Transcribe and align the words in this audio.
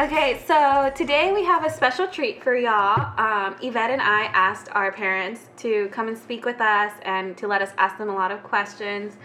Okay, 0.00 0.42
so 0.48 0.92
today 0.96 1.32
we 1.32 1.44
have 1.44 1.64
a 1.64 1.70
special 1.70 2.08
treat 2.08 2.42
for 2.42 2.56
y'all. 2.56 3.12
Um, 3.16 3.54
Yvette 3.62 3.90
and 3.90 4.02
I 4.02 4.24
asked 4.32 4.68
our 4.72 4.90
parents 4.90 5.42
to 5.58 5.88
come 5.92 6.08
and 6.08 6.18
speak 6.18 6.44
with 6.44 6.60
us 6.60 6.92
and 7.04 7.36
to 7.36 7.46
let 7.46 7.62
us 7.62 7.70
ask 7.78 7.98
them 7.98 8.08
a 8.08 8.14
lot 8.14 8.32
of 8.32 8.42
questions. 8.42 9.16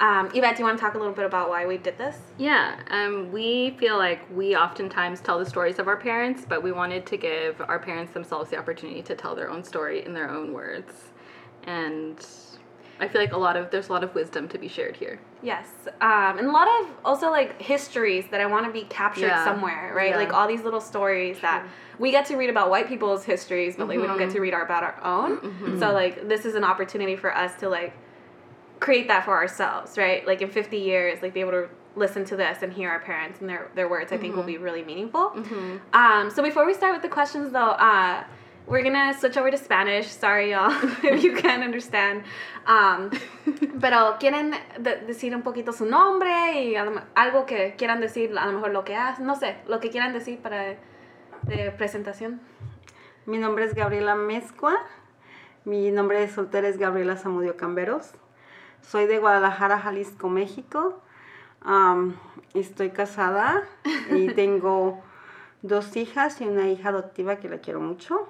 Um, 0.00 0.30
Yvette, 0.34 0.56
do 0.56 0.62
you 0.62 0.64
want 0.64 0.78
to 0.78 0.82
talk 0.82 0.94
a 0.94 0.98
little 0.98 1.12
bit 1.12 1.26
about 1.26 1.50
why 1.50 1.66
we 1.66 1.76
did 1.76 1.98
this? 1.98 2.16
Yeah, 2.38 2.80
um, 2.88 3.30
we 3.30 3.76
feel 3.78 3.98
like 3.98 4.22
we 4.34 4.56
oftentimes 4.56 5.20
tell 5.20 5.38
the 5.38 5.46
stories 5.46 5.78
of 5.78 5.86
our 5.86 5.98
parents, 5.98 6.46
but 6.48 6.62
we 6.62 6.72
wanted 6.72 7.04
to 7.06 7.18
give 7.18 7.60
our 7.60 7.78
parents 7.78 8.14
themselves 8.14 8.48
the 8.48 8.56
opportunity 8.56 9.02
to 9.02 9.14
tell 9.14 9.34
their 9.34 9.50
own 9.50 9.62
story 9.62 10.02
in 10.04 10.14
their 10.14 10.30
own 10.30 10.54
words. 10.54 11.10
And 11.64 12.26
I 13.00 13.08
feel 13.08 13.20
like 13.20 13.32
a 13.32 13.38
lot 13.38 13.56
of 13.56 13.70
there's 13.70 13.88
a 13.88 13.92
lot 13.92 14.04
of 14.04 14.14
wisdom 14.14 14.48
to 14.48 14.58
be 14.58 14.68
shared 14.68 14.96
here. 14.96 15.18
Yes, 15.42 15.66
um, 16.00 16.38
and 16.38 16.46
a 16.46 16.50
lot 16.52 16.68
of 16.80 16.88
also 17.04 17.30
like 17.30 17.60
histories 17.60 18.24
that 18.30 18.40
I 18.40 18.46
want 18.46 18.66
to 18.66 18.72
be 18.72 18.82
captured 18.84 19.26
Yeah. 19.26 19.44
somewhere, 19.44 19.92
right? 19.94 20.10
Yeah. 20.10 20.16
Like 20.16 20.32
all 20.32 20.46
these 20.48 20.62
little 20.62 20.80
stories 20.80 21.40
that 21.40 21.66
we 21.98 22.10
get 22.10 22.26
to 22.26 22.36
read 22.36 22.50
about 22.50 22.70
white 22.70 22.88
people's 22.88 23.24
histories, 23.24 23.76
but 23.76 23.88
like 23.88 23.98
we 24.00 24.06
don't 24.06 24.16
Mm-hmm. 24.16 24.26
get 24.26 24.34
to 24.34 24.40
read 24.40 24.54
our, 24.54 24.64
about 24.64 24.82
our 24.82 25.02
own. 25.04 25.78
So 25.80 25.92
like 25.92 26.28
this 26.28 26.44
is 26.44 26.54
an 26.54 26.64
opportunity 26.64 27.16
for 27.16 27.36
us 27.36 27.54
to 27.60 27.68
like 27.68 27.92
create 28.80 29.08
that 29.08 29.24
for 29.24 29.32
ourselves, 29.34 29.96
right? 29.98 30.26
Like 30.26 30.42
in 30.42 30.50
50 30.50 30.76
years, 30.76 31.20
like 31.22 31.34
be 31.34 31.40
able 31.40 31.52
to 31.52 31.68
listen 31.96 32.24
to 32.26 32.36
this 32.36 32.62
and 32.62 32.72
hear 32.72 32.90
our 32.90 32.98
parents 33.00 33.40
and 33.40 33.48
their, 33.48 33.70
their 33.74 33.88
words, 33.88 34.12
I 34.12 34.16
think 34.18 34.34
will 34.34 34.42
be 34.42 34.58
really 34.58 34.82
meaningful. 34.82 35.32
Um, 35.92 36.30
so 36.30 36.42
before 36.42 36.66
we 36.66 36.74
start 36.74 36.92
with 36.92 37.02
the 37.02 37.08
questions 37.08 37.52
though, 37.52 37.70
uh, 37.70 38.24
we're 38.66 38.82
gonna 38.82 39.12
switch 39.18 39.36
over 39.36 39.50
to 39.50 39.56
Spanish. 39.58 40.06
Sorry, 40.06 40.50
y'all, 40.50 40.70
if 41.02 41.22
you 41.22 41.34
can't 41.34 41.62
understand. 41.62 42.22
Um, 42.66 43.10
pero 43.80 44.16
quieren 44.18 44.54
de- 44.78 45.02
decir 45.06 45.34
un 45.34 45.42
poquito 45.42 45.72
su 45.72 45.84
nombre 45.84 46.62
y 46.62 46.74
algo 46.76 47.46
que 47.46 47.74
quieran 47.76 48.00
decir, 48.00 48.36
a 48.38 48.46
lo 48.46 48.52
mejor 48.52 48.72
lo 48.72 48.84
que 48.84 48.96
hacen, 48.96 49.26
no 49.26 49.34
sé, 49.34 49.56
lo 49.66 49.80
que 49.80 49.90
quieran 49.90 50.12
decir 50.12 50.38
para 50.38 50.76
de 51.42 51.70
presentación. 51.76 52.40
Mi 53.26 53.38
nombre 53.38 53.64
es 53.64 53.74
Gabriela 53.74 54.14
Mezcua. 54.14 54.76
Mi 55.64 55.90
nombre 55.90 56.20
de 56.20 56.28
soltera 56.28 56.68
es 56.68 56.78
Gabriela 56.78 57.16
Zamudio 57.16 57.56
Camberos. 57.56 58.12
Soy 58.82 59.06
de 59.06 59.18
Guadalajara, 59.18 59.78
Jalisco, 59.78 60.28
México. 60.28 61.00
Am, 61.62 62.16
estoy 62.52 62.90
casada 62.90 63.62
y 64.10 64.28
tengo 64.34 65.02
dos 65.62 65.96
hijas 65.96 66.40
y 66.42 66.46
una 66.46 66.68
hija 66.68 66.90
adoptiva 66.90 67.36
que 67.36 67.48
la 67.48 67.58
quiero 67.58 67.80
mucho. 67.80 68.28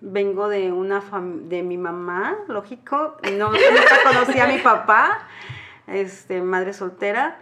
Vengo 0.00 0.48
de 0.48 0.72
una 0.72 1.00
fam- 1.02 1.48
de 1.48 1.62
mi 1.62 1.78
mamá, 1.78 2.36
lógico. 2.48 3.16
No, 3.36 3.50
nunca 3.50 3.96
conocí 4.04 4.38
a 4.38 4.46
mi 4.46 4.58
papá, 4.58 5.20
este, 5.86 6.42
madre 6.42 6.72
soltera. 6.72 7.38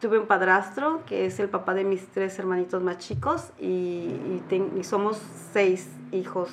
Tuve 0.00 0.18
un 0.18 0.26
padrastro 0.26 1.02
que 1.06 1.24
es 1.26 1.38
el 1.40 1.48
papá 1.48 1.72
de 1.72 1.84
mis 1.84 2.06
tres 2.08 2.38
hermanitos 2.38 2.82
más 2.82 2.98
chicos 2.98 3.50
y, 3.58 3.66
y 3.66 4.42
ten- 4.48 4.72
y 4.76 4.84
somos 4.84 5.16
seis 5.52 5.88
hijos 6.12 6.50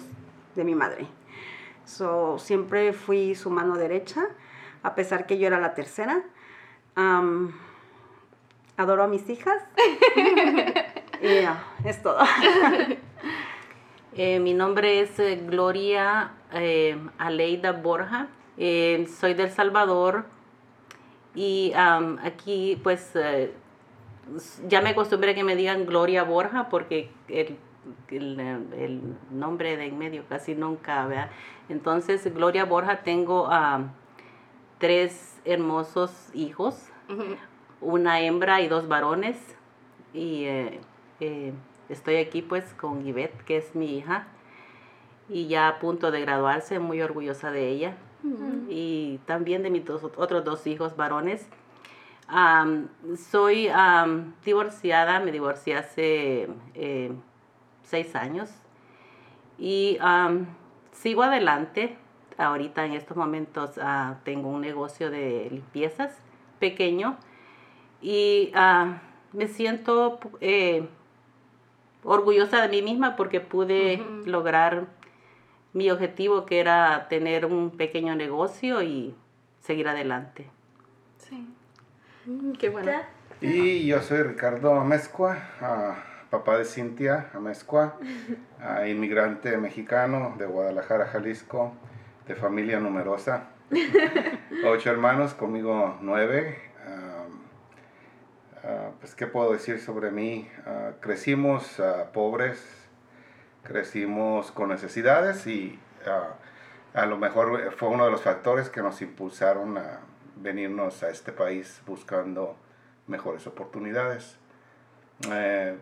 de 0.55 0.63
mi 0.63 0.73
madre. 0.75 1.07
So, 1.83 2.37
siempre 2.39 2.93
fui 2.93 3.35
su 3.35 3.49
mano 3.49 3.75
derecha, 3.75 4.21
a 4.83 4.95
pesar 4.95 5.25
que 5.25 5.37
yo 5.37 5.47
era 5.47 5.59
la 5.59 5.73
tercera. 5.73 6.23
Adoro 8.77 9.03
a 9.03 9.07
mis 9.07 9.29
hijas. 9.29 9.61
y 11.21 11.41
ya, 11.41 11.61
es 11.83 12.01
todo. 12.01 12.19
Eh, 14.13 14.41
mi 14.41 14.53
nombre 14.53 14.99
es 14.99 15.17
eh, 15.19 15.41
Gloria 15.47 16.31
eh, 16.53 16.97
Aleida 17.17 17.71
Borja. 17.71 18.27
Eh, 18.57 19.07
soy 19.19 19.33
del 19.35 19.49
Salvador 19.49 20.25
y 21.33 21.71
aquí 21.73 22.77
pues 22.83 23.13
ya 24.67 24.81
me 24.81 24.89
acostumbré 24.89 25.31
a 25.31 25.35
que 25.35 25.45
me 25.45 25.55
digan 25.55 25.85
Gloria 25.85 26.23
Borja 26.23 26.67
porque 26.67 27.09
el, 27.29 27.57
el, 28.09 28.39
el 28.77 29.01
nombre 29.31 29.77
de 29.77 29.85
en 29.85 29.97
medio 29.97 30.25
casi 30.27 30.55
nunca, 30.55 31.07
¿verdad? 31.07 31.29
Entonces, 31.69 32.31
Gloria 32.33 32.65
Borja, 32.65 33.03
tengo 33.03 33.47
am, 33.47 33.93
tres 34.77 35.39
hermosos 35.45 36.11
hijos, 36.33 36.89
una 37.79 38.19
hembra 38.19 38.59
y 38.59 38.67
dos 38.67 38.89
varones. 38.89 39.37
Y 40.13 40.47
estoy 41.91 42.17
aquí 42.17 42.41
pues 42.41 42.73
con 42.73 43.03
Yvette, 43.03 43.43
que 43.43 43.57
es 43.57 43.75
mi 43.75 43.97
hija, 43.97 44.27
y 45.29 45.47
ya 45.47 45.67
a 45.67 45.79
punto 45.79 46.11
de 46.11 46.21
graduarse, 46.21 46.79
muy 46.79 47.01
orgullosa 47.01 47.51
de 47.51 47.69
ella. 47.69 47.97
Y 48.69 49.19
también 49.25 49.63
de 49.63 49.71
mis 49.71 49.83
dos, 49.83 50.03
otros 50.03 50.43
dos 50.43 50.67
hijos 50.67 50.95
varones. 50.95 51.47
Soy 53.17 53.69
divorciada, 54.45 55.19
me 55.19 55.31
divorcié 55.31 55.75
hace 55.77 56.49
eh, 56.75 57.11
seis 57.83 58.15
años. 58.15 58.49
Y 59.57 59.97
sigo 60.91 61.23
adelante. 61.23 61.97
Ahorita 62.37 62.85
en 62.85 62.93
estos 62.93 63.17
momentos 63.17 63.77
ah, 63.79 64.17
tengo 64.23 64.49
un 64.49 64.61
negocio 64.61 65.11
de 65.11 65.47
limpiezas 65.51 66.17
pequeño 66.59 67.17
y 68.01 68.51
ah, 68.55 68.99
me 69.33 69.47
siento 69.47 70.19
eh, 70.39 70.87
orgullosa 72.03 72.61
de 72.61 72.69
mí 72.69 72.81
misma 72.81 73.15
porque 73.15 73.39
pude 73.41 74.03
lograr 74.25 74.87
mi 75.73 75.89
objetivo 75.89 76.45
que 76.45 76.59
era 76.59 77.07
tener 77.09 77.45
un 77.45 77.71
pequeño 77.71 78.15
negocio 78.15 78.81
y 78.81 79.15
seguir 79.61 79.87
adelante. 79.87 80.47
Sí. 81.17 81.47
Qué 82.59 82.69
bueno. 82.69 82.91
Y 83.39 83.85
yo 83.87 84.01
soy 84.01 84.21
Ricardo 84.21 84.75
Amezcua, 84.75 85.37
ah, 85.61 85.95
papá 86.29 86.57
de 86.57 86.65
Cintia 86.65 87.29
Amezcua, 87.33 87.97
ah, 88.61 88.87
inmigrante 88.87 89.57
mexicano 89.57 90.35
de 90.37 90.45
Guadalajara, 90.45 91.07
Jalisco, 91.07 91.73
de 92.27 92.35
familia 92.35 92.79
numerosa. 92.79 93.47
Ocho 94.65 94.91
hermanos, 94.91 95.33
conmigo 95.33 95.97
nueve. 96.01 96.70
Ah, 98.71 98.91
pues, 99.01 99.15
¿qué 99.15 99.27
puedo 99.27 99.51
decir 99.51 99.81
sobre 99.81 100.11
mí? 100.11 100.49
Ah, 100.65 100.91
crecimos 101.01 101.77
ah, 101.81 102.05
pobres, 102.13 102.63
crecimos 103.63 104.51
con 104.51 104.69
necesidades 104.69 105.45
y 105.45 105.77
a 106.93 107.05
lo 107.05 107.17
mejor 107.17 107.73
fue 107.73 107.89
uno 107.89 108.05
de 108.05 108.11
los 108.11 108.21
factores 108.21 108.69
que 108.69 108.81
nos 108.81 109.01
impulsaron 109.01 109.77
a 109.77 109.99
venirnos 110.37 111.03
a 111.03 111.09
este 111.09 111.33
país 111.33 111.81
buscando 111.85 112.55
mejores 113.07 113.45
oportunidades. 113.45 114.37
Eh, 115.29 115.75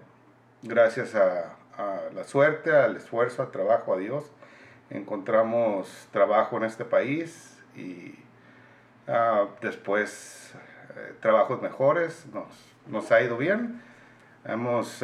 gracias 0.64 1.14
a, 1.14 1.58
a 1.78 2.02
la 2.16 2.24
suerte, 2.24 2.76
al 2.76 2.96
esfuerzo, 2.96 3.44
al 3.44 3.52
trabajo, 3.52 3.94
a 3.94 3.98
Dios, 3.98 4.32
encontramos 4.90 6.08
trabajo 6.12 6.58
en 6.58 6.64
este 6.64 6.86
país 6.86 7.62
y 7.76 8.18
después 9.62 10.54
eh, 10.96 11.14
trabajos 11.20 11.62
mejores, 11.62 12.26
nos, 12.34 12.69
nos 12.90 13.12
ha 13.12 13.22
ido 13.22 13.38
bien. 13.38 13.82
Hemos 14.46 15.04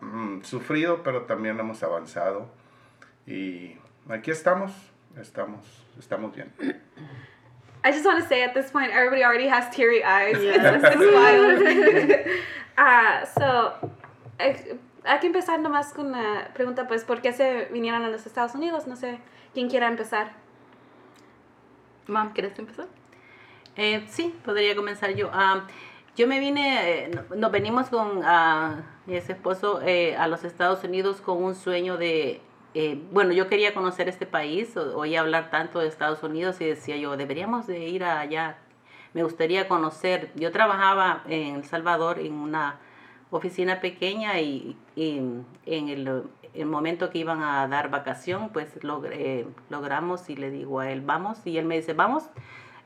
mm, 0.00 0.42
sufrido, 0.42 1.02
pero 1.02 1.22
también 1.22 1.58
hemos 1.58 1.82
avanzado 1.82 2.48
y 3.26 3.76
aquí 4.08 4.30
estamos, 4.30 4.72
estamos, 5.20 5.64
estamos 5.98 6.34
bien. 6.34 6.52
I 7.84 7.90
just 7.90 8.04
want 8.04 8.20
to 8.20 8.28
say 8.28 8.42
at 8.42 8.54
this 8.54 8.70
point, 8.70 8.92
everybody 8.92 9.24
already 9.24 9.48
has 9.48 9.68
teary 9.74 10.04
eyes. 10.04 10.36
It's, 10.38 10.64
it's 10.64 10.98
wild. 10.98 12.26
Ah, 12.74 13.26
so, 13.26 13.90
eh, 14.38 14.78
hay 15.04 15.18
que 15.20 15.26
empezar 15.26 15.60
nomás 15.60 15.92
con 15.92 16.06
una 16.06 16.48
pregunta, 16.54 16.88
pues, 16.88 17.04
¿por 17.04 17.20
qué 17.20 17.34
se 17.34 17.66
vinieron 17.70 18.02
a 18.02 18.08
los 18.08 18.24
Estados 18.24 18.54
Unidos? 18.54 18.86
No 18.86 18.96
sé, 18.96 19.18
¿quién 19.52 19.68
quiera 19.68 19.88
empezar? 19.88 20.32
Mam, 22.06 22.32
¿quieres 22.32 22.58
empezar? 22.58 22.86
Eh, 23.76 24.06
sí, 24.08 24.34
podría 24.42 24.74
comenzar 24.74 25.14
yo. 25.14 25.28
Ah, 25.34 25.66
yo 26.16 26.26
me 26.26 26.40
vine, 26.40 27.04
eh, 27.06 27.08
no- 27.08 27.36
nos 27.36 27.50
venimos 27.50 27.88
con 27.88 28.20
ah, 28.24 28.82
mi 29.06 29.16
ex 29.16 29.30
esposo 29.30 29.80
eh, 29.82 30.16
a 30.16 30.26
los 30.28 30.44
Estados 30.44 30.84
Unidos 30.84 31.20
con 31.20 31.42
un 31.42 31.54
sueño 31.54 31.96
de, 31.96 32.40
eh, 32.74 33.00
bueno, 33.12 33.32
yo 33.32 33.48
quería 33.48 33.74
conocer 33.74 34.08
este 34.08 34.26
país, 34.26 34.76
o- 34.76 34.96
oía 34.98 35.20
hablar 35.20 35.50
tanto 35.50 35.78
de 35.80 35.88
Estados 35.88 36.22
Unidos 36.22 36.60
y 36.60 36.66
decía 36.66 36.96
yo, 36.96 37.16
deberíamos 37.16 37.66
de 37.66 37.88
ir 37.88 38.04
allá, 38.04 38.58
me 39.14 39.22
gustaría 39.22 39.68
conocer. 39.68 40.30
Yo 40.36 40.52
trabajaba 40.52 41.22
en 41.28 41.56
El 41.56 41.64
Salvador 41.64 42.18
en 42.18 42.32
una 42.34 42.78
oficina 43.30 43.80
pequeña 43.80 44.40
y, 44.40 44.76
y 44.96 45.18
en 45.66 45.88
el, 45.88 46.24
el 46.54 46.66
momento 46.66 47.08
que 47.10 47.18
iban 47.18 47.42
a 47.42 47.66
dar 47.68 47.90
vacación, 47.90 48.50
pues 48.50 48.78
logré- 48.82 49.46
logramos 49.70 50.28
y 50.30 50.36
le 50.36 50.50
digo 50.50 50.80
a 50.80 50.90
él, 50.90 51.00
vamos, 51.00 51.46
y 51.46 51.56
él 51.58 51.64
me 51.64 51.76
dice, 51.76 51.94
vamos. 51.94 52.24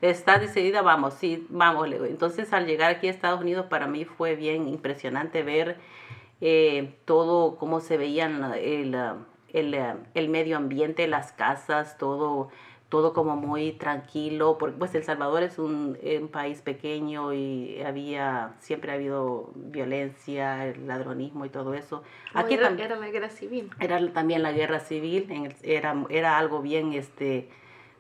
Está 0.02 0.38
decidida, 0.38 0.82
vamos, 0.82 1.14
sí, 1.14 1.46
vamos. 1.48 1.88
Entonces, 1.90 2.52
al 2.52 2.66
llegar 2.66 2.90
aquí 2.90 3.08
a 3.08 3.10
Estados 3.10 3.40
Unidos, 3.40 3.66
para 3.66 3.87
mí 3.87 4.04
fue 4.04 4.37
bien 4.37 4.69
impresionante 4.69 5.43
ver 5.43 5.78
eh, 6.40 6.94
todo, 7.06 7.56
cómo 7.56 7.81
se 7.81 7.96
veían 7.96 8.52
el, 8.54 8.94
ah, 8.94 9.16
el, 9.52 9.75
ah, 9.75 9.96
el 10.14 10.28
medio 10.28 10.58
ambiente, 10.58 11.06
las 11.06 11.32
casas, 11.32 11.96
todo, 11.96 12.50
todo 12.90 13.14
como 13.14 13.37
muy 13.37 13.72
tranquilo, 13.72 14.58
porque 14.58 14.76
pues 14.76 14.94
El 14.94 15.02
Salvador 15.02 15.43
es 15.43 15.58
un, 15.58 15.98
un, 16.02 16.28
país 16.28 16.60
pequeño 16.60 17.32
y 17.32 17.81
había, 17.81 18.54
siempre 18.58 18.93
ha 18.93 18.96
habido 18.96 19.50
violencia, 19.54 20.66
el 20.66 20.87
ladronismo 20.87 21.46
y 21.46 21.48
todo 21.48 21.72
eso. 21.72 22.02
Aquí 22.34 22.54
era, 22.54 22.69
era, 22.69 22.96
la 22.96 23.08
guerra 23.08 23.31
civil. 23.31 23.70
Era 23.81 24.12
también 24.12 24.43
la 24.43 24.52
guerra 24.52 24.81
civil, 24.81 25.26
en 25.31 25.54
era, 25.62 25.96
era 26.10 26.37
algo 26.37 26.60
bien 26.60 26.93
este, 26.93 27.48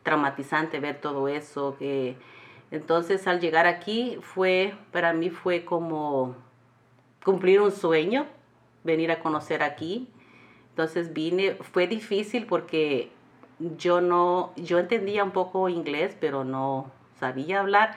traumatizante 0.06 0.80
ver 0.80 1.00
todo 1.00 1.28
eso. 1.28 1.76
Que, 1.78 2.16
entonces 2.70 3.26
al 3.26 3.40
llegar 3.40 3.66
aquí 3.66 4.18
fue, 4.22 4.74
para 4.92 5.12
mí 5.12 5.28
fue 5.28 5.64
como 5.66 6.36
cumplir 7.24 7.60
un 7.60 7.72
sueño, 7.72 8.26
venir 8.84 9.10
a 9.10 9.18
conocer 9.20 9.62
aquí. 9.62 10.08
Entonces 10.70 11.12
vine, 11.12 11.56
fue 11.56 11.86
difícil 11.88 12.46
porque 12.46 13.10
yo 13.58 14.00
no, 14.00 14.52
yo 14.56 14.78
entendía 14.78 15.24
un 15.24 15.32
poco 15.32 15.68
inglés, 15.68 16.16
pero 16.20 16.44
no 16.44 16.90
sabía 17.18 17.60
hablar. 17.60 17.96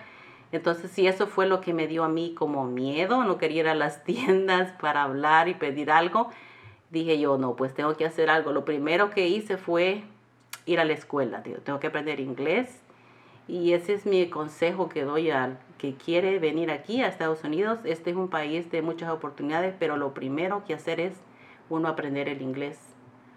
Entonces, 0.52 0.90
sí, 0.90 1.06
eso 1.06 1.28
fue 1.28 1.46
lo 1.46 1.62
que 1.62 1.74
me 1.76 1.88
dio 1.88 2.04
a 2.04 2.10
mí 2.10 2.34
como 2.36 2.66
miedo, 2.66 3.24
no 3.24 3.38
quería 3.38 3.62
ir 3.62 3.68
a 3.68 3.76
las 3.76 4.04
tiendas 4.06 4.72
para 4.82 5.04
hablar 5.04 5.48
y 5.48 5.54
pedir 5.54 5.92
algo. 5.92 6.30
Dije 6.90 7.20
yo, 7.20 7.38
no, 7.38 7.56
pues 7.56 7.76
tengo 7.76 7.96
que 7.98 8.06
hacer 8.06 8.32
algo. 8.32 8.52
Lo 8.52 8.66
primero 8.66 9.12
que 9.12 9.28
hice 9.28 9.58
fue 9.58 10.04
ir 10.70 10.80
a 10.80 10.86
la 10.86 10.94
escuela, 10.94 11.42
tengo 11.42 11.80
que 11.80 11.88
aprender 11.88 12.20
inglés. 12.20 12.82
Y 13.48 13.74
ese 13.74 13.96
es 13.96 14.06
mi 14.06 14.30
consejo 14.30 14.90
que 14.90 15.04
doy 15.04 15.32
al 15.32 15.58
que 15.80 15.96
quiere 15.96 16.38
venir 16.38 16.70
aquí 16.70 17.02
a 17.02 17.08
Estados 17.08 17.44
Unidos. 17.44 17.80
Este 17.84 18.12
es 18.12 18.16
un 18.16 18.30
país 18.30 18.70
de 18.70 18.84
muchas 18.84 19.10
oportunidades, 19.10 19.74
pero 19.80 19.98
lo 19.98 20.14
primero 20.14 20.64
que 20.66 20.76
hacer 20.76 21.00
es 21.00 21.14
uno 21.70 21.88
aprender 21.88 22.30
el 22.30 22.44
inglés 22.44 22.78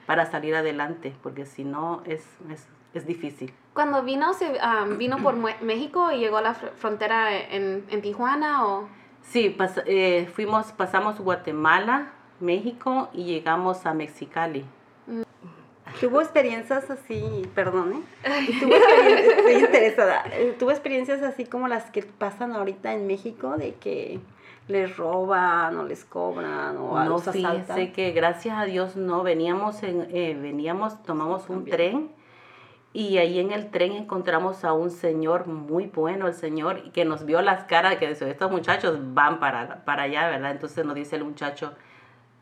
para 0.04 0.26
salir 0.26 0.54
adelante, 0.54 1.14
porque 1.22 1.46
si 1.46 1.64
no 1.64 2.02
es, 2.04 2.26
es, 2.50 2.68
es 2.92 3.06
difícil. 3.06 3.54
Cuando 3.72 4.02
vino, 4.02 4.34
se, 4.34 4.52
vino 4.98 5.16
por 5.22 5.34
México 5.62 6.12
y 6.12 6.18
llegó 6.18 6.36
a 6.36 6.42
la 6.42 6.54
frontera 6.54 7.34
en, 7.34 7.84
en 7.88 8.02
Tijuana 8.02 8.66
o... 8.66 8.88
Sí, 9.22 9.56
eh, 9.86 10.28
fuimos, 10.34 10.72
pasamos 10.72 11.18
Guatemala, 11.20 12.12
México 12.40 13.08
y 13.14 13.24
llegamos 13.24 13.86
a 13.86 13.94
Mexicali. 13.94 14.66
¿Tuvo 16.02 16.20
experiencias 16.20 16.90
así, 16.90 17.48
perdón, 17.54 18.02
¿eh? 18.24 18.58
¿Tuvo 18.58 18.74
experiencias, 18.74 19.38
estoy 19.38 19.52
interesada, 19.54 20.24
¿tuvo 20.58 20.70
experiencias 20.72 21.22
así 21.22 21.44
como 21.44 21.68
las 21.68 21.92
que 21.92 22.02
pasan 22.02 22.54
ahorita 22.54 22.92
en 22.92 23.06
México 23.06 23.56
de 23.56 23.74
que 23.74 24.18
les 24.66 24.96
roban 24.96 25.76
o 25.76 25.84
les 25.84 26.04
cobran 26.04 26.76
o 26.76 26.98
no, 26.98 27.08
los 27.08 27.30
fíjese 27.30 27.92
que 27.92 28.10
gracias 28.10 28.58
a 28.58 28.64
Dios 28.64 28.96
no, 28.96 29.22
veníamos, 29.22 29.84
en, 29.84 30.08
eh, 30.10 30.36
veníamos, 30.36 31.00
tomamos 31.04 31.48
un 31.48 31.66
tren 31.66 32.10
y 32.92 33.18
ahí 33.18 33.38
en 33.38 33.52
el 33.52 33.70
tren 33.70 33.92
encontramos 33.92 34.64
a 34.64 34.72
un 34.72 34.90
señor 34.90 35.46
muy 35.46 35.86
bueno, 35.86 36.26
el 36.26 36.34
señor, 36.34 36.90
que 36.90 37.04
nos 37.04 37.24
vio 37.24 37.42
las 37.42 37.62
caras, 37.62 37.94
que 37.98 38.08
dice, 38.08 38.28
estos 38.28 38.50
muchachos 38.50 38.98
van 39.14 39.38
para, 39.38 39.84
para 39.84 40.02
allá, 40.02 40.28
¿verdad? 40.28 40.50
Entonces 40.50 40.84
nos 40.84 40.96
dice 40.96 41.14
el 41.14 41.22
muchacho, 41.22 41.74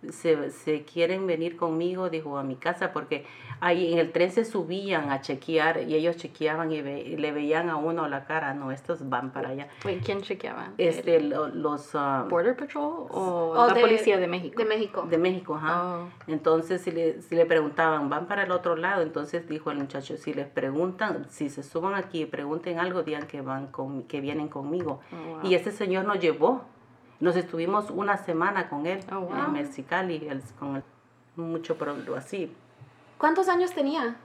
se, 0.08 0.50
se, 0.50 0.84
quieren 0.84 1.26
venir 1.26 1.56
conmigo, 1.56 2.08
dijo, 2.08 2.38
a 2.38 2.42
mi 2.42 2.56
casa, 2.56 2.92
porque 2.92 3.26
ahí 3.60 3.92
en 3.92 3.98
el 3.98 4.12
tren 4.12 4.30
se 4.30 4.44
subían 4.44 5.10
a 5.10 5.20
chequear 5.20 5.82
y 5.82 5.94
ellos 5.94 6.16
chequeaban 6.16 6.72
y, 6.72 6.80
le 6.80 7.32
veían 7.32 7.68
a 7.68 7.76
uno 7.76 8.08
la 8.08 8.24
cara, 8.24 8.54
no, 8.54 8.72
estos 8.72 9.08
van 9.08 9.30
para 9.30 9.50
allá. 9.50 9.68
¿Quién 10.04 10.22
chequeaba? 10.22 10.70
Este, 10.78 11.20
los... 11.20 11.94
Um, 11.94 12.28
¿Border 12.28 12.56
Patrol 12.56 13.06
o, 13.10 13.66
la 13.68 13.74
policía 13.74 14.18
de 14.18 14.26
México? 14.26 14.62
De 14.62 14.68
México. 14.68 15.06
De 15.08 15.18
México, 15.18 15.54
ajá. 15.56 15.82
Oh. 15.82 16.08
Entonces, 16.26 16.80
si 16.80 16.90
le, 16.90 17.20
si 17.20 17.34
le 17.34 17.44
preguntaban, 17.44 18.08
van 18.08 18.26
para 18.26 18.44
el 18.44 18.52
otro 18.52 18.76
lado, 18.76 19.02
entonces 19.02 19.48
dijo 19.48 19.70
el 19.70 19.78
muchacho, 19.78 20.16
si 20.16 20.32
les 20.32 20.48
preguntan, 20.48 21.26
si 21.28 21.50
se 21.50 21.62
suban 21.62 21.94
aquí 21.94 22.22
y 22.22 22.26
pregunten 22.26 22.78
algo, 22.78 23.02
digan 23.02 23.26
que, 23.26 23.42
van 23.42 23.66
con, 23.66 24.04
que 24.04 24.20
vienen 24.20 24.48
conmigo. 24.48 25.00
Oh, 25.12 25.46
y 25.46 25.54
ese 25.54 25.72
señor 25.72 26.06
nos 26.06 26.20
llevó 26.20 26.64
nos 27.20 27.36
estuvimos 27.36 27.90
una 27.90 28.16
semana 28.16 28.68
con 28.68 28.86
él 28.86 29.00
oh, 29.12 29.28
en 29.36 29.52
Mexicali, 29.52 30.28
con 30.58 30.82
mucho 31.36 31.76
problema 31.76 32.18
así. 32.18 32.54
¿Cuántos 33.18 33.48
años 33.48 33.72
tenía? 33.72 34.16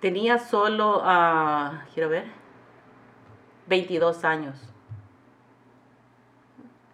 Tenía 0.00 0.38
solo, 0.38 0.98
uh, 0.98 1.78
quiero 1.94 2.10
ver, 2.10 2.26
22 3.68 4.24
años. 4.24 4.56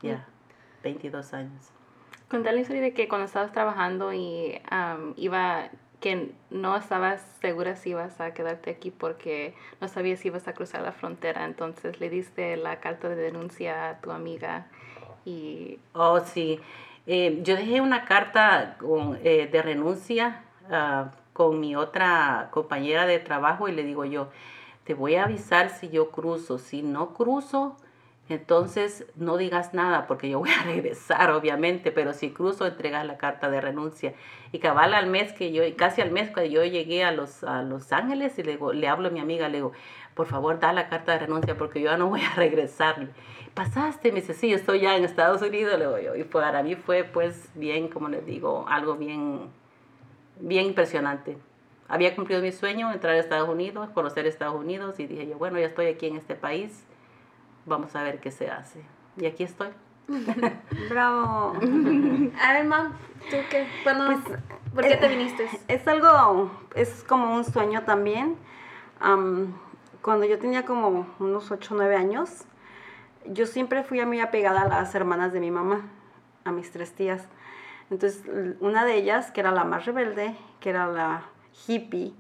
Ya, 0.03 0.25
22 0.85 1.35
años. 1.35 1.71
Conté 2.31 2.53
la 2.53 2.61
historia 2.61 2.83
de 2.83 2.93
que 2.93 3.09
cuando 3.09 3.25
estabas 3.25 3.53
trabajando 3.53 4.13
y 4.13 4.61
iba, 5.17 5.71
que 5.99 6.35
no 6.51 6.77
estabas 6.77 7.23
segura 7.41 7.75
si 7.75 7.91
ibas 7.91 8.21
a 8.21 8.35
quedarte 8.35 8.71
aquí 8.71 8.91
porque 8.93 9.55
no 9.81 9.89
sabías 9.89 10.21
si 10.21 10.29
ibas 10.29 10.47
a 10.47 10.53
cruzar 10.53 10.83
la 10.83 10.93
frontera, 10.93 11.47
entonces 11.47 11.99
le 11.99 12.11
diste 12.11 12.57
la 12.57 12.79
carta 12.81 13.09
de 13.09 13.17
denuncia 13.17 13.89
a 13.89 14.01
tu 14.01 14.13
amiga 14.13 14.67
Oh, 15.93 16.21
sí. 16.21 16.61
Eh, 17.07 17.41
yo 17.43 17.57
dejé 17.57 17.81
una 17.81 18.05
carta 18.05 18.77
eh, 19.25 19.49
de 19.51 19.63
renuncia 19.63 20.45
ah, 20.71 21.11
con 21.33 21.61
mi 21.61 21.75
otra 21.75 22.49
compañera 22.51 23.07
de 23.07 23.19
trabajo 23.19 23.69
y 23.69 23.73
le 23.73 23.83
digo 23.83 24.05
yo, 24.05 24.29
te 24.85 24.95
voy 24.95 25.15
a 25.15 25.25
avisar 25.25 25.71
si 25.71 25.89
yo 25.89 26.11
cruzo. 26.11 26.59
Si 26.59 26.83
no 26.83 27.15
cruzo, 27.15 27.77
entonces 28.29 29.07
no 29.17 29.37
digas 29.39 29.73
nada 29.73 30.07
porque 30.07 30.29
yo 30.29 30.39
voy 30.39 30.51
a 30.51 30.63
regresar, 30.65 31.31
obviamente, 31.31 31.93
pero 31.93 32.13
si 32.13 32.31
cruzo, 32.31 32.67
entregas 32.67 33.07
la 33.07 33.17
carta 33.17 33.51
de 33.51 33.61
renuncia. 33.61 34.15
Y 34.53 34.59
cabal 34.59 34.95
al 34.95 35.07
mes 35.07 35.33
que 35.33 35.53
yo, 35.53 35.63
casi 35.77 36.01
al 36.03 36.11
mes 36.11 36.31
cuando 36.31 36.51
yo 36.51 36.65
llegué 36.65 37.05
a 37.05 37.13
Los, 37.13 37.43
a 37.45 37.63
los 37.63 37.93
Ángeles 37.93 38.39
y 38.39 38.43
le, 38.43 38.59
le 38.75 38.89
hablo 38.89 39.09
a 39.09 39.11
mi 39.11 39.21
amiga, 39.21 39.49
le 39.49 39.59
digo, 39.59 39.73
por 40.15 40.27
favor, 40.27 40.59
da 40.59 40.73
la 40.73 40.89
carta 40.89 41.13
de 41.13 41.21
renuncia 41.21 41.57
porque 41.57 41.81
yo 41.81 41.91
ya 41.91 41.97
no 41.97 42.09
voy 42.09 42.21
a 42.23 42.35
regresar 42.37 43.09
pasaste? 43.59 44.13
Me 44.13 44.21
dice, 44.21 44.35
sí, 44.35 44.53
estoy 44.53 44.81
ya 44.81 44.97
en 44.97 45.05
Estados 45.05 45.43
Unidos, 45.43 45.79
le 45.79 45.87
digo 45.87 45.99
yo. 45.99 46.15
Y 46.15 46.25
para 46.25 46.63
mí 46.63 46.77
fue, 46.77 47.03
pues, 47.03 47.49
bien, 47.55 47.89
como 47.89 48.09
les 48.09 48.25
digo, 48.25 48.65
algo 48.69 48.95
bien, 48.95 49.51
bien 50.39 50.67
impresionante. 50.67 51.37
Había 51.89 52.15
cumplido 52.15 52.41
mi 52.41 52.53
sueño, 52.53 52.93
entrar 52.93 53.15
a 53.15 53.19
Estados 53.19 53.49
Unidos, 53.49 53.91
conocer 53.91 54.27
Estados 54.27 54.55
Unidos, 54.55 55.01
y 55.01 55.07
dije 55.07 55.27
yo, 55.27 55.39
bueno, 55.39 55.59
ya 55.59 55.67
estoy 55.67 55.87
aquí 55.87 56.07
en 56.07 56.17
este 56.17 56.37
país, 56.37 56.85
vamos 57.67 57.97
a 57.97 58.03
ver 58.03 58.21
qué 58.21 58.31
se 58.31 58.49
hace. 58.51 58.83
Y 59.17 59.27
aquí 59.27 59.43
estoy. 59.43 59.69
Bravo. 60.89 61.55
a 62.41 62.53
ver, 62.53 62.65
mam, 62.65 62.93
¿tú 63.31 63.37
qué? 63.51 63.67
Pues, 63.83 63.97
¿Por 64.73 64.85
qué 64.87 64.97
te 64.97 65.09
viniste? 65.09 65.49
Es 65.67 65.87
algo, 65.89 66.51
es 66.75 67.05
como 67.05 67.35
un 67.35 67.45
sueño 67.45 67.83
también. 67.83 68.37
cuando 70.01 70.27
yo 70.27 70.39
tenía 70.39 70.65
como 70.65 71.09
unos 71.19 71.51
8 71.51 71.75
o 71.75 71.77
9 71.77 71.97
años, 71.97 72.45
yo 73.33 73.47
siempre 73.47 73.83
fui 73.83 74.05
muy 74.05 74.21
apegada 74.21 74.63
a 74.63 74.69
las 74.69 74.95
hermanas 74.95 75.33
de 75.33 75.41
mi 75.41 75.51
mamá, 75.51 75.89
a 76.45 76.53
mis 76.53 76.71
tres 76.71 76.93
tías. 76.93 77.29
Entonces, 77.91 78.23
una 78.61 78.85
de 78.85 78.97
ellas, 78.97 79.31
que 79.31 79.41
era 79.41 79.51
la 79.51 79.65
más 79.65 79.87
rebelde, 79.87 80.37
que 80.61 80.71
era 80.71 80.87
la 80.87 81.23
hippie, 81.67 82.15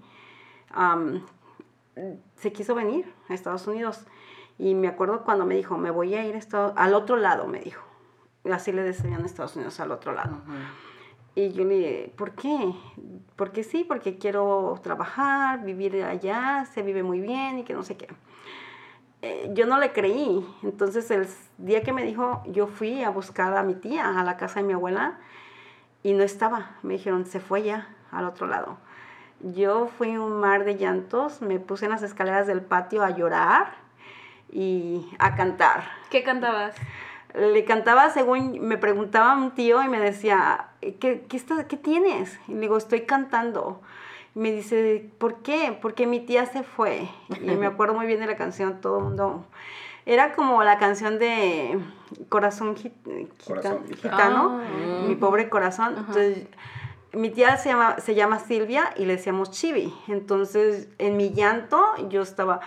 se 2.36 2.52
quiso 2.52 2.74
venir 2.74 3.12
a 3.28 3.34
Estados 3.34 3.66
Unidos. 3.66 4.06
Y 4.58 4.74
me 4.74 4.88
acuerdo 4.88 5.24
cuando 5.24 5.46
me 5.46 5.54
dijo, 5.54 5.76
me 5.78 5.90
voy 5.90 6.14
a 6.14 6.24
ir 6.24 6.38
al 6.76 6.94
otro 6.94 7.16
lado, 7.16 7.46
me 7.46 7.60
dijo. 7.60 7.84
Así 8.50 8.72
le 8.72 8.82
decían 8.82 9.22
a 9.22 9.26
Estados 9.26 9.56
Unidos, 9.56 9.78
al 9.80 9.92
otro 9.92 10.12
lado. 10.12 10.38
Y 11.34 11.52
yo 11.52 11.64
le 11.64 11.74
dije, 11.74 12.14
¿por 12.16 12.32
qué? 12.32 12.74
Porque 13.36 13.62
sí, 13.62 13.84
porque 13.84 14.18
quiero 14.18 14.80
trabajar, 14.82 15.64
vivir 15.64 16.02
allá, 16.02 16.64
se 16.72 16.82
vive 16.82 17.02
muy 17.02 17.20
bien 17.20 17.58
y 17.58 17.64
que 17.64 17.74
no 17.74 17.82
sé 17.82 17.96
qué. 17.96 18.08
Eh, 19.22 19.50
yo 19.52 19.66
no 19.66 19.78
le 19.78 19.92
creí. 19.92 20.46
Entonces 20.62 21.10
el 21.10 21.26
día 21.58 21.82
que 21.82 21.92
me 21.92 22.04
dijo, 22.04 22.42
yo 22.46 22.66
fui 22.66 23.02
a 23.02 23.10
buscar 23.10 23.56
a 23.56 23.62
mi 23.62 23.74
tía 23.74 24.18
a 24.18 24.24
la 24.24 24.36
casa 24.36 24.60
de 24.60 24.66
mi 24.66 24.72
abuela 24.72 25.18
y 26.02 26.12
no 26.12 26.22
estaba. 26.22 26.76
Me 26.82 26.94
dijeron, 26.94 27.26
se 27.26 27.40
fue 27.40 27.62
ya 27.62 27.88
al 28.10 28.26
otro 28.26 28.46
lado. 28.46 28.78
Yo 29.40 29.88
fui 29.98 30.16
un 30.16 30.40
mar 30.40 30.64
de 30.64 30.76
llantos, 30.76 31.42
me 31.42 31.60
puse 31.60 31.84
en 31.84 31.92
las 31.92 32.02
escaleras 32.02 32.46
del 32.46 32.60
patio 32.60 33.04
a 33.04 33.10
llorar 33.10 33.74
y 34.50 35.08
a 35.18 35.36
cantar. 35.36 35.84
¿Qué 36.10 36.22
cantabas? 36.24 36.74
Le 37.34 37.64
cantaba 37.64 38.10
según 38.10 38.58
me 38.60 38.78
preguntaba 38.78 39.36
un 39.36 39.52
tío 39.52 39.82
y 39.82 39.88
me 39.88 40.00
decía, 40.00 40.70
¿qué, 40.80 41.26
qué, 41.28 41.66
qué 41.68 41.76
tienes? 41.76 42.40
Y 42.48 42.54
le 42.54 42.60
digo, 42.60 42.76
estoy 42.76 43.02
cantando 43.02 43.80
me 44.34 44.52
dice, 44.52 45.10
¿por 45.18 45.42
qué? 45.42 45.76
Porque 45.80 46.06
mi 46.06 46.20
tía 46.20 46.46
se 46.46 46.62
fue. 46.62 47.08
Y 47.40 47.50
me 47.56 47.66
acuerdo 47.66 47.94
muy 47.94 48.06
bien 48.06 48.20
de 48.20 48.26
la 48.26 48.36
canción, 48.36 48.80
todo 48.80 48.98
el 48.98 49.04
mundo. 49.04 49.44
Era 50.06 50.32
como 50.32 50.62
la 50.62 50.78
canción 50.78 51.18
de 51.18 51.78
Corazón, 52.28 52.76
Gitano, 52.76 54.60
ah. 54.62 55.04
mi 55.06 55.14
pobre 55.16 55.48
corazón. 55.48 55.94
Entonces, 55.98 56.46
mi 57.12 57.30
tía 57.30 57.56
se 57.56 57.70
llama, 57.70 57.98
se 57.98 58.14
llama 58.14 58.38
Silvia 58.38 58.94
y 58.96 59.04
le 59.04 59.16
decíamos 59.16 59.50
Chibi. 59.50 59.92
Entonces, 60.08 60.88
en 60.98 61.16
mi 61.16 61.30
llanto, 61.30 61.82
yo 62.08 62.22
estaba 62.22 62.60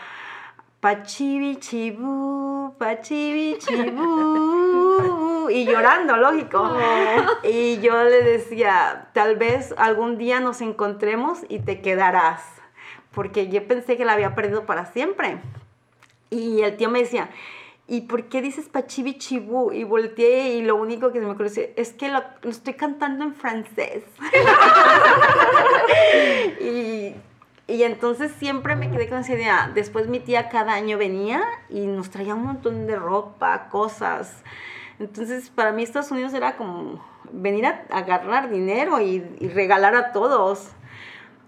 Pachibi 0.82 1.58
chibu, 1.60 2.74
pachibi 2.80 3.56
chibu. 3.60 5.28
Y 5.50 5.66
llorando, 5.66 6.18
lógico. 6.18 6.62
Oh. 6.62 7.48
Y 7.48 7.80
yo 7.80 8.04
le 8.04 8.24
decía, 8.24 9.10
tal 9.14 9.38
vez 9.38 9.74
algún 9.78 10.18
día 10.18 10.40
nos 10.40 10.62
encontremos 10.62 11.40
y 11.50 11.60
te 11.60 11.82
quedarás. 11.82 12.42
porque 13.12 13.50
yo 13.50 13.66
pensé 13.68 13.98
que 13.98 14.06
la 14.06 14.14
había 14.14 14.36
perdido 14.36 14.66
para 14.66 14.86
siempre. 14.86 15.40
Y 16.30 16.62
el 16.62 16.78
tío 16.78 16.90
me 16.90 17.00
decía, 17.00 17.30
¿y 17.88 18.02
por 18.02 18.30
qué 18.30 18.42
dices 18.42 18.70
Pachibichibú? 18.70 19.74
Y 19.74 19.84
volteé 19.84 20.56
y 20.56 20.62
lo 20.62 20.78
único 20.78 21.12
que 21.12 21.20
se 21.20 21.26
me 21.26 21.32
ocurrió 21.32 21.52
es 21.76 21.92
que 21.92 22.10
lo, 22.10 22.24
lo 22.42 22.50
estoy 22.50 22.76
cantando 22.76 23.26
en 23.26 23.36
francés. 23.36 24.04
y, 26.62 27.16
y 27.68 27.84
entonces 27.84 28.32
siempre 28.40 28.76
me 28.76 28.90
quedé 28.90 29.10
con 29.10 29.20
esa 29.20 29.34
idea. 29.34 29.72
Después 29.74 30.08
mi 30.08 30.22
tía 30.22 30.48
cada 30.48 30.74
año 30.74 30.98
venía 30.98 31.44
y 31.70 31.82
nos 31.82 32.10
traía 32.10 32.34
un 32.34 32.44
montón 32.44 32.88
de 32.88 32.96
ropa, 32.96 33.68
cosas. 33.70 34.42
Entonces 35.02 35.50
para 35.50 35.72
mí 35.72 35.82
Estados 35.82 36.12
Unidos 36.12 36.32
era 36.36 36.58
como 36.58 37.04
venir 37.32 37.66
a 37.66 37.86
agarrar 37.90 38.52
dinero 38.52 39.02
y, 39.02 39.20
regalar 39.50 39.96
a 39.96 40.12
todos. 40.12 40.70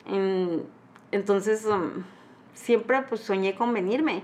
En- 0.07 0.63
entonces 1.12 1.63
um, 1.65 2.03
siempre 2.55 3.03
pues 3.03 3.22
soñé 3.22 3.53
con 3.53 3.72
venirme. 3.72 4.24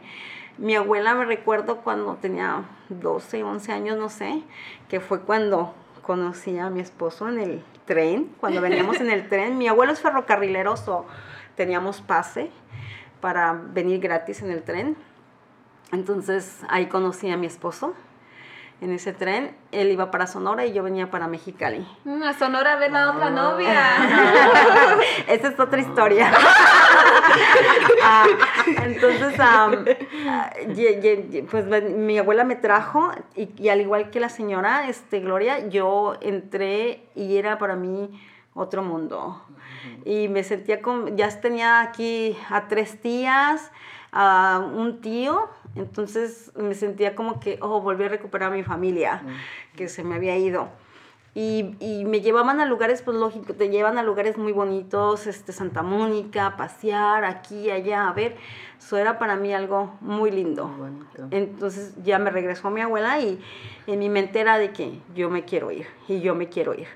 Mi 0.57 0.75
abuela 0.75 1.13
me 1.13 1.25
recuerdo 1.25 1.81
cuando 1.81 2.15
tenía 2.15 2.63
12, 2.89 3.43
11 3.43 3.71
años, 3.71 3.97
no 3.99 4.09
sé, 4.09 4.41
que 4.89 4.99
fue 4.99 5.21
cuando 5.21 5.75
conocí 6.01 6.57
a 6.57 6.71
mi 6.71 6.79
esposo 6.79 7.29
en 7.29 7.39
el 7.39 7.63
tren, 7.85 8.31
cuando 8.39 8.61
veníamos 8.61 8.99
en 8.99 9.11
el 9.11 9.29
tren. 9.29 9.59
Mi 9.59 9.67
abuelo 9.67 9.93
es 9.93 10.01
ferrocarrilero, 10.01 10.75
so 10.75 11.05
teníamos 11.55 12.01
pase 12.01 12.49
para 13.21 13.53
venir 13.53 13.99
gratis 13.99 14.41
en 14.41 14.49
el 14.49 14.63
tren. 14.63 14.97
Entonces 15.91 16.63
ahí 16.67 16.87
conocí 16.87 17.29
a 17.29 17.37
mi 17.37 17.45
esposo 17.45 17.93
en 18.81 18.91
ese 18.93 19.13
tren. 19.13 19.55
Él 19.71 19.91
iba 19.91 20.09
para 20.11 20.25
Sonora 20.27 20.65
y 20.65 20.73
yo 20.73 20.83
venía 20.83 21.11
para 21.11 21.27
Mexicali. 21.27 21.85
Mm, 22.05 22.23
a 22.23 22.33
Sonora 22.33 22.75
ve 22.77 22.89
la 22.89 23.11
otra 23.11 23.29
novia. 23.29 23.73
Esa 25.27 25.47
es 25.49 25.59
otra 25.59 25.79
historia. 25.79 26.31
Ah, 28.01 28.25
entonces, 28.83 29.35
ah, 29.39 29.69
ye- 30.73 30.99
ye- 31.01 31.27
ye- 31.29 31.43
pues 31.43 31.65
mi 31.83 32.17
abuela 32.17 32.43
me 32.43 32.55
trajo 32.55 33.11
y, 33.35 33.49
y 33.61 33.69
al 33.69 33.81
igual 33.81 34.09
que 34.09 34.19
la 34.19 34.29
señora 34.29 34.87
este, 34.89 35.19
Gloria, 35.19 35.67
yo 35.67 36.15
entré 36.21 37.03
y 37.15 37.37
era 37.37 37.57
para 37.59 37.75
mí 37.75 38.09
otro 38.53 38.81
mundo. 38.81 39.43
Y 40.05 40.27
me 40.27 40.43
sentía 40.43 40.81
como, 40.81 41.09
ya 41.09 41.29
tenía 41.39 41.81
aquí 41.81 42.35
a 42.49 42.67
tres 42.67 42.99
tías, 43.01 43.71
a 44.11 44.59
un 44.75 45.01
tío, 45.01 45.49
entonces 45.75 46.51
me 46.55 46.73
sentía 46.75 47.15
como 47.15 47.39
que, 47.39 47.59
oh, 47.61 47.81
volví 47.81 48.03
a 48.05 48.09
recuperar 48.09 48.51
a 48.51 48.55
mi 48.55 48.63
familia, 48.63 49.21
que 49.75 49.87
se 49.89 50.03
me 50.03 50.15
había 50.15 50.37
ido. 50.37 50.69
Y, 51.35 51.75
y 51.79 52.05
me 52.05 52.21
llevaban 52.21 52.59
a 52.59 52.65
lugares, 52.65 53.03
pues 53.03 53.15
lógico, 53.15 53.53
te 53.53 53.69
llevan 53.69 53.99
a 53.99 54.03
lugares 54.03 54.37
muy 54.37 54.51
bonitos, 54.51 55.27
este, 55.27 55.51
Santa 55.53 55.83
Mónica, 55.83 56.47
a 56.47 56.57
pasear 56.57 57.23
aquí, 57.23 57.69
allá, 57.69 58.09
a 58.09 58.13
ver. 58.13 58.35
Eso 58.79 58.97
era 58.97 59.19
para 59.19 59.35
mí 59.35 59.53
algo 59.53 59.93
muy 60.01 60.31
lindo. 60.31 60.67
Muy. 60.67 60.91
Entonces 61.31 61.93
ya 62.03 62.17
me 62.17 62.31
regresó 62.31 62.71
mi 62.71 62.81
abuela 62.81 63.19
y 63.21 63.39
en 63.85 63.99
mi 63.99 64.09
mente 64.09 64.39
era 64.39 64.57
de 64.57 64.71
que 64.71 64.99
yo 65.15 65.29
me 65.29 65.45
quiero 65.45 65.69
ir 65.71 65.85
y 66.07 66.19
yo 66.19 66.33
me 66.33 66.49
quiero 66.49 66.73
ir. 66.73 66.87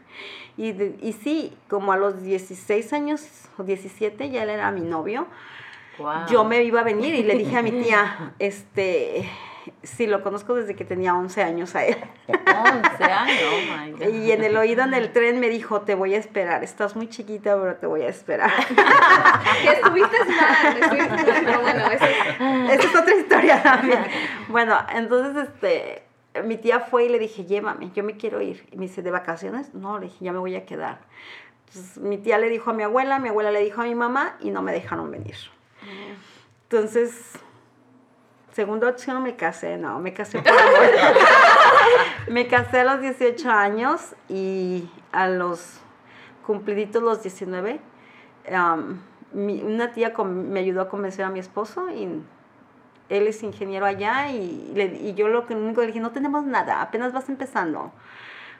Y, 0.58 0.72
de- 0.72 0.98
y 1.02 1.14
sí, 1.14 1.56
como 1.70 1.92
a 1.94 1.98
los 1.98 2.24
16 2.24 2.92
años 2.92 3.24
o 3.60 3.64
17 3.64 4.30
ya 4.32 4.44
él 4.44 4.50
era 4.50 4.72
mi 4.72 4.82
novio, 4.82 5.28
Wow. 5.98 6.26
yo 6.30 6.44
me 6.44 6.64
iba 6.64 6.82
a 6.82 6.84
venir 6.84 7.14
y 7.16 7.24
le 7.24 7.36
dije 7.36 7.58
a 7.58 7.62
mi 7.62 7.72
tía, 7.72 8.34
este, 8.40 9.30
sí, 9.84 10.08
lo 10.08 10.24
conozco 10.24 10.56
desde 10.56 10.76
que 10.76 10.86
tenía 10.86 11.14
11 11.14 11.44
años 11.44 11.76
a 11.76 11.86
él. 11.86 11.98
11 12.28 13.04
años, 13.04 13.38
oh 13.52 13.78
my 13.78 13.92
God. 13.92 14.02
Y 14.14 14.32
en 14.32 14.44
el 14.44 14.58
oído 14.58 14.84
en 14.84 14.94
el 14.94 15.12
tren 15.14 15.40
me 15.40 15.50
dijo, 15.50 15.82
te 15.82 15.94
voy 15.96 16.16
a 16.16 16.18
esperar, 16.18 16.64
estás 16.64 16.96
muy 16.96 17.10
chiquita, 17.10 17.56
pero 17.60 17.76
te 17.76 17.86
voy 17.88 18.02
a 18.02 18.08
esperar. 18.10 18.52
que 19.62 19.70
estuviste 19.70 20.18
mal, 20.26 20.78
estuviste 20.82 21.10
mal, 21.10 21.42
pero 21.46 21.62
bueno, 21.62 21.86
eso 21.92 22.06
es- 22.06 22.80
Esa 22.80 22.90
es 22.90 22.96
otra 22.96 23.16
historia 23.16 23.62
también. 23.64 24.04
Bueno, 24.50 24.78
entonces, 24.96 25.48
este, 25.48 26.04
mi 26.44 26.58
tía 26.58 26.80
fue 26.80 27.06
y 27.06 27.10
le 27.10 27.20
dije, 27.20 27.46
llévame, 27.46 27.92
yo 27.94 28.04
me 28.04 28.18
quiero 28.18 28.42
ir. 28.42 28.66
Y 28.72 28.78
me 28.78 28.84
dice, 28.88 29.02
¿de 29.04 29.12
vacaciones? 29.12 29.74
No, 29.76 30.00
le 30.00 30.08
dije, 30.08 30.26
ya 30.26 30.32
me 30.34 30.40
voy 30.40 30.56
a 30.56 30.66
quedar. 30.66 31.00
Entonces, 31.68 31.98
mi 32.00 32.18
tía 32.18 32.38
le 32.40 32.50
dijo 32.50 32.72
a 32.72 32.74
mi 32.74 32.84
abuela, 32.84 33.20
mi 33.20 33.30
abuela 33.30 33.52
le 33.52 33.64
dijo 33.64 33.82
a 33.82 33.86
mi 33.86 33.94
mamá 33.96 34.38
y 34.40 34.50
no 34.52 34.62
me 34.64 34.72
dejaron 34.72 35.10
venir. 35.12 35.36
Entonces, 36.64 37.14
segunda 38.52 38.90
opción, 38.90 39.22
me 39.24 39.36
casé. 39.36 39.78
No, 39.78 40.00
me 40.00 40.14
casé 40.14 40.40
por 40.40 40.52
amor. 40.52 40.64
me 42.30 42.48
casé 42.48 42.80
a 42.82 42.84
los 42.84 43.02
18 43.02 43.50
años 43.50 44.16
y 44.30 44.90
a 45.12 45.28
los 45.28 45.80
cumpliditos 46.46 47.02
los 47.02 47.22
19, 47.24 47.80
am, 48.54 49.00
mi- 49.32 49.62
una 49.62 49.92
tía 49.94 50.14
me 50.26 50.60
ayudó 50.60 50.82
a 50.82 50.90
convencer 50.90 51.24
a 51.26 51.30
mi 51.30 51.40
esposo 51.40 51.90
y 51.90 52.04
él 53.10 53.28
es 53.28 53.44
ingeniero 53.44 53.86
allá 53.86 54.30
y 54.32 55.14
yo 55.16 55.28
lo 55.30 55.46
que 55.46 55.56
único 55.56 55.82
le 55.82 55.88
dije, 55.88 56.00
no 56.00 56.12
tenemos 56.12 56.44
nada, 56.46 56.82
apenas 56.82 57.14
vas 57.14 57.30
empezando. 57.30 57.92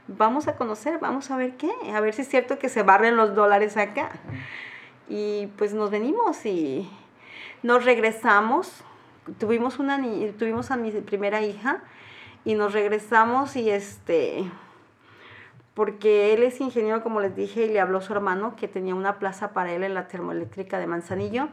Vamos 0.08 0.48
a 0.48 0.56
conocer, 0.56 1.00
vamos 1.00 1.32
a 1.32 1.38
ver 1.38 1.56
qué, 1.58 1.72
a 1.94 2.00
ver 2.02 2.14
si 2.14 2.22
es 2.24 2.30
cierto 2.30 2.60
que 2.60 2.70
se 2.70 2.84
barren 2.84 3.16
los 3.16 3.36
dólares 3.36 3.76
acá. 3.78 4.12
Y 5.10 5.48
pues 5.58 5.74
nos 5.74 5.90
venimos 5.92 6.46
y 6.46 6.90
nos 7.64 7.86
regresamos. 7.86 8.84
Tuvimos, 9.40 9.80
una, 9.80 9.98
ni- 9.98 10.32
tuvimos 10.32 10.70
a 10.72 10.76
mi 10.78 10.92
primera 10.92 11.42
hija 11.42 11.82
y 12.46 12.56
nos 12.56 12.74
regresamos 12.74 13.56
y 13.56 13.70
este, 13.70 14.44
porque 15.74 16.34
él 16.34 16.44
es 16.44 16.60
ingeniero, 16.62 17.02
como 17.02 17.20
les 17.22 17.36
dije, 17.36 17.66
y 17.66 17.70
le 17.70 17.80
habló 17.80 18.02
su 18.02 18.14
hermano 18.14 18.56
que 18.56 18.68
tenía 18.68 18.94
una 18.96 19.18
plaza 19.20 19.54
para 19.54 19.72
él 19.72 19.84
en 19.84 19.94
la 19.94 20.08
termoeléctrica 20.08 20.78
de 20.78 20.88
Manzanillo. 20.88 21.48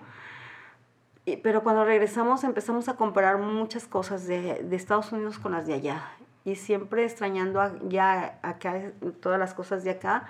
Y- 1.26 1.36
pero 1.36 1.62
cuando 1.62 1.84
regresamos 1.84 2.44
empezamos 2.44 2.88
a 2.88 2.96
comparar 2.96 3.38
muchas 3.38 3.86
cosas 3.86 4.26
de, 4.26 4.62
de 4.64 4.76
Estados 4.76 5.12
Unidos 5.12 5.38
con 5.38 5.52
las 5.52 5.66
de 5.66 5.74
allá. 5.74 6.02
Y 6.44 6.56
siempre 6.56 7.04
extrañando 7.04 7.60
a- 7.60 7.72
ya 7.88 8.38
acá, 8.42 8.90
todas 9.20 9.38
las 9.38 9.54
cosas 9.54 9.84
de 9.84 9.90
acá. 9.90 10.26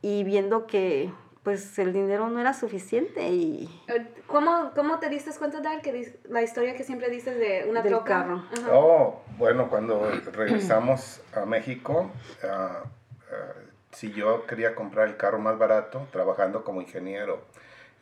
Y 0.00 0.24
viendo 0.24 0.66
que 0.66 1.10
pues 1.42 1.78
el 1.78 1.92
dinero 1.92 2.28
no 2.28 2.40
era 2.40 2.54
suficiente 2.54 3.28
y 3.30 3.68
¿Cómo, 4.26 4.70
¿Cómo 4.74 4.98
te 4.98 5.08
diste 5.08 5.30
cuenta, 5.38 5.60
Dar, 5.60 5.82
que 5.82 5.92
dis- 5.92 6.16
la 6.28 6.42
historia 6.42 6.76
que 6.76 6.84
siempre 6.84 7.10
dices 7.10 7.36
de 7.38 7.66
una 7.68 7.82
Del 7.82 7.92
troca? 7.92 8.04
carro. 8.22 8.44
Ajá. 8.52 8.68
Oh, 8.72 9.22
bueno, 9.38 9.68
cuando 9.68 10.08
regresamos 10.32 11.20
a 11.34 11.44
México, 11.44 12.10
ah, 12.44 12.84
ah, 13.30 13.52
si 13.90 14.12
yo 14.12 14.46
quería 14.46 14.74
comprar 14.74 15.08
el 15.08 15.16
carro 15.16 15.38
más 15.38 15.58
barato, 15.58 16.06
trabajando 16.12 16.64
como 16.64 16.80
ingeniero 16.80 17.44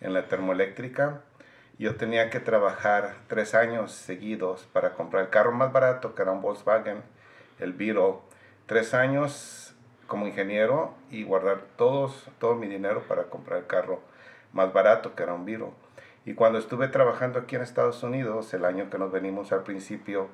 en 0.00 0.12
la 0.12 0.28
termoeléctrica, 0.28 1.22
yo 1.78 1.96
tenía 1.96 2.28
que 2.30 2.40
trabajar 2.40 3.14
tres 3.26 3.54
años 3.54 3.90
seguidos 3.92 4.68
para 4.72 4.92
comprar 4.94 5.24
el 5.24 5.30
carro 5.30 5.50
más 5.52 5.72
barato, 5.72 6.14
que 6.14 6.22
era 6.22 6.30
un 6.30 6.42
Volkswagen, 6.42 7.02
el 7.58 7.72
Beetle. 7.72 8.16
Tres 8.66 8.92
años 8.94 9.69
como 10.10 10.26
ingeniero 10.26 10.92
y 11.08 11.22
guardar 11.22 11.62
todos, 11.76 12.28
todo 12.40 12.56
mi 12.56 12.66
dinero 12.66 13.04
para 13.06 13.26
comprar 13.26 13.60
el 13.60 13.66
carro 13.68 14.00
más 14.52 14.72
barato, 14.72 15.14
que 15.14 15.22
era 15.22 15.34
un 15.34 15.44
Beetle. 15.44 15.70
Y 16.26 16.34
cuando 16.34 16.58
estuve 16.58 16.88
trabajando 16.88 17.38
aquí 17.38 17.54
en 17.54 17.62
Estados 17.62 18.02
Unidos, 18.02 18.52
el 18.52 18.64
año 18.64 18.90
que 18.90 18.98
nos 18.98 19.12
venimos 19.12 19.52
al 19.52 19.62
principio, 19.62 20.26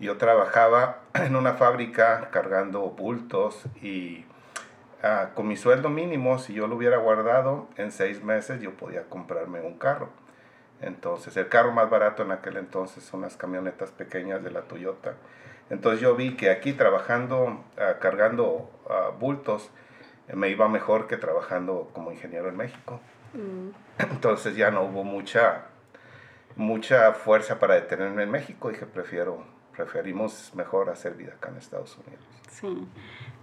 yo 0.00 0.16
trabajaba 0.16 1.02
en 1.14 1.36
una 1.36 1.52
fábrica 1.52 2.30
cargando 2.32 2.80
bultos 2.80 3.66
y 3.82 4.24
ah, 5.02 5.32
con 5.34 5.48
mi 5.48 5.58
sueldo 5.58 5.90
mínimo, 5.90 6.38
si 6.38 6.54
yo 6.54 6.66
lo 6.66 6.76
hubiera 6.76 6.96
guardado 6.96 7.68
en 7.76 7.92
seis 7.92 8.24
meses, 8.24 8.62
yo 8.62 8.72
podía 8.72 9.02
comprarme 9.10 9.60
un 9.60 9.76
carro. 9.76 10.08
Entonces, 10.80 11.36
el 11.36 11.50
carro 11.50 11.72
más 11.72 11.90
barato 11.90 12.22
en 12.22 12.32
aquel 12.32 12.56
entonces 12.56 13.04
son 13.04 13.20
las 13.20 13.36
camionetas 13.36 13.90
pequeñas 13.90 14.42
de 14.42 14.50
la 14.50 14.62
Toyota. 14.62 15.14
Entonces 15.70 16.00
yo 16.00 16.14
vi 16.14 16.36
que 16.36 16.50
aquí 16.50 16.72
trabajando, 16.72 17.64
ah, 17.78 17.94
cargando 18.00 18.70
ah, 18.88 19.10
bultos, 19.18 19.70
me 20.32 20.48
iba 20.48 20.68
mejor 20.68 21.06
que 21.06 21.16
trabajando 21.16 21.90
como 21.92 22.12
ingeniero 22.12 22.48
en 22.48 22.56
México. 22.56 23.00
Entonces 23.98 24.56
ya 24.56 24.70
no 24.70 24.82
hubo 24.84 25.04
mucha, 25.04 25.66
mucha 26.56 27.12
fuerza 27.12 27.58
para 27.58 27.74
detenerme 27.74 28.22
en 28.24 28.30
México. 28.30 28.68
Dije, 28.70 28.86
prefiero, 28.86 29.42
preferimos 29.76 30.52
mejor 30.54 30.90
hacer 30.90 31.14
vida 31.14 31.32
acá 31.36 31.48
en 31.50 31.56
Estados 31.56 31.96
Unidos. 31.98 32.24
Sí. 32.50 32.86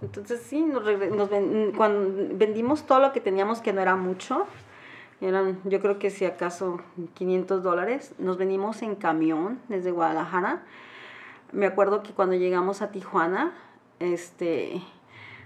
Entonces 0.00 0.40
sí, 0.42 0.62
nos, 0.62 0.84
regre- 0.84 1.10
nos 1.14 1.28
ven- 1.28 1.72
cuando 1.76 2.34
vendimos 2.36 2.86
todo 2.86 3.00
lo 3.00 3.12
que 3.12 3.20
teníamos, 3.20 3.60
que 3.60 3.72
no 3.72 3.80
era 3.82 3.96
mucho, 3.96 4.46
eran 5.20 5.60
yo 5.64 5.80
creo 5.80 5.98
que 5.98 6.10
si 6.10 6.24
acaso 6.24 6.80
500 7.14 7.62
dólares, 7.62 8.14
nos 8.18 8.38
venimos 8.38 8.82
en 8.82 8.94
camión 8.96 9.60
desde 9.68 9.90
Guadalajara. 9.90 10.62
Me 11.52 11.66
acuerdo 11.66 12.02
que 12.02 12.12
cuando 12.12 12.34
llegamos 12.34 12.82
a 12.82 12.90
Tijuana, 12.90 13.52
este, 14.00 14.82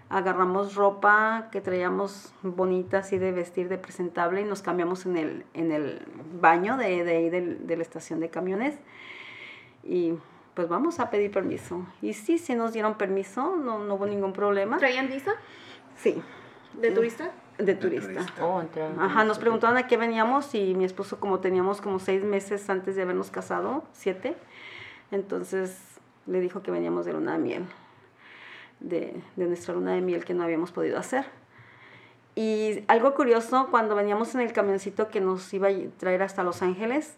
agarramos 0.09 0.75
ropa 0.77 1.49
que 1.51 1.61
traíamos 1.61 2.33
bonita 2.43 2.99
así 2.99 3.19
de 3.19 3.33
vestir 3.33 3.69
de 3.69 3.77
presentable 3.79 4.41
y 4.41 4.45
nos 4.45 4.63
cambiamos 4.63 5.05
en 5.07 5.17
el, 5.17 5.45
en 5.55 5.73
el 5.73 6.01
baño 6.41 6.77
de, 6.77 7.03
de 7.05 7.17
ahí 7.17 7.31
del- 7.31 7.67
de 7.67 7.77
la 7.77 7.83
estación 7.83 8.21
de 8.21 8.29
camiones 8.31 8.79
y 9.83 10.15
pues 10.55 10.69
vamos 10.69 11.01
a 11.01 11.11
pedir 11.11 11.31
permiso. 11.33 11.85
Y 12.01 12.15
sí, 12.15 12.39
sí 12.39 12.55
nos 12.55 12.73
dieron 12.73 12.95
permiso, 12.97 13.57
no, 13.57 13.79
no 13.81 13.95
hubo 13.95 14.07
ningún 14.07 14.33
problema. 14.33 14.79
¿Traían 14.79 15.09
visa? 15.09 15.33
Sí, 15.97 16.23
¿De 16.81 16.91
turista? 16.93 17.31
De 17.59 17.75
turista. 17.75 18.09
turista. 18.13 18.45
Oh. 18.45 18.63
Ajá, 19.01 19.25
nos 19.25 19.39
preguntaron 19.39 19.77
a 19.79 19.87
qué 19.87 19.97
veníamos 19.97 20.55
y 20.55 20.75
mi 20.75 20.85
esposo 20.85 21.19
como 21.19 21.41
teníamos 21.41 21.81
como 21.81 21.99
seis 21.99 22.23
meses 22.23 22.69
antes 22.71 22.97
de 22.97 23.03
habernos 23.03 23.31
casado, 23.31 23.83
siete, 23.93 24.37
entonces 25.11 25.96
le 26.27 26.41
dijo 26.41 26.63
que 26.63 26.71
veníamos 26.71 27.07
de 27.07 27.13
luna 27.13 27.33
de 27.33 27.39
miel, 27.39 27.65
de, 28.81 29.21
de 29.37 29.47
nuestra 29.47 29.75
luna 29.75 29.93
de 29.95 30.01
miel 30.01 30.25
que 30.25 30.35
no 30.35 30.43
habíamos 30.43 30.73
podido 30.73 30.99
hacer. 30.99 31.27
Y 32.35 32.85
algo 32.89 33.15
curioso, 33.15 33.69
cuando 33.71 33.95
veníamos 33.95 34.35
en 34.35 34.43
el 34.43 34.53
camioncito 34.53 35.09
que 35.09 35.21
nos 35.21 35.53
iba 35.55 35.69
a 35.69 35.73
traer 35.97 36.23
hasta 36.23 36.43
Los 36.43 36.61
Ángeles, 36.61 37.17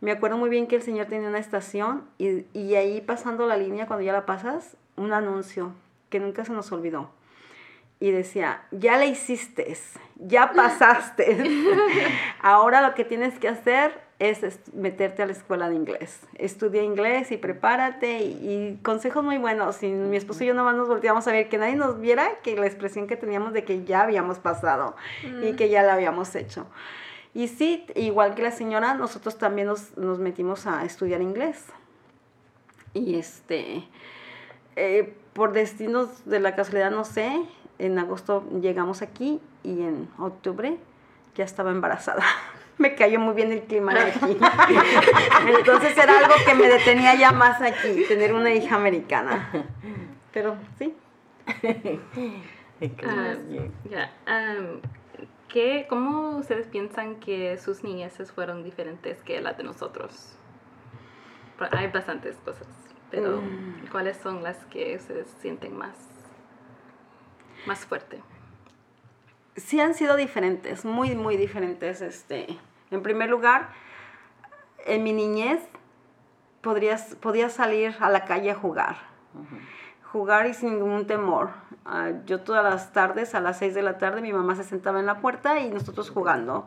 me 0.00 0.10
acuerdo 0.10 0.36
muy 0.36 0.50
bien 0.50 0.66
que 0.66 0.76
el 0.76 0.82
señor 0.82 1.06
tenía 1.06 1.28
una 1.28 1.38
estación 1.38 2.04
y, 2.18 2.44
y 2.52 2.74
ahí 2.74 3.00
pasando 3.00 3.46
la 3.46 3.56
línea, 3.56 3.86
cuando 3.86 4.04
ya 4.04 4.12
la 4.12 4.26
pasas, 4.26 4.76
un 4.96 5.12
anuncio 5.12 5.72
que 6.10 6.20
nunca 6.20 6.44
se 6.44 6.52
nos 6.52 6.70
olvidó. 6.72 7.10
Y 8.00 8.10
decía, 8.10 8.62
ya 8.70 8.96
la 8.96 9.06
hiciste, 9.06 9.76
ya 10.16 10.52
pasaste. 10.56 11.36
Ahora 12.42 12.86
lo 12.86 12.94
que 12.94 13.04
tienes 13.04 13.38
que 13.38 13.48
hacer 13.48 14.07
es 14.18 14.42
meterte 14.74 15.22
a 15.22 15.26
la 15.26 15.32
escuela 15.32 15.68
de 15.68 15.76
inglés. 15.76 16.20
Estudia 16.34 16.82
inglés 16.82 17.30
y 17.30 17.36
prepárate. 17.36 18.18
Y, 18.18 18.74
y 18.74 18.78
consejos 18.82 19.24
muy 19.24 19.38
buenos. 19.38 19.82
Y 19.82 19.88
mi 19.88 20.16
esposo 20.16 20.42
y 20.42 20.48
yo 20.48 20.54
nomás 20.54 20.74
nos 20.74 20.88
volteamos 20.88 21.26
a 21.28 21.32
ver, 21.32 21.48
que 21.48 21.58
nadie 21.58 21.76
nos 21.76 22.00
viera 22.00 22.40
que 22.42 22.56
la 22.56 22.66
expresión 22.66 23.06
que 23.06 23.16
teníamos 23.16 23.52
de 23.52 23.64
que 23.64 23.84
ya 23.84 24.02
habíamos 24.02 24.38
pasado 24.38 24.96
y 25.42 25.52
que 25.52 25.68
ya 25.68 25.82
la 25.82 25.94
habíamos 25.94 26.34
hecho. 26.34 26.66
Y 27.34 27.46
sí, 27.46 27.86
igual 27.94 28.34
que 28.34 28.42
la 28.42 28.50
señora, 28.50 28.94
nosotros 28.94 29.38
también 29.38 29.68
nos, 29.68 29.96
nos 29.96 30.18
metimos 30.18 30.66
a 30.66 30.84
estudiar 30.84 31.22
inglés. 31.22 31.66
Y 32.94 33.16
este, 33.16 33.84
eh, 34.74 35.14
por 35.34 35.52
destinos 35.52 36.24
de 36.24 36.40
la 36.40 36.56
casualidad, 36.56 36.90
no 36.90 37.04
sé, 37.04 37.30
en 37.78 37.98
agosto 37.98 38.44
llegamos 38.60 39.02
aquí 39.02 39.40
y 39.62 39.82
en 39.82 40.08
octubre 40.18 40.78
ya 41.36 41.44
estaba 41.44 41.70
embarazada. 41.70 42.24
Me 42.78 42.94
cayó 42.94 43.18
muy 43.20 43.34
bien 43.34 43.50
el 43.52 43.62
clima 43.62 43.92
de 43.92 44.00
aquí. 44.12 44.38
Entonces 45.58 45.96
era 45.98 46.18
algo 46.18 46.34
que 46.46 46.54
me 46.54 46.68
detenía 46.68 47.14
ya 47.16 47.32
más 47.32 47.60
aquí, 47.60 48.04
tener 48.06 48.32
una 48.32 48.52
hija 48.54 48.76
americana. 48.76 49.50
Pero 50.32 50.56
sí. 50.78 50.94
Ah, 53.04 53.34
ya, 53.90 54.12
am, 54.26 54.80
¿qué- 55.48 55.86
¿Cómo 55.88 56.36
ustedes 56.36 56.68
piensan 56.68 57.16
que 57.16 57.58
sus 57.58 57.82
niñeces 57.82 58.30
fueron 58.30 58.62
diferentes 58.62 59.20
que 59.24 59.40
las 59.40 59.56
de 59.58 59.64
nosotros? 59.64 60.36
Hay 61.72 61.88
bastantes 61.88 62.36
cosas, 62.44 62.68
pero 63.10 63.42
¿cuáles 63.90 64.16
son 64.18 64.44
las 64.44 64.58
que 64.66 64.94
ustedes 64.94 65.26
sienten 65.40 65.76
más, 65.76 65.96
más 67.66 67.80
fuerte? 67.84 68.22
sí 69.56 69.80
han 69.80 69.94
sido 69.94 70.14
diferentes, 70.14 70.84
muy, 70.84 71.16
muy 71.16 71.36
diferentes. 71.36 72.00
Este, 72.00 72.46
en 72.90 73.02
primer 73.02 73.28
lugar, 73.28 73.68
en 74.86 75.02
mi 75.02 75.12
niñez 75.12 75.60
podrías, 76.60 77.14
podía 77.16 77.48
salir 77.48 77.94
a 78.00 78.10
la 78.10 78.24
calle 78.24 78.50
a 78.50 78.54
jugar. 78.54 78.96
Jugar 80.12 80.46
y 80.46 80.54
sin 80.54 80.70
ningún 80.70 81.06
temor. 81.06 81.50
Ah, 81.84 82.10
yo 82.24 82.40
todas 82.40 82.64
las 82.64 82.92
tardes, 82.92 83.34
a 83.34 83.40
las 83.40 83.58
6 83.58 83.74
de 83.74 83.82
la 83.82 83.98
tarde, 83.98 84.20
mi 84.20 84.32
mamá 84.32 84.54
se 84.54 84.64
sentaba 84.64 85.00
en 85.00 85.06
la 85.06 85.20
puerta 85.20 85.58
y 85.60 85.70
nosotros 85.70 86.10
jugando. 86.10 86.66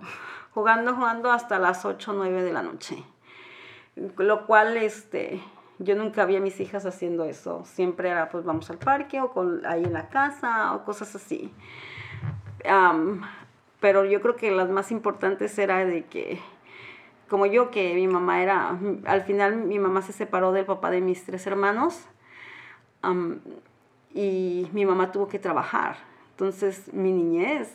Jugando, 0.54 0.96
jugando 0.96 1.32
hasta 1.32 1.58
las 1.60 1.86
8 1.86 2.12
o 2.12 2.14
9 2.14 2.44
de 2.44 2.54
la 2.54 2.62
noche. 2.62 3.04
Lo 3.96 4.46
cual, 4.46 4.78
este, 4.78 5.42
yo 5.80 5.96
nunca 5.96 6.26
vi 6.26 6.36
a 6.36 6.40
mis 6.40 6.60
hijas 6.60 6.86
haciendo 6.86 7.26
eso. 7.26 7.64
Siempre 7.66 8.10
era, 8.10 8.30
pues 8.30 8.46
vamos 8.46 8.70
al 8.70 8.78
parque 8.78 9.22
o 9.22 9.32
con, 9.32 9.66
ahí 9.66 9.84
en 9.84 9.94
la 9.94 10.10
casa 10.10 10.76
o 10.76 10.84
cosas 10.86 11.16
así. 11.16 11.52
Pero 13.82 14.06
yo 14.06 14.22
creo 14.22 14.38
que 14.38 14.52
las 14.52 14.70
más 14.70 14.92
importantes 14.92 15.58
era 15.58 15.84
de 15.84 16.06
que, 16.06 16.40
como 17.28 17.48
yo, 17.48 17.72
que 17.72 17.96
mi 17.96 18.08
mamá 18.08 18.42
era, 18.42 18.78
al 19.06 19.24
final 19.24 19.58
mi 19.58 19.80
mamá 19.80 20.04
se 20.04 20.14
separó 20.14 20.54
del 20.54 20.66
papá 20.66 20.92
de 20.92 21.02
mis 21.02 21.26
tres 21.26 21.46
hermanos 21.48 22.06
y 24.14 24.70
mi 24.72 24.86
mamá 24.86 25.12
tuvo 25.12 25.28
que 25.28 25.40
trabajar. 25.40 25.98
Entonces 26.30 26.94
mi 26.94 27.12
niñez, 27.12 27.74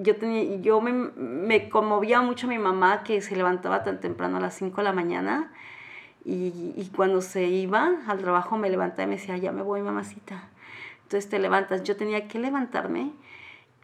yo, 0.00 0.16
tenía, 0.16 0.56
yo 0.62 0.80
me, 0.80 0.92
me 0.92 1.68
conmovía 1.68 2.22
mucho 2.22 2.48
mi 2.48 2.58
mamá 2.58 3.04
que 3.04 3.20
se 3.20 3.36
levantaba 3.36 3.84
tan 3.84 4.00
temprano 4.00 4.38
a 4.38 4.40
las 4.40 4.54
5 4.54 4.78
de 4.78 4.82
la 4.82 4.92
mañana 4.94 5.52
y, 6.24 6.72
y 6.74 6.90
cuando 6.96 7.20
se 7.20 7.44
iba 7.44 7.98
al 8.06 8.18
trabajo 8.18 8.56
me 8.56 8.70
levantaba 8.70 9.02
y 9.02 9.06
me 9.08 9.16
decía, 9.16 9.36
ya 9.36 9.52
me 9.52 9.60
voy 9.60 9.82
mamacita. 9.82 10.48
Entonces 11.02 11.28
te 11.28 11.38
levantas. 11.38 11.82
Yo 11.82 11.96
tenía 11.96 12.26
que 12.28 12.38
levantarme 12.38 13.12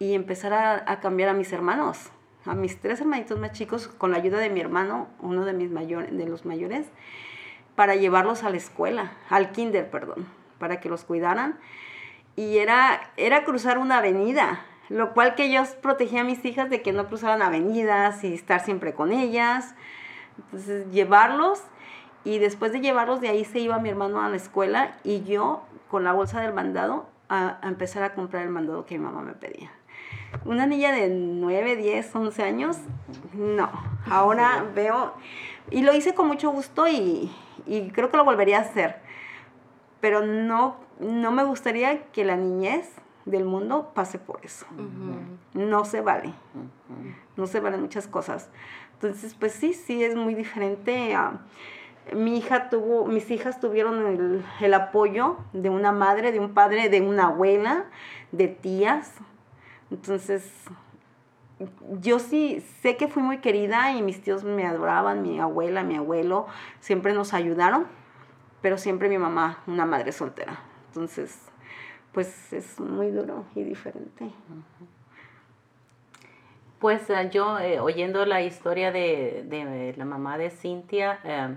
y 0.01 0.15
empezar 0.15 0.55
a, 0.55 1.01
cambiar 1.01 1.29
a 1.29 1.35
mis 1.35 1.53
hermanos, 1.53 2.11
a 2.47 2.55
mis 2.55 2.81
tres 2.81 3.03
hermanitos 3.03 3.39
más 3.39 3.53
chicos, 3.53 3.87
con 3.87 4.13
la 4.13 4.17
ayuda 4.17 4.39
de 4.39 4.49
mi 4.49 4.59
hermano, 4.59 5.09
uno 5.21 5.45
de, 5.45 5.53
mis 5.53 5.71
mayores, 5.71 6.11
los 6.11 6.47
mayores, 6.47 6.87
para 7.77 7.95
llevarlos 7.95 8.43
a 8.43 8.49
la 8.49 8.57
escuela, 8.57 9.13
al 9.29 9.53
kinder, 9.53 9.91
perdón, 9.91 10.27
para 10.59 10.81
que 10.81 10.89
los 10.89 11.05
cuidaran. 11.05 11.59
Y 12.35 12.57
era, 12.57 13.13
era 13.19 13.45
cruzar 13.45 13.77
una 13.77 13.99
avenida, 13.99 14.65
lo 14.89 15.13
cual 15.13 15.35
que 15.35 15.53
yo 15.53 15.63
protegía 15.83 16.23
a 16.23 16.25
mis 16.25 16.43
hijas 16.47 16.71
de 16.71 16.81
que 16.81 16.93
no 16.93 17.07
cruzaran 17.07 17.43
avenidas 17.43 18.25
y 18.25 18.33
estar 18.33 18.61
siempre 18.61 18.95
con 18.95 19.13
ellas. 19.13 19.75
Entonces, 20.39 20.91
llevarlos 20.91 21.63
y 22.25 22.39
después 22.39 22.73
de 22.73 22.81
llevarlos 22.81 23.21
de 23.21 23.29
ahí 23.29 23.45
se 23.45 23.59
iba 23.59 23.79
mi 23.79 23.91
hermano 23.91 24.23
a 24.23 24.31
la 24.31 24.37
escuela 24.37 24.97
y 25.05 25.25
yo 25.25 25.63
con 25.91 26.05
la 26.05 26.15
bolsa 26.15 26.41
del 26.41 26.55
mandado 26.55 27.07
a 27.29 27.59
empezar 27.63 28.03
a 28.03 28.15
comprar 28.15 28.45
el 28.45 28.49
mandado 28.49 28.87
que 28.87 28.99
mi 28.99 29.05
mamá 29.05 29.21
me 29.21 29.35
pedía. 29.35 29.71
Una 30.45 30.67
niña 30.67 30.93
de 30.93 31.09
9, 31.09 31.77
10, 31.77 32.15
11 32.15 32.43
años, 32.43 32.79
no. 33.33 33.71
Ahora 34.09 34.65
veo, 34.75 35.15
y 35.71 35.83
lo 35.83 35.95
hice 35.95 36.15
con 36.15 36.27
mucho 36.27 36.51
gusto 36.51 36.89
y, 36.89 37.31
y 37.67 37.91
creo 37.91 38.11
que 38.11 38.17
lo 38.17 38.25
volvería 38.25 38.59
a 38.59 38.63
hacer. 38.63 38.97
Pero 40.01 40.25
no, 40.25 40.77
no 40.99 41.33
me 41.33 41.45
gustaría 41.45 42.05
que 42.07 42.25
la 42.25 42.37
niñez 42.37 43.01
del 43.25 43.45
mundo 43.45 43.93
pase 43.95 44.19
por 44.19 44.41
eso. 44.45 44.67
No 45.55 45.85
se 45.85 46.01
vale. 46.01 46.33
No 47.37 47.47
se 47.47 47.61
valen 47.61 47.81
muchas 47.81 48.07
cosas. 48.07 48.49
Entonces, 48.95 49.35
pues 49.35 49.53
sí, 49.53 49.73
sí, 49.73 50.03
es 50.05 50.15
muy 50.15 50.35
diferente. 50.35 51.15
a 51.15 51.41
mi 52.15 52.39
hija 52.39 52.71
tuvo, 52.71 53.07
mis 53.07 53.31
hijas 53.31 53.61
tuvieron 53.61 54.07
el, 54.07 54.45
el, 54.61 54.75
apoyo 54.75 55.37
de 55.53 55.71
una 55.71 55.93
madre, 55.93 56.33
de 56.33 56.41
un 56.41 56.55
padre, 56.55 56.89
de 56.89 57.01
una 57.01 57.27
abuela, 57.27 57.85
de 58.33 58.49
tías. 58.49 59.13
Entonces, 59.91 60.51
yo 62.01 62.19
sí 62.19 62.65
sé 62.81 62.97
que 62.97 63.09
fui 63.09 63.23
muy 63.23 63.39
querida 63.39 63.93
y 63.93 64.03
mis 64.03 64.23
tíos 64.23 64.45
me 64.45 64.67
adoraban, 64.67 65.23
mi 65.23 65.41
abuela, 65.41 65.83
mi 65.83 65.97
abuelo, 65.97 66.47
siempre 66.81 67.13
nos 67.13 67.35
ayudaron, 67.35 67.87
pero 68.63 68.79
siempre 68.79 69.09
mi 69.09 69.19
mamá, 69.19 69.63
una 69.67 69.87
madre 69.87 70.13
soltera. 70.13 70.61
Entonces, 70.89 71.51
pues 72.13 72.53
es 72.53 72.81
muy 72.81 73.11
duro 73.11 73.45
y 73.55 73.63
diferente. 73.63 74.31
Pues 76.79 77.11
uh, 77.11 77.29
yo, 77.31 77.59
eh, 77.59 77.79
oyendo 77.79 78.25
la 78.25 78.41
historia 78.41 78.91
de, 78.91 79.45
de, 79.47 79.95
la 79.97 80.05
mamá 80.07 80.39
de 80.39 80.49
Cintia, 80.51 81.21
eh, 81.25 81.57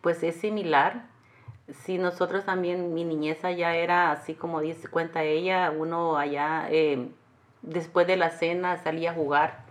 pues 0.00 0.22
es 0.24 0.36
similar. 0.36 1.06
Si 1.84 1.98
nosotros 1.98 2.44
también, 2.44 2.92
mi 2.92 3.04
niñez 3.04 3.44
allá 3.44 3.76
era 3.76 4.10
así 4.10 4.34
como 4.34 4.60
dice, 4.60 4.88
cuenta 4.88 5.22
ella, 5.22 5.70
uno 5.70 6.16
allá, 6.16 6.66
eh, 6.68 7.10
después 7.62 8.06
de 8.06 8.16
la 8.16 8.30
cena 8.30 8.76
salía 8.78 9.10
a 9.10 9.14
jugar, 9.14 9.64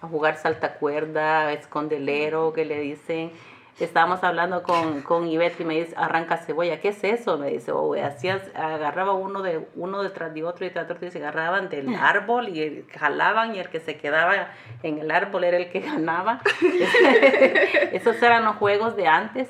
a 0.00 0.06
jugar 0.06 0.36
saltacuerda, 0.36 1.52
escondelero, 1.52 2.52
que 2.52 2.64
le 2.64 2.80
dicen. 2.80 3.32
Estábamos 3.78 4.22
hablando 4.22 4.62
con, 4.62 5.00
con 5.00 5.26
Ivette 5.26 5.60
y 5.60 5.64
me 5.64 5.80
dice, 5.80 5.94
arranca 5.96 6.36
cebolla, 6.36 6.82
¿qué 6.82 6.88
es 6.88 7.02
eso? 7.02 7.38
Me 7.38 7.48
dice, 7.48 7.72
oh, 7.72 7.94
hacías, 7.94 8.42
agarraba 8.54 9.14
uno 9.14 9.40
de 9.40 9.66
uno 9.74 10.02
detrás 10.02 10.34
de 10.34 10.44
otro 10.44 10.66
y 10.66 10.68
detrás 10.68 10.86
de 10.86 10.94
otro 10.94 11.08
y 11.08 11.10
se 11.10 11.18
agarraban 11.18 11.70
del 11.70 11.94
árbol 11.94 12.50
y 12.50 12.84
jalaban 12.92 13.54
y 13.54 13.58
el 13.58 13.70
que 13.70 13.80
se 13.80 13.96
quedaba 13.96 14.48
en 14.82 14.98
el 14.98 15.10
árbol 15.10 15.44
era 15.44 15.56
el 15.56 15.70
que 15.70 15.80
ganaba. 15.80 16.42
Esos 17.92 18.22
eran 18.22 18.44
los 18.44 18.56
juegos 18.56 18.96
de 18.96 19.06
antes. 19.06 19.48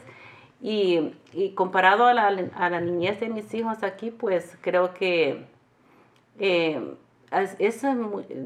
Y, 0.62 1.14
y 1.32 1.54
comparado 1.54 2.06
a 2.06 2.14
la, 2.14 2.28
a 2.28 2.70
la, 2.70 2.80
niñez 2.80 3.18
de 3.18 3.30
mis 3.30 3.52
hijos 3.54 3.82
aquí, 3.82 4.10
pues 4.10 4.58
creo 4.60 4.92
que 4.92 5.46
eh, 6.38 6.94
es, 7.30 7.56
es, 7.58 7.84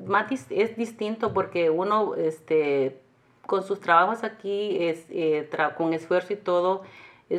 más, 0.07 0.31
es 0.51 0.77
distinto 0.77 1.33
porque 1.33 1.71
uno, 1.71 2.15
este, 2.15 3.01
con 3.47 3.63
sus 3.63 3.81
trabajos 3.81 4.25
aquí, 4.25 4.77
es, 4.81 5.07
eh, 5.11 5.49
con 5.77 5.95
esfuerzo 5.95 6.33
y 6.33 6.37
todo, 6.37 6.83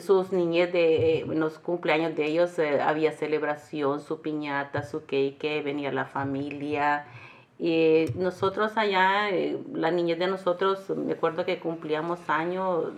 sus 0.01 0.31
niñez 0.31 0.73
de 0.73 1.19
eh, 1.19 1.25
los 1.27 1.59
cumpleaños 1.59 2.15
de 2.15 2.25
ellos 2.25 2.57
eh, 2.59 2.81
había 2.81 3.11
celebración, 3.11 4.01
su 4.01 4.21
piñata, 4.21 4.83
su 4.83 5.05
cake, 5.05 5.63
venía 5.63 5.91
la 5.91 6.05
familia. 6.05 7.05
Y 7.57 8.05
nosotros 8.15 8.75
allá, 8.75 9.29
la 9.73 9.89
niñez 9.89 10.19
de 10.19 10.27
nosotros, 10.27 10.89
me 10.89 11.13
acuerdo 11.13 11.45
que 11.45 11.59
cumplíamos 11.59 12.19
años, 12.27 12.91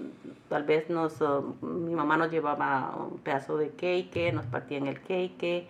tal 0.49 0.63
vez 0.63 0.89
nos, 0.89 1.21
uh, 1.21 1.55
mi 1.62 1.93
mamá 1.93 2.17
nos 2.17 2.31
llevaba 2.31 2.95
un 2.97 3.19
pedazo 3.19 3.57
de 3.57 3.69
cake, 3.69 4.33
nos 4.33 4.45
partían 4.47 4.88
el 4.88 4.99
cake, 5.01 5.67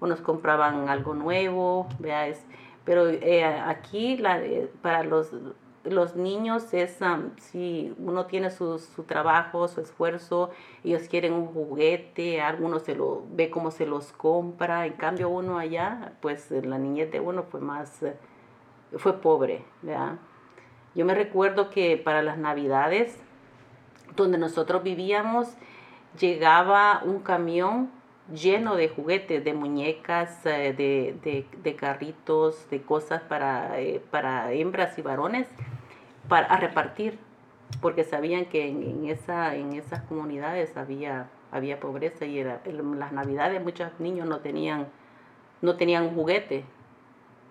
o 0.00 0.06
nos 0.06 0.20
compraban 0.20 0.88
algo 0.88 1.14
nuevo, 1.14 1.88
¿vea? 1.98 2.28
Es, 2.28 2.44
pero 2.84 3.08
eh, 3.08 3.44
aquí 3.44 4.16
la, 4.16 4.40
eh, 4.42 4.70
para 4.80 5.02
los, 5.04 5.30
los 5.84 6.16
niños 6.16 6.72
es, 6.72 7.00
um, 7.00 7.30
si 7.38 7.94
uno 7.98 8.26
tiene 8.26 8.50
su, 8.50 8.78
su, 8.78 9.02
trabajo, 9.04 9.68
su 9.68 9.80
esfuerzo, 9.80 10.50
ellos 10.84 11.02
quieren 11.08 11.32
un 11.32 11.46
juguete, 11.46 12.40
algunos 12.40 12.82
se 12.82 12.94
lo 12.94 13.24
ve 13.30 13.50
cómo 13.50 13.70
se 13.70 13.86
los 13.86 14.12
compra, 14.12 14.86
en 14.86 14.94
cambio 14.94 15.28
uno 15.28 15.58
allá, 15.58 16.12
pues 16.20 16.50
la 16.50 16.78
niñez 16.78 17.10
de 17.10 17.20
uno 17.20 17.42
fue 17.42 17.60
más, 17.60 18.04
fue 18.96 19.20
pobre, 19.20 19.64
¿verdad? 19.82 20.18
Yo 20.94 21.04
me 21.04 21.14
recuerdo 21.14 21.70
que 21.70 21.96
para 21.96 22.22
las 22.22 22.38
navidades, 22.38 23.18
donde 24.16 24.38
nosotros 24.38 24.82
vivíamos, 24.82 25.48
llegaba 26.18 27.02
un 27.04 27.20
camión 27.20 27.90
lleno 28.32 28.76
de 28.76 28.88
juguetes, 28.88 29.44
de 29.44 29.54
muñecas, 29.54 30.44
eh, 30.44 30.74
de, 30.76 31.46
de, 31.62 31.76
carritos, 31.76 32.68
de 32.70 32.82
cosas 32.82 33.22
para, 33.22 33.80
eh, 33.80 34.02
para 34.10 34.52
hembras 34.52 34.98
y 34.98 35.02
varones 35.02 35.48
para, 36.28 36.46
a 36.46 36.58
repartir, 36.58 37.18
porque 37.80 38.04
sabían 38.04 38.46
que 38.46 38.68
en, 38.68 39.06
esa, 39.06 39.54
en 39.54 39.72
esas 39.72 40.02
comunidades 40.02 40.76
había, 40.76 41.30
había 41.50 41.80
pobreza 41.80 42.26
y 42.26 42.42
las 42.42 43.12
navidades 43.12 43.62
muchos 43.62 43.90
niños 43.98 44.26
no 44.26 44.40
tenían, 44.40 44.88
no 45.62 45.76
tenían 45.76 46.04
un 46.04 46.14
juguete, 46.14 46.64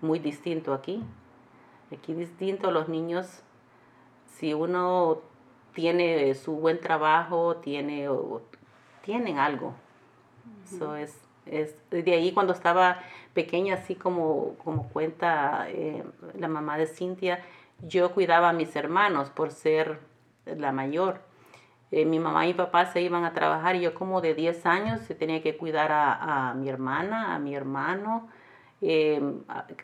muy 0.02 0.20
distinto 0.20 0.74
aquí. 0.74 1.04
Aquí 1.92 2.14
distinto 2.14 2.70
los 2.70 2.90
niños, 2.90 3.44
si 4.26 4.54
uno 4.54 5.22
tiene 5.74 6.36
su 6.36 6.54
buen 6.54 6.80
trabajo, 6.80 7.56
tiene, 7.58 8.10
tienen 9.02 9.38
algo, 9.40 9.74
eso 10.66 10.96
es, 10.96 11.18
es, 11.46 11.76
de 11.90 12.14
ahí 12.14 12.32
cuando 12.32 12.54
estaba 12.54 13.00
pequeña, 13.34 13.76
así 13.76 13.96
como, 13.96 14.56
como 14.64 14.90
cuenta 14.90 15.68
eh, 15.70 16.04
la 16.38 16.48
mamá 16.48 16.78
de 16.78 16.88
Cintia, 16.88 17.40
yo 17.82 18.12
cuidaba 18.12 18.50
a 18.50 18.54
mis 18.54 18.76
hermanos 18.76 19.30
por 19.30 19.52
ser 19.52 20.00
la 20.46 20.72
mayor. 20.72 21.22
Eh, 21.92 22.06
mi 22.06 22.20
mamá 22.20 22.46
y 22.46 22.50
mi 22.50 22.54
papá 22.56 22.86
se 22.88 23.02
iban 23.02 23.24
a 23.24 23.34
trabajar 23.34 23.76
y 23.76 23.82
yo 23.82 23.94
como 23.94 24.20
de 24.20 24.34
10 24.34 24.66
años 24.66 25.02
tenía 25.20 25.42
que 25.42 25.56
cuidar 25.56 25.92
a, 25.92 26.50
a 26.50 26.54
mi 26.54 26.68
hermana, 26.68 27.34
a 27.34 27.40
mi 27.40 27.56
hermano, 27.56 28.28
eh, 28.82 29.22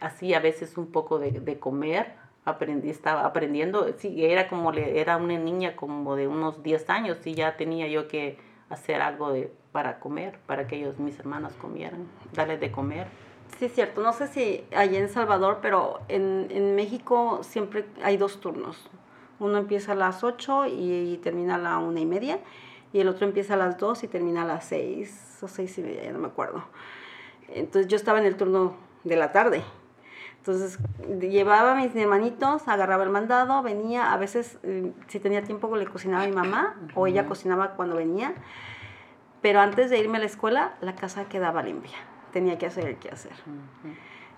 así 0.01 0.33
a 0.33 0.39
veces 0.39 0.77
un 0.77 0.91
poco 0.91 1.19
de, 1.19 1.31
de, 1.31 1.59
comer. 1.59 2.15
Aprendí, 2.45 2.89
estaba 2.89 3.25
aprendiendo, 3.25 3.87
sí, 3.97 4.25
era 4.25 4.49
como, 4.49 4.73
era 4.73 5.15
una 5.15 5.37
niña 5.37 5.77
como 5.77 6.15
de 6.17 6.27
unos 6.27 6.61
10 6.61 6.89
años 6.89 7.25
y 7.25 7.35
ya 7.35 7.55
tenía 7.55 7.87
yo 7.87 8.09
que 8.09 8.37
hacer 8.73 9.01
algo 9.01 9.31
de, 9.31 9.51
para 9.71 9.99
comer, 9.99 10.39
para 10.45 10.67
que 10.67 10.77
ellos, 10.77 10.99
mis 10.99 11.19
hermanos, 11.19 11.53
comieran, 11.53 12.07
darles 12.33 12.59
de 12.59 12.71
comer. 12.71 13.07
Sí, 13.59 13.69
cierto. 13.69 14.01
No 14.01 14.13
sé 14.13 14.27
si 14.27 14.65
allá 14.75 14.99
en 14.99 15.09
Salvador, 15.09 15.59
pero 15.61 15.99
en, 16.07 16.47
en 16.49 16.75
México 16.75 17.39
siempre 17.43 17.85
hay 18.03 18.17
dos 18.17 18.39
turnos. 18.39 18.89
Uno 19.39 19.57
empieza 19.57 19.91
a 19.91 19.95
las 19.95 20.23
8 20.23 20.67
y, 20.67 21.19
termina 21.23 21.55
a 21.55 21.57
la 21.57 21.77
una 21.77 21.99
y 21.99 22.05
media, 22.05 22.39
y 22.93 22.99
el 22.99 23.07
otro 23.07 23.25
empieza 23.27 23.55
a 23.55 23.57
las 23.57 23.77
2 23.77 24.03
y 24.03 24.07
termina 24.07 24.43
a 24.43 24.45
las 24.45 24.65
6 24.65 25.39
o 25.41 25.47
seis 25.47 25.77
y 25.77 25.81
media, 25.81 26.03
ya 26.03 26.11
no 26.11 26.19
me 26.19 26.27
acuerdo. 26.27 26.63
Entonces 27.49 27.89
yo 27.89 27.97
estaba 27.97 28.19
en 28.19 28.25
el 28.25 28.37
turno 28.37 28.75
de 29.03 29.15
la 29.15 29.31
tarde. 29.31 29.61
Entonces 30.45 30.77
llevaba 31.21 31.71
a 31.71 31.75
mis 31.75 31.95
hermanitos, 31.95 32.67
agarraba 32.67 33.05
el 33.05 33.11
mandado, 33.11 33.63
venía, 33.63 34.11
a 34.11 34.17
veces 34.17 34.57
eh, 34.63 34.91
si 35.07 35.21
tenía 35.21 35.41
tiempo 35.41 35.73
le 35.77 35.85
cocinaba 35.85 36.23
a 36.23 36.27
mi 36.27 36.33
mamá 36.33 36.75
o 36.95 37.07
ella 37.07 37.27
cocinaba 37.27 37.75
cuando 37.75 37.95
venía, 37.95 38.33
pero 39.41 39.61
antes 39.61 39.89
de 39.89 39.99
irme 39.99 40.17
a 40.17 40.19
la 40.19 40.25
escuela 40.25 40.73
la 40.81 40.95
casa 40.95 41.29
quedaba 41.29 41.63
limpia, 41.63 41.95
tenía 42.33 42.57
que 42.57 42.65
hacer 42.65 42.87
el 42.87 42.97
que 42.97 43.07
hacer. 43.07 43.31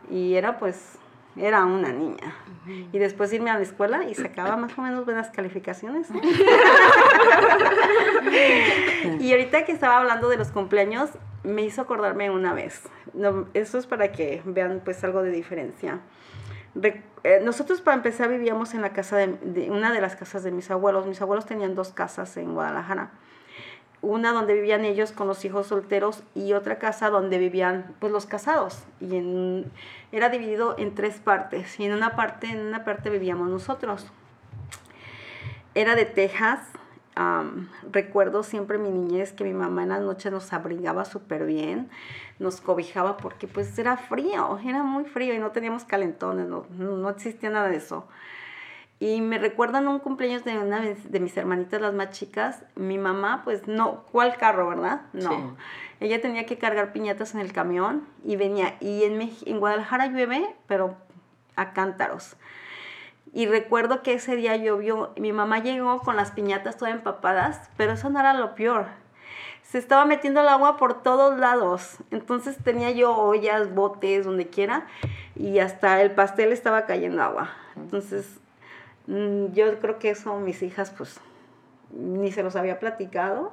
Y 0.07 0.35
era 0.35 0.59
pues, 0.59 0.99
era 1.37 1.65
una 1.65 1.91
niña. 1.91 2.35
Y 2.91 2.99
después 2.99 3.33
irme 3.33 3.49
a 3.49 3.55
la 3.55 3.63
escuela 3.63 4.03
y 4.03 4.13
sacaba 4.13 4.57
más 4.57 4.77
o 4.77 4.83
menos 4.83 5.05
buenas 5.05 5.31
calificaciones. 5.31 6.07
y 9.19 9.31
ahorita 9.31 9.65
que 9.65 9.71
estaba 9.71 9.97
hablando 9.97 10.29
de 10.29 10.37
los 10.37 10.49
cumpleaños, 10.49 11.09
me 11.45 11.63
hizo 11.63 11.81
acordarme 11.81 12.29
una 12.29 12.53
vez. 12.53 12.83
eso 13.53 13.77
es 13.77 13.87
para 13.87 14.11
que 14.11 14.41
vean 14.45 14.81
pues 14.83 15.03
algo 15.03 15.23
de 15.23 15.31
diferencia. 15.31 15.99
Eh, 17.23 17.39
nosotros 17.41 17.81
para 17.81 17.95
empezar 17.95 18.29
vivíamos 18.29 18.73
en 18.73 18.81
la 18.81 18.91
casa 18.91 19.17
de, 19.17 19.71
una 19.71 19.93
de 19.93 20.01
las 20.01 20.15
casas 20.15 20.43
de 20.43 20.51
mis 20.51 20.69
abuelos. 20.71 21.05
Mis 21.05 21.21
abuelos 21.21 21.45
tenían 21.45 21.75
dos 21.75 21.91
casas 21.91 22.35
en 22.37 22.53
Guadalajara. 22.53 23.11
Una 24.01 24.33
donde 24.33 24.53
vivían 24.53 24.85
ellos 24.85 25.11
con 25.11 25.27
los 25.27 25.43
hijos 25.45 25.67
solteros 25.67 26.23
y 26.35 26.53
otra 26.53 26.77
casa 26.77 27.09
donde 27.09 27.37
vivían 27.37 27.95
pues 27.99 28.11
los 28.11 28.25
casados. 28.25 28.83
Y 28.99 29.65
era 30.11 30.29
dividido 30.29 30.75
en 30.77 30.93
tres 30.93 31.15
partes. 31.19 31.79
Y 31.79 31.85
en 31.85 31.93
una 31.93 32.15
parte, 32.15 32.47
en 32.47 32.59
una 32.59 32.83
parte 32.83 33.09
vivíamos 33.09 33.49
nosotros. 33.49 34.11
Era 35.73 35.95
de 35.95 36.05
Texas 36.05 36.59
recuerdo 37.91 38.43
siempre 38.43 38.77
mi 38.77 38.89
niñez 38.89 39.33
que 39.33 39.43
mi 39.43 39.53
mamá 39.53 39.83
en 39.83 39.89
las 39.89 40.01
noches 40.01 40.31
nos 40.31 40.51
abrigaba 40.53 41.05
súper 41.05 41.45
bien, 41.45 41.89
nos 42.39 42.61
cobijaba 42.61 43.17
porque 43.17 43.47
pues 43.47 43.77
era 43.79 43.97
frío, 43.97 44.59
era 44.65 44.83
muy 44.83 45.05
frío 45.05 45.33
y 45.33 45.39
no 45.39 45.51
teníamos 45.51 45.85
calentones, 45.85 46.47
no, 46.47 46.65
no 46.77 47.09
existía 47.09 47.49
nada 47.49 47.69
de 47.69 47.77
eso. 47.77 48.07
Y 48.99 49.19
me 49.19 49.37
recuerdan 49.37 49.87
un 49.89 49.99
cumpleaños 49.99 50.45
de 50.45 50.57
una 50.57 50.79
de 50.79 51.19
mis 51.19 51.35
hermanitas, 51.35 51.81
las 51.81 51.93
más 51.93 52.11
chicas, 52.11 52.63
mi 52.75 52.97
mamá, 52.97 53.41
pues 53.43 53.67
no, 53.67 54.05
¿cuál 54.11 54.37
carro, 54.37 54.69
verdad? 54.69 55.01
No. 55.11 55.57
Ella 55.99 56.21
tenía 56.21 56.45
que 56.45 56.57
cargar 56.57 56.93
piñatas 56.93 57.35
en 57.35 57.41
el 57.41 57.51
camión 57.51 58.07
y 58.23 58.37
venía. 58.37 58.77
Y 58.79 59.03
en, 59.03 59.33
en 59.45 59.59
Guadalajara 59.59 60.07
llueve, 60.07 60.55
pero 60.67 60.95
a 61.57 61.73
cántaros. 61.73 62.37
Y 63.35 63.47
recuerdo 63.47 64.01
que 64.01 64.13
ese 64.13 64.37
día 64.37 64.55
llovió, 64.55 65.11
mi 65.17 65.33
mamá 65.33 65.59
llegó 65.59 65.99
con 65.99 66.15
las 66.15 66.31
piñatas 66.31 66.77
todas 66.77 66.93
empapadas, 66.93 67.69
pero 67.75 67.91
eso 67.91 68.09
no 68.09 68.17
era 68.21 68.33
lo 68.33 68.55
peor. 68.55 68.85
Se 69.61 69.77
estaba 69.77 70.05
metiendo 70.05 70.39
el 70.39 70.47
agua 70.47 70.77
por 70.77 71.03
todos 71.03 71.37
lados. 71.37 71.97
Entonces 72.11 72.55
tenía 72.63 72.91
yo 72.91 73.13
ollas, 73.13 73.75
botes, 73.75 74.23
donde 74.23 74.47
quiera, 74.47 74.87
y 75.35 75.59
hasta 75.59 76.01
el 76.01 76.11
pastel 76.11 76.53
estaba 76.53 76.85
cayendo 76.85 77.21
agua. 77.21 77.49
Entonces, 77.75 78.39
mm, 79.07 79.47
yo 79.51 79.81
creo 79.81 79.99
que 79.99 80.11
eso 80.11 80.39
mis 80.39 80.63
hijas, 80.63 80.91
pues, 80.91 81.19
ni 81.91 82.31
se 82.31 82.41
los 82.41 82.55
había 82.55 82.79
platicado, 82.79 83.51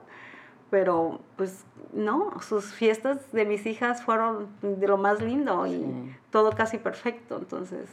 pero 0.70 1.18
pues 1.34 1.64
no, 1.92 2.40
sus 2.40 2.72
fiestas 2.72 3.32
de 3.32 3.44
mis 3.46 3.66
hijas 3.66 4.04
fueron 4.04 4.48
de 4.62 4.86
lo 4.86 4.96
más 4.96 5.20
lindo 5.20 5.66
y 5.66 6.14
todo 6.30 6.52
casi 6.52 6.78
perfecto. 6.78 7.36
Entonces, 7.36 7.88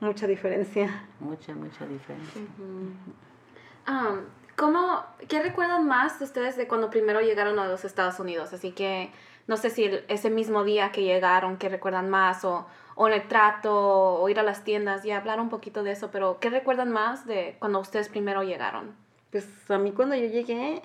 mucha 0.00 0.26
diferencia. 0.26 1.04
Mucha, 1.20 1.54
mucha 1.54 1.86
diferencia. 1.86 2.42
¿cómo, 4.56 5.04
¿Qué 5.28 5.42
recuerdan 5.42 5.86
más 5.86 6.18
de 6.18 6.24
ustedes 6.26 6.56
de 6.56 6.68
cuando 6.68 6.90
primero 6.90 7.20
llegaron 7.20 7.58
a 7.58 7.66
los 7.66 7.84
Estados 7.84 8.20
Unidos? 8.20 8.52
Así 8.52 8.72
que 8.72 9.10
no 9.46 9.56
sé 9.56 9.70
si 9.70 9.90
ese 10.08 10.30
mismo 10.30 10.64
día 10.64 10.92
que 10.92 11.02
llegaron, 11.02 11.56
¿qué 11.56 11.68
recuerdan 11.68 12.10
más? 12.10 12.44
O, 12.44 12.66
o 12.94 13.08
en 13.08 13.14
el 13.14 13.26
trato, 13.26 13.74
o 13.74 14.28
ir 14.28 14.38
a 14.38 14.42
las 14.42 14.62
tiendas, 14.62 15.04
y 15.04 15.10
hablar 15.10 15.40
un 15.40 15.48
poquito 15.48 15.82
de 15.82 15.92
eso, 15.92 16.10
pero 16.10 16.38
¿qué 16.38 16.50
recuerdan 16.50 16.92
más 16.92 17.26
de 17.26 17.56
cuando 17.58 17.80
ustedes 17.80 18.08
primero 18.08 18.42
llegaron? 18.42 18.94
Pues 19.30 19.48
a 19.70 19.78
mí 19.78 19.92
cuando 19.92 20.14
yo 20.14 20.26
llegué 20.26 20.82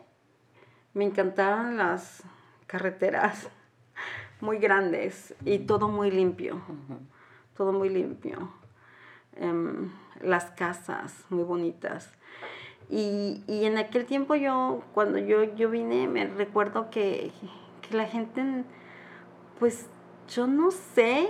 me 0.94 1.04
encantaron 1.04 1.78
las 1.78 2.24
carreteras 2.68 3.50
muy 4.40 4.60
grandes 4.60 5.36
y 5.44 5.60
todo 5.60 5.90
muy 5.90 6.10
limpio, 6.10 6.62
todo 7.58 7.74
muy 7.74 7.90
limpio. 7.90 8.50
Em, 9.38 9.92
las 10.22 10.46
casas 10.46 11.14
muy 11.30 11.44
bonitas. 11.44 12.10
Y, 12.90 13.44
y, 13.48 13.66
en 13.66 13.78
aquel 13.78 14.06
tiempo 14.06 14.36
yo, 14.36 14.82
cuando 14.94 15.18
yo, 15.18 15.44
yo 15.56 15.70
vine, 15.70 16.08
me 16.08 16.26
recuerdo 16.26 16.90
que, 16.90 17.32
que, 17.82 17.98
la 17.98 18.06
gente, 18.06 18.64
pues 19.60 19.88
yo 20.30 20.48
no 20.48 20.72
sé 20.72 21.28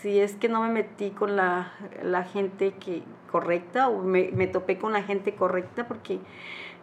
si 0.00 0.18
es 0.18 0.34
que 0.34 0.48
no 0.48 0.60
me 0.60 0.68
metí 0.68 1.10
con 1.10 1.36
la, 1.36 1.72
la 2.02 2.24
gente 2.24 2.74
que, 2.74 3.02
correcta 3.30 3.88
o 3.88 4.02
me, 4.02 4.30
me, 4.32 4.46
topé 4.46 4.78
con 4.78 4.92
la 4.92 5.02
gente 5.02 5.34
correcta 5.34 5.86
porque 5.88 6.20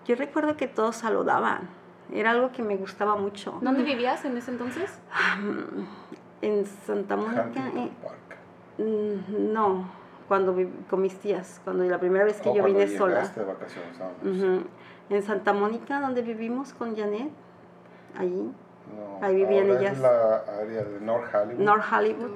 yo 0.06 0.16
recuerdo 0.16 0.58
que 0.58 0.68
todos 0.68 0.96
saludaban. 0.96 1.70
Era 2.12 2.32
algo 2.32 2.52
que 2.52 2.64
me 2.64 2.76
gustaba 2.76 3.16
mucho. 3.16 3.60
¿Dónde 3.62 3.84
vivías 3.84 4.26
en 4.26 4.38
ese 4.38 4.52
entonces? 4.52 5.00
en 6.42 6.66
Santa 6.66 7.16
Mónica. 7.16 7.72
Mm, 8.78 9.54
no, 9.54 10.03
cuando 10.34 10.56
con 10.90 11.00
mis 11.00 11.16
tías, 11.20 11.62
cuando 11.64 11.84
la 11.84 12.00
primera 12.00 12.26
vez 12.26 12.42
que 12.42 12.52
yo 12.56 12.64
vine 12.64 12.88
sola. 12.88 13.32
En 15.12 15.22
Santa 15.22 15.54
Mónica, 15.54 16.00
donde 16.00 16.24
vivimos 16.24 16.74
con 16.74 16.98
Janet, 16.98 17.30
allí. 18.18 18.52
ahí 19.22 19.36
vivían 19.36 19.70
ellas. 19.70 19.94
Es 19.94 20.00
la 20.00 20.38
área 20.38 20.86
de 20.86 21.02
North 21.02 21.36
Hollywood. 21.36 21.64
North 21.64 21.84
Hollywood. 21.94 22.32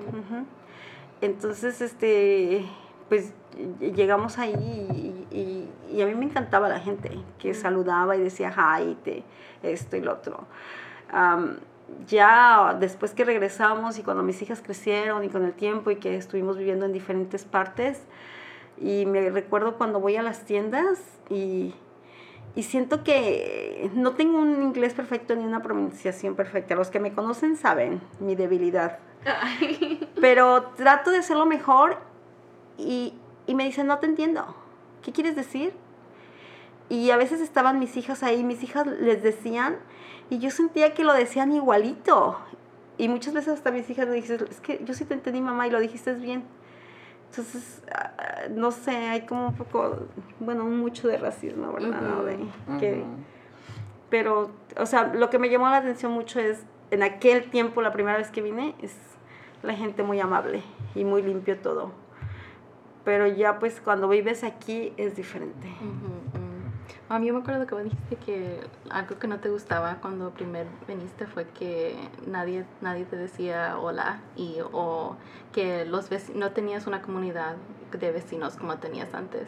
Entonces, 1.22 1.82
este, 1.82 2.68
pues 3.10 3.34
llegamos 3.80 4.38
ahí 4.38 5.26
y, 5.32 5.72
y, 5.90 6.02
a 6.04 6.06
mí 6.06 6.14
me 6.14 6.26
encantaba 6.26 6.70
la 6.70 6.80
gente 6.80 7.10
que 7.40 7.56
saludaba 7.56 8.16
y 8.16 8.22
decía 8.22 8.54
hi, 8.56 8.96
te, 9.04 9.24
esto 9.64 9.98
y 9.98 10.02
lo 10.02 10.14
otro. 10.14 10.46
Ya 12.08 12.76
después 12.80 13.14
que 13.14 13.26
regresamos 13.26 13.98
y 13.98 14.04
cuando 14.04 14.24
mis 14.24 14.42
hijas 14.42 14.62
crecieron 14.62 15.24
y 15.24 15.30
con 15.30 15.44
el 15.44 15.54
tiempo 15.54 15.92
y 15.92 15.98
que 15.98 16.16
estuvimos 16.16 16.58
viviendo 16.58 16.86
en 16.86 16.94
diferentes 16.94 17.46
partes, 17.46 18.02
y 18.80 19.06
me 19.06 19.30
recuerdo 19.30 19.78
cuando 19.78 20.00
voy 20.00 20.18
a 20.18 20.22
las 20.22 20.46
tiendas 20.46 21.00
y, 21.30 21.74
y 22.56 22.64
siento 22.64 23.04
que 23.04 23.90
no 23.96 24.12
tengo 24.12 24.38
un 24.38 24.62
inglés 24.62 24.94
perfecto 24.94 25.36
ni 25.36 25.44
una 25.44 25.64
pronunciación 25.64 26.36
perfecta. 26.36 26.76
Los 26.76 26.90
que 26.90 27.00
me 27.00 27.14
conocen 27.14 27.56
saben 27.56 28.02
mi 28.20 28.36
debilidad. 28.36 29.00
Pero 30.22 30.72
trato 30.76 31.10
de 31.12 31.18
hacerlo 31.18 31.46
mejor 31.46 31.98
y, 32.78 33.16
y 33.48 33.56
me 33.56 33.64
dicen, 33.64 33.88
no 33.88 33.98
te 33.98 34.06
entiendo. 34.06 34.56
¿Qué 35.02 35.12
quieres 35.12 35.36
decir? 35.36 35.74
Y 36.90 37.12
a 37.12 37.18
veces 37.18 37.42
estaban 37.42 37.80
mis 37.80 37.98
hijas 37.98 38.24
ahí, 38.24 38.44
mis 38.44 38.64
hijas 38.64 38.88
les 38.88 39.22
decían 39.24 39.76
y 40.30 40.40
yo 40.40 40.50
sentía 40.52 40.94
que 40.94 41.04
lo 41.04 41.14
decían 41.14 41.52
igualito. 41.52 42.38
Y 42.98 43.10
muchas 43.10 43.34
veces 43.34 43.54
hasta 43.54 43.72
mis 43.72 43.90
hijas 43.90 44.08
me 44.08 44.16
dicen, 44.16 44.46
es 44.50 44.60
que 44.62 44.82
yo 44.84 44.94
sí 44.94 45.06
te 45.06 45.14
entendí 45.14 45.42
mamá 45.42 45.68
y 45.68 45.72
lo 45.72 45.80
dijiste 45.80 46.14
bien. 46.14 46.44
Entonces, 47.30 47.84
ah, 47.94 48.48
no 48.50 48.72
sé, 48.72 48.92
hay 48.96 49.26
como 49.26 49.48
un 49.50 49.54
poco, 49.56 50.08
bueno, 50.40 50.64
mucho 50.64 51.08
de 51.08 51.18
racismo, 51.18 51.74
¿verdad? 51.74 52.02
¿no? 52.02 52.24
De 52.24 52.38
que- 52.80 53.04
pero, 54.10 54.50
o 54.78 54.86
sea, 54.86 55.14
lo 55.14 55.30
que 55.30 55.38
me 55.38 55.50
llamó 55.50 55.70
la 55.70 55.78
atención 55.78 56.14
mucho 56.14 56.40
es, 56.40 56.64
en 56.92 57.04
aquel 57.04 57.50
tiempo, 57.50 57.82
la 57.82 57.92
primera 57.92 58.18
vez 58.18 58.32
que 58.32 58.42
vine, 58.42 58.74
es 58.82 58.96
la 59.62 59.74
gente 59.74 60.04
muy 60.04 60.20
amable 60.22 60.64
y 60.96 61.04
muy 61.04 61.22
limpio 61.22 61.58
todo. 61.58 61.92
Pero 63.04 63.28
ya 63.28 63.60
pues 63.60 63.82
cuando 63.82 64.08
vives 64.08 64.44
aquí 64.46 64.94
es 64.98 65.16
diferente. 65.18 65.68
Ujú. 65.82 66.37
A 67.10 67.20
mí 67.20 67.32
me 67.32 67.40
acuerdo 67.40 67.66
que 67.66 67.74
vos 67.74 67.84
dijiste 67.86 68.18
que 68.18 68.60
algo 68.90 69.18
que 69.18 69.28
no 69.28 69.40
te 69.40 69.50
gustaba 69.50 69.96
cuando 70.02 70.32
primer 70.32 70.68
viniste 70.90 71.26
fue 71.26 71.46
que 71.48 71.96
nadie, 72.26 72.66
nadie 72.82 73.06
te 73.06 73.16
decía 73.16 73.78
hola 73.80 74.20
y 74.36 74.58
o 74.74 75.16
que 75.54 75.86
los 75.86 76.10
no 76.36 76.52
tenías 76.52 76.86
una 76.86 77.02
comunidad 77.02 77.56
de 77.98 78.12
vecinos 78.12 78.58
como 78.58 78.78
tenías 78.78 79.14
antes. 79.14 79.48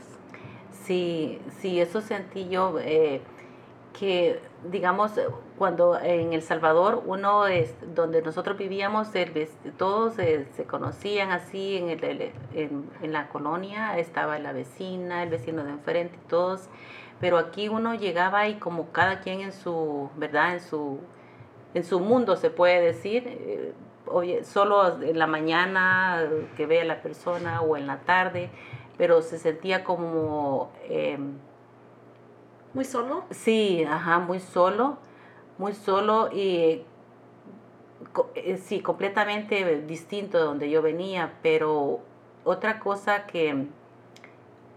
Sí, 0.86 1.42
sí, 1.60 1.82
eso 1.82 2.00
sentí 2.00 2.48
yo, 2.48 2.80
eh, 2.80 3.22
que 3.98 4.40
digamos, 4.72 5.12
cuando 5.58 6.00
en 6.00 6.32
El 6.32 6.42
Salvador, 6.42 7.04
uno 7.06 7.46
es, 7.48 7.76
donde 7.94 8.22
nosotros 8.22 8.58
vivíamos, 8.58 9.14
el 9.16 9.50
todos 9.78 10.18
eh, 10.20 10.48
se 10.56 10.64
conocían 10.64 11.32
así 11.32 11.76
en, 11.78 11.90
el- 11.90 12.04
el- 12.06 12.32
en, 12.54 12.90
en 13.02 13.12
la 13.12 13.28
colonia, 13.28 13.98
estaba 13.98 14.40
la 14.40 14.54
vecina, 14.54 15.24
el 15.24 15.30
vecino 15.30 15.66
de 15.66 15.72
enfrente, 15.72 16.18
todos, 16.30 16.70
pero 17.20 17.38
aquí 17.38 17.70
uno 17.70 17.96
llegaba 17.96 18.48
y 18.48 18.56
como 18.56 18.92
cada 18.92 19.20
quien 19.20 19.42
en 19.42 19.52
su, 19.52 20.10
¿verdad? 20.16 20.54
En 20.54 20.62
su, 20.62 21.00
en 21.74 21.84
su 21.84 22.00
mundo 22.00 22.36
se 22.36 22.50
puede 22.50 22.82
decir, 22.82 23.24
eh, 23.28 23.74
oye, 24.08 24.44
solo 24.44 25.02
en 25.02 25.20
la 25.20 25.28
mañana 25.28 26.24
eh, 26.24 26.48
que 26.56 26.66
ve 26.66 26.82
a 26.82 26.86
la 26.86 27.02
persona 27.02 27.62
o 27.62 27.78
en 27.78 27.88
la 27.88 28.00
tarde, 28.00 28.50
pero 28.98 29.22
se 29.22 29.38
sentía 29.38 29.84
como, 29.84 30.72
em, 30.88 31.38
¿Muy 32.74 32.86
solo? 32.86 33.24
sí, 33.32 33.84
ajá, 33.84 34.20
muy 34.20 34.40
solo, 34.40 34.98
muy 35.58 35.74
solo 35.74 36.30
y 36.32 36.84
eh, 38.36 38.58
sí, 38.58 38.82
completamente 38.82 39.82
distinto 39.82 40.38
de 40.38 40.44
donde 40.44 40.70
yo 40.70 40.82
venía, 40.82 41.34
pero 41.42 42.00
otra 42.44 42.80
cosa 42.80 43.26
que 43.26 43.68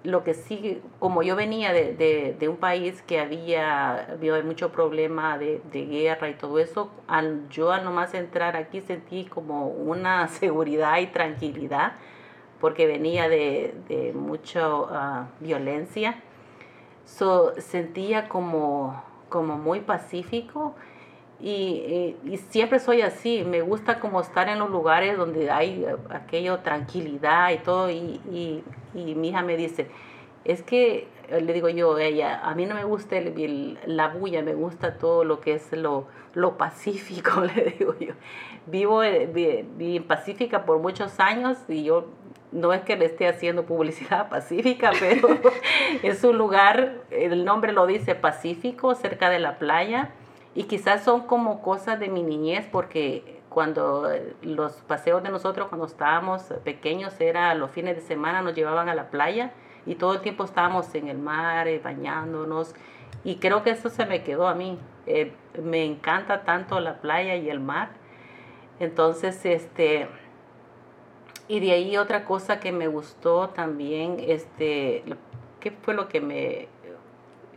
lo 0.04 0.24
que 0.24 0.34
sí, 0.34 0.82
como 0.98 1.22
yo 1.22 1.36
venía 1.36 1.72
de, 1.72 1.94
de- 1.94 2.34
un 2.48 2.56
país 2.56 3.02
que 3.02 3.20
había, 3.20 4.12
había 4.12 4.42
mucho 4.42 4.72
problema 4.72 5.38
de, 5.38 5.60
de 5.72 5.86
guerra 5.86 6.28
y 6.30 6.34
todo 6.34 6.58
eso, 6.58 6.90
al 7.06 7.48
yo 7.50 7.70
al 7.72 7.84
nomás 7.84 8.14
entrar 8.14 8.56
aquí 8.56 8.80
sentí 8.80 9.24
como 9.26 9.68
una 9.68 10.26
seguridad 10.28 10.98
y 10.98 11.06
tranquilidad, 11.08 11.92
porque 12.60 12.86
venía 12.86 13.28
de, 13.28 13.74
mucha 14.14 14.62
ah, 14.66 15.28
violencia. 15.40 16.16
So, 17.04 17.52
sentía 17.60 18.28
como, 18.28 19.02
como 19.28 19.58
muy 19.58 19.80
pacífico 19.80 20.74
y, 21.40 22.16
y- 22.24 22.36
siempre 22.50 22.78
soy 22.78 23.02
así, 23.02 23.44
me 23.44 23.60
gusta 23.62 24.00
como 24.00 24.20
estar 24.20 24.48
en 24.48 24.58
los 24.60 24.70
lugares 24.70 25.16
donde 25.18 25.50
hay 25.50 25.84
eh, 25.84 25.96
aquello 26.10 26.60
tranquilidad 26.60 27.50
y 27.52 27.58
todo 27.58 27.90
y, 27.90 28.20
y 28.94 29.14
mi 29.14 29.28
hija 29.28 29.42
me 29.42 29.56
dice, 29.56 29.88
es 30.44 30.62
que, 30.62 31.08
eh, 31.28 31.40
le 31.40 31.52
digo 31.52 31.68
yo 31.68 31.96
a 31.96 32.02
ella, 32.02 32.40
a 32.42 32.54
mí 32.54 32.66
no 32.66 32.74
me 32.74 32.84
gusta 32.84 33.16
la 33.86 34.08
bulla, 34.08 34.42
me 34.42 34.54
gusta 34.54 34.98
todo 34.98 35.24
lo 35.24 35.40
que 35.40 35.54
es 35.54 35.72
lo, 35.72 36.06
lo 36.34 36.56
pacífico, 36.56 37.40
le 37.56 37.76
digo 37.78 37.94
yo. 37.98 38.14
Vivo 38.66 39.02
eh, 39.02 39.64
en 39.78 40.04
Pacífica 40.04 40.64
por 40.64 40.78
muchos 40.78 41.18
años 41.18 41.58
y 41.68 41.82
yo 41.84 42.06
no 42.52 42.72
es 42.72 42.82
que 42.82 42.96
le 42.96 43.06
esté 43.06 43.26
haciendo 43.26 43.64
publicidad 43.64 44.28
pacífica, 44.30 44.92
pero 44.98 45.28
es 46.02 46.22
un 46.22 46.38
lugar, 46.38 47.00
el 47.10 47.44
nombre 47.44 47.72
lo 47.72 47.86
dice 47.86 48.14
Pacífico, 48.14 48.94
cerca 48.94 49.30
de 49.30 49.38
la 49.38 49.58
playa, 49.58 50.10
y 50.54 50.64
quizás 50.64 51.02
son 51.02 51.22
como 51.22 51.62
cosas 51.62 51.98
de 51.98 52.08
mi 52.08 52.22
niñez, 52.22 52.66
porque 52.70 53.31
cuando 53.52 54.10
eh, 54.10 54.34
los 54.42 54.72
paseos 54.82 55.22
de 55.22 55.30
nosotros 55.30 55.68
cuando 55.68 55.86
estábamos 55.86 56.42
pequeños 56.64 57.20
era 57.20 57.54
los 57.54 57.70
fines 57.70 57.96
de 57.96 58.02
semana 58.02 58.42
nos 58.42 58.54
llevaban 58.54 58.88
a 58.88 58.94
la 58.94 59.10
playa 59.10 59.52
y 59.86 59.96
todo 59.96 60.14
el 60.14 60.20
tiempo 60.20 60.44
estábamos 60.44 60.94
en 60.94 61.08
el 61.08 61.18
mar 61.18 61.68
eh, 61.68 61.80
bañándonos 61.82 62.74
y 63.24 63.36
creo 63.36 63.62
que 63.62 63.70
eso 63.70 63.88
se 63.88 64.06
me 64.06 64.22
quedó 64.22 64.48
a 64.48 64.54
mí. 64.54 64.78
Eh, 65.06 65.32
me 65.62 65.84
encanta 65.84 66.42
tanto 66.42 66.80
la 66.80 67.00
playa 67.00 67.36
y 67.36 67.50
el 67.50 67.60
mar. 67.60 67.90
Entonces, 68.80 69.44
este, 69.44 70.08
y 71.46 71.60
de 71.60 71.72
ahí 71.72 71.96
otra 71.96 72.24
cosa 72.24 72.58
que 72.58 72.72
me 72.72 72.88
gustó 72.88 73.50
también, 73.50 74.16
este, 74.18 75.04
¿qué 75.60 75.70
fue 75.70 75.94
lo 75.94 76.08
que 76.08 76.20
me... 76.20 76.68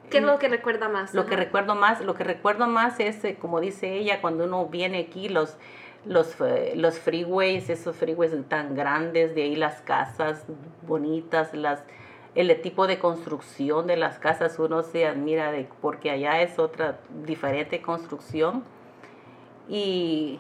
¿Qué 0.10 0.20
es 0.20 0.24
lo 0.24 0.38
que 0.38 0.50
recuerda 0.50 0.88
más? 0.88 1.16
Lo 1.16 1.26
que 1.26 1.36
recuerdo 1.36 1.74
más, 1.74 2.00
lo 2.02 2.14
que 2.14 2.24
recuerdo 2.24 2.68
más 2.68 3.00
es, 3.00 3.24
como 3.40 3.60
dice 3.60 3.94
ella, 3.94 4.22
cuando 4.22 4.44
uno 4.44 4.68
viene 4.68 5.00
aquí, 5.00 5.30
los, 5.30 5.58
los, 6.06 6.40
eh, 6.42 6.74
los 6.76 7.00
freeways, 7.00 7.70
esos 7.70 7.96
freeways 7.96 8.32
tan 8.48 8.76
grandes, 8.76 9.36
de 9.36 9.44
ahí 9.44 9.56
las 9.56 9.82
casas 9.82 10.46
bonitas, 10.88 11.54
las, 11.54 11.84
el 12.36 12.62
tipo 12.62 12.88
de 12.88 13.00
construcción 13.00 13.88
de 13.88 13.98
las 13.98 14.20
casas, 14.20 14.60
uno 14.60 14.84
se 14.84 15.08
admira 15.08 15.52
de, 15.52 15.68
porque 15.82 16.12
allá 16.12 16.42
es 16.42 16.60
otra 16.60 17.00
diferente 17.26 17.82
construcción. 17.82 18.64
Y, 19.68 20.40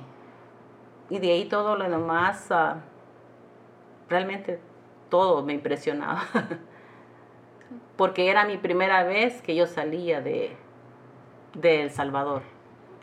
y 1.09 1.19
de 1.19 1.31
ahí 1.31 1.45
todo 1.45 1.75
lo 1.75 1.89
demás, 1.89 2.51
ah, 2.51 2.81
realmente 4.09 4.59
todo 5.09 5.43
me 5.43 5.53
impresionaba. 5.53 6.23
porque 7.97 8.29
era 8.29 8.45
mi 8.45 8.57
primera 8.57 9.03
vez 9.03 9.41
que 9.41 9.55
yo 9.55 9.67
salía 9.67 10.21
de, 10.21 10.55
de 11.53 11.81
El 11.83 11.91
Salvador. 11.91 12.54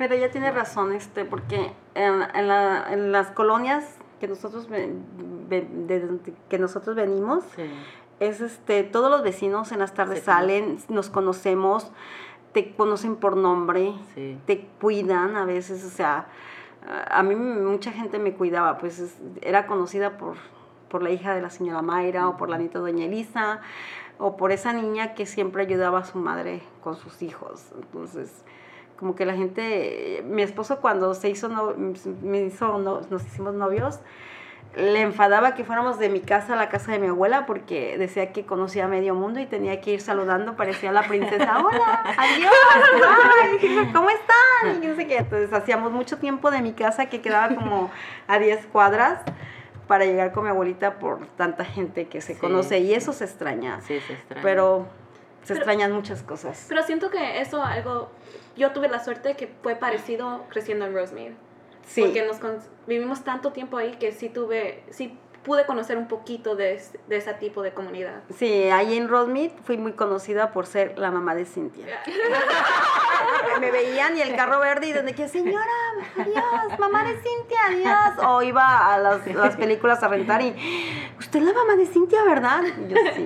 Pero 0.03 0.15
ella 0.17 0.33
tiene 0.33 0.51
razón, 0.51 0.93
este, 0.93 1.25
porque 1.25 1.71
en, 1.95 2.23
en 2.35 2.49
la- 2.49 2.93
en 2.93 3.13
las 3.13 3.31
colonias 3.31 3.85
que 4.19 4.27
nosotros 4.27 4.69
ven- 4.69 5.05
ven- 5.49 5.87
de 5.87 6.01
donde- 6.01 6.35
que 6.49 6.59
nosotros 6.59 6.97
venimos, 6.97 7.45
Sí. 7.55 7.63
es 8.19 8.41
este, 8.41 8.83
todos 8.83 9.13
los 9.13 9.23
vecinos 9.23 9.71
en 9.71 9.79
las 9.79 9.95
tardes 9.95 10.25
salen, 10.25 10.79
nos 10.89 11.09
conocemos, 11.09 11.93
te 12.53 12.75
conocen 12.75 13.15
por 13.15 13.37
nombre, 13.37 13.93
Sí. 14.17 14.37
te 14.45 14.67
cuidan 14.81 15.37
a 15.37 15.45
veces, 15.45 15.85
o 15.85 15.89
sea, 15.91 16.27
a 16.85 17.21
a 17.21 17.23
mí 17.23 17.37
mucha 17.37 17.93
gente 17.93 18.19
me 18.19 18.35
cuidaba, 18.35 18.79
pues 18.79 18.99
es- 18.99 19.19
era 19.41 19.69
conocida 19.69 20.19
por, 20.19 20.35
por 20.89 21.05
la 21.05 21.11
hija 21.11 21.33
de 21.33 21.43
la 21.43 21.51
señora 21.51 21.81
Mayra 21.81 22.29
o 22.29 22.37
por 22.37 22.49
la 22.49 22.59
nieta 22.59 22.81
doña 22.81 23.05
Elisa 23.05 23.61
o 24.19 24.37
por 24.37 24.51
esa 24.51 24.73
niña 24.73 25.15
que 25.15 25.27
siempre 25.27 25.63
ayudaba 25.63 26.01
a 26.01 26.05
su 26.05 26.19
madre 26.19 26.61
con 26.83 26.97
sus 26.97 27.23
hijos. 27.23 27.71
Entonces, 27.81 28.45
como 29.03 29.17
que 29.17 29.27
la 29.27 29.35
gente, 29.35 30.23
mi 30.29 30.43
esposo 30.43 30.79
cuando 30.81 31.13
se 31.15 31.29
hizo, 31.29 31.49
no- 31.49 31.75
me 32.23 32.43
hizo, 32.43 32.79
no- 32.79 33.01
nos 33.11 33.27
hicimos 33.27 33.53
novios, 33.53 33.99
le 34.77 35.01
enfadaba 35.01 35.57
que 35.57 35.65
fuéramos 35.65 35.99
de 35.99 36.09
mi 36.09 36.21
casa 36.21 36.53
a 36.53 36.57
la 36.57 36.69
casa 36.69 36.93
de 36.93 37.01
mi 37.01 37.09
abuela 37.09 37.45
porque 37.45 37.99
decía 37.99 38.33
que 38.33 38.47
conocía 38.47 38.85
a 38.85 38.89
medio 38.89 39.17
mundo 39.17 39.41
y 39.41 39.47
tenía 39.47 39.81
que 39.81 39.91
ir 39.95 40.01
saludando, 40.01 40.55
parecía 40.55 40.93
la 40.93 41.03
princesa, 41.09 41.59
hola, 41.59 42.15
adiós, 42.17 42.53
bye, 43.61 43.93
¿cómo 43.93 44.09
están? 44.09 44.85
Y 44.85 44.87
no 44.87 44.95
sé 44.95 45.09
qué. 45.09 45.17
Entonces 45.17 45.53
hacíamos 45.53 45.91
mucho 45.91 46.19
tiempo 46.19 46.53
de 46.53 46.63
mi 46.63 46.73
casa 46.73 47.07
que 47.07 47.21
quedaba 47.21 47.53
como 47.57 47.91
a 48.29 48.39
10 48.39 48.67
cuadras 48.67 49.21
para 49.89 50.05
llegar 50.05 50.31
con 50.31 50.45
mi 50.45 50.51
abuelita 50.51 51.01
por 51.01 51.27
tanta 51.37 51.65
gente 51.65 52.07
que 52.07 52.21
se 52.21 52.35
Sí, 52.35 52.41
conoce 52.41 52.79
y 52.79 52.95
eso 52.95 53.13
se 53.13 53.25
extraña. 53.25 53.81
Sí, 53.81 53.99
se 54.07 54.13
extraña. 54.13 54.43
Pero 54.43 54.87
se 55.43 55.49
Pero- 55.55 55.59
extrañan 55.59 55.93
muchas 55.93 56.23
cosas. 56.23 56.67
Pero 56.69 56.83
siento 56.83 57.11
que 57.11 57.41
eso 57.41 57.63
algo, 57.63 58.11
yo 58.57 58.73
tuve 58.73 58.89
la 58.89 59.03
suerte 59.03 59.35
que 59.37 59.49
fue 59.63 59.75
parecido 59.77 60.45
creciendo 60.51 60.87
en 60.87 60.95
Rosemead. 60.95 61.33
Sí. 61.87 62.03
Porque 62.03 62.25
nos 62.25 62.39
con- 62.39 62.59
vivimos 62.87 63.25
tanto 63.25 63.53
tiempo 63.53 63.77
ahí 63.77 63.93
que 63.97 64.13
sí 64.13 64.29
tuve, 64.29 64.85
sí 64.91 65.19
pude 65.45 65.67
conocer 65.67 65.97
un 65.97 66.07
poquito 66.09 66.55
de, 66.55 66.81
de 67.09 67.17
ese 67.17 67.35
tipo 67.35 67.63
de 67.63 67.73
comunidad. 67.73 68.23
Sí, 68.37 68.65
ahí 68.71 68.97
en 68.97 69.09
Rosemead 69.09 69.51
fui 69.65 69.77
muy 69.77 69.93
conocida 69.93 70.53
por 70.53 70.67
ser 70.67 70.99
la 70.99 71.11
mamá 71.11 71.35
de 71.35 71.45
Cintia. 71.45 71.87
me 73.61 73.71
veían 73.71 74.17
y 74.17 74.21
el 74.21 74.35
carro 74.37 74.61
verde 74.61 74.89
y 74.89 74.93
donde 74.93 75.15
que 75.15 75.29
señora, 75.29 75.67
adiós, 76.17 76.79
mamá 76.79 77.05
de 77.05 77.15
Cintia, 77.15 77.59
adiós. 77.69 78.25
O 78.27 78.43
iba 78.43 78.93
a 78.93 78.99
las, 78.99 79.27
las 79.35 79.57
películas 79.57 80.03
a 80.03 80.09
rentar 80.09 80.43
y, 80.43 80.55
usted 81.19 81.41
es 81.41 81.45
la 81.45 81.53
mamá 81.53 81.77
de 81.77 81.87
Cintia, 81.87 82.23
¿verdad? 82.25 82.63
Y 82.65 82.93
yo 82.93 82.97
sí. 83.15 83.25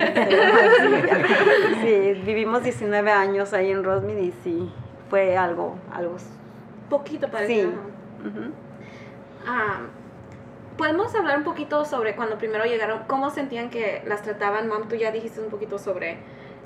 Sí, 1.81 2.21
vivimos 2.25 2.63
19 2.63 3.11
años 3.11 3.53
ahí 3.53 3.71
en 3.71 3.83
Rosmid 3.83 4.17
y 4.17 4.33
sí, 4.43 4.71
fue 5.09 5.37
algo, 5.37 5.77
algo. 5.93 6.17
Poquito 6.89 7.27
Sí. 7.27 7.31
parecido. 7.31 7.69
Ujú. 7.69 8.53
Ah, 9.45 9.81
Podemos 10.77 11.13
hablar 11.15 11.37
un 11.39 11.43
poquito 11.43 11.85
sobre 11.85 12.15
cuando 12.15 12.37
primero 12.37 12.65
llegaron, 12.65 12.99
cómo 13.07 13.29
sentían 13.31 13.69
que 13.69 14.03
las 14.05 14.21
trataban, 14.21 14.67
Mom, 14.67 14.87
tú 14.87 14.95
ya 14.95 15.11
dijiste 15.11 15.41
un 15.41 15.49
poquito 15.49 15.79
sobre 15.79 16.17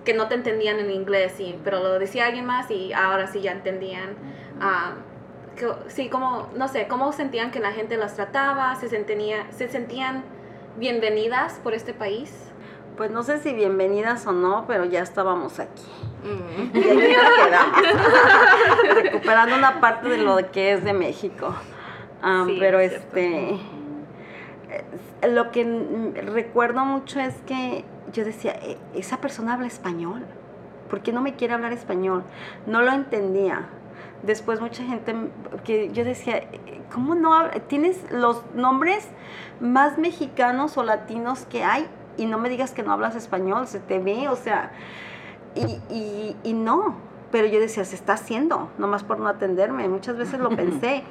que 0.04 0.14
no 0.14 0.28
te 0.28 0.36
entendían 0.36 0.80
en 0.80 0.92
inglés, 0.92 1.40
y, 1.40 1.58
pero 1.64 1.80
lo 1.80 1.98
decía 2.00 2.26
alguien 2.26 2.46
más 2.46 2.70
y 2.72 2.92
ahora 2.92 3.28
sí 3.28 3.42
ya 3.42 3.52
entendían. 3.52 4.16
Ah, 4.60 4.94
que- 5.56 5.72
sí, 5.90 6.10
como, 6.10 6.50
no 6.56 6.68
sé, 6.68 6.88
cómo 6.88 7.12
sentían 7.14 7.52
que 7.52 7.60
la 7.60 7.72
gente 7.72 7.96
las 7.98 8.16
trataba, 8.16 8.76
se, 8.76 8.90
sentía, 8.90 9.46
se 9.52 9.70
sentían 9.70 10.24
bienvenidas 10.78 11.60
por 11.64 11.74
este 11.74 11.94
país. 11.94 12.34
Pues 12.98 13.12
no 13.12 13.24
sé 13.24 13.40
si 13.40 13.54
bienvenidas 13.54 14.26
o 14.28 14.32
no, 14.34 14.66
pero 14.68 14.86
ya 14.86 15.02
estábamos 15.02 15.60
aquí. 15.60 15.84
Mm. 16.24 16.76
Y 16.78 16.80
aquí 16.80 17.16
nos 17.16 17.46
quedamos. 17.46 17.82
Recuperando 19.04 19.56
una 19.56 19.80
parte 19.80 20.10
de 20.10 20.18
lo 20.18 20.38
que 20.52 20.74
es 20.74 20.84
de 20.84 20.94
México. 20.94 21.56
Ah, 22.22 22.44
Sí, 22.46 22.58
pero 22.60 22.80
es 22.80 22.92
este. 22.94 23.54
es- 23.56 23.62
Lo 25.28 25.52
que 25.52 25.64
recuerdo 26.34 26.86
mucho 26.86 27.20
es 27.20 27.36
que 27.46 27.84
yo 28.14 28.26
decía, 28.26 28.54
"E- 28.54 28.78
esa 28.96 29.18
persona 29.18 29.54
habla 29.54 29.68
español. 29.68 30.24
¿Por 30.90 31.02
qué 31.02 31.12
no 31.14 31.22
me 31.22 31.36
quiere 31.36 31.54
hablar 31.54 31.74
español? 31.74 32.24
No 32.66 32.82
lo 32.82 32.92
entendía. 32.92 33.68
Después 34.24 34.60
mucha 34.62 34.84
gente 34.84 35.16
que 35.64 35.92
yo 35.92 36.04
decía, 36.04 36.38
"Eh, 36.38 36.82
¿cómo 36.94 37.16
no? 37.16 37.50
Tienes 37.68 38.00
los 38.12 38.44
nombres 38.56 39.08
más 39.60 39.98
mexicanos 39.98 40.78
o 40.78 40.84
latinos 40.84 41.46
que 41.46 41.64
hay 41.64 41.88
y 42.18 42.26
no 42.26 42.38
me 42.38 42.50
digas 42.50 42.72
que 42.72 42.84
no 42.84 42.92
hablas 42.92 43.16
español, 43.16 43.68
se 43.68 43.80
te 43.80 44.00
ve, 44.00 44.28
o 44.28 44.36
sea, 44.36 44.72
y, 45.56 45.82
y, 45.94 46.36
y 46.44 46.54
no, 46.54 46.96
pero 47.32 47.48
yo 47.48 47.60
decía, 47.60 47.86
se 47.86 47.96
está 47.96 48.14
haciendo, 48.14 48.70
nomás 48.78 49.04
por 49.04 49.20
no 49.20 49.28
atenderme, 49.28 49.88
muchas 49.88 50.18
veces 50.18 50.40
lo 50.40 50.50
pensé, 50.56 51.04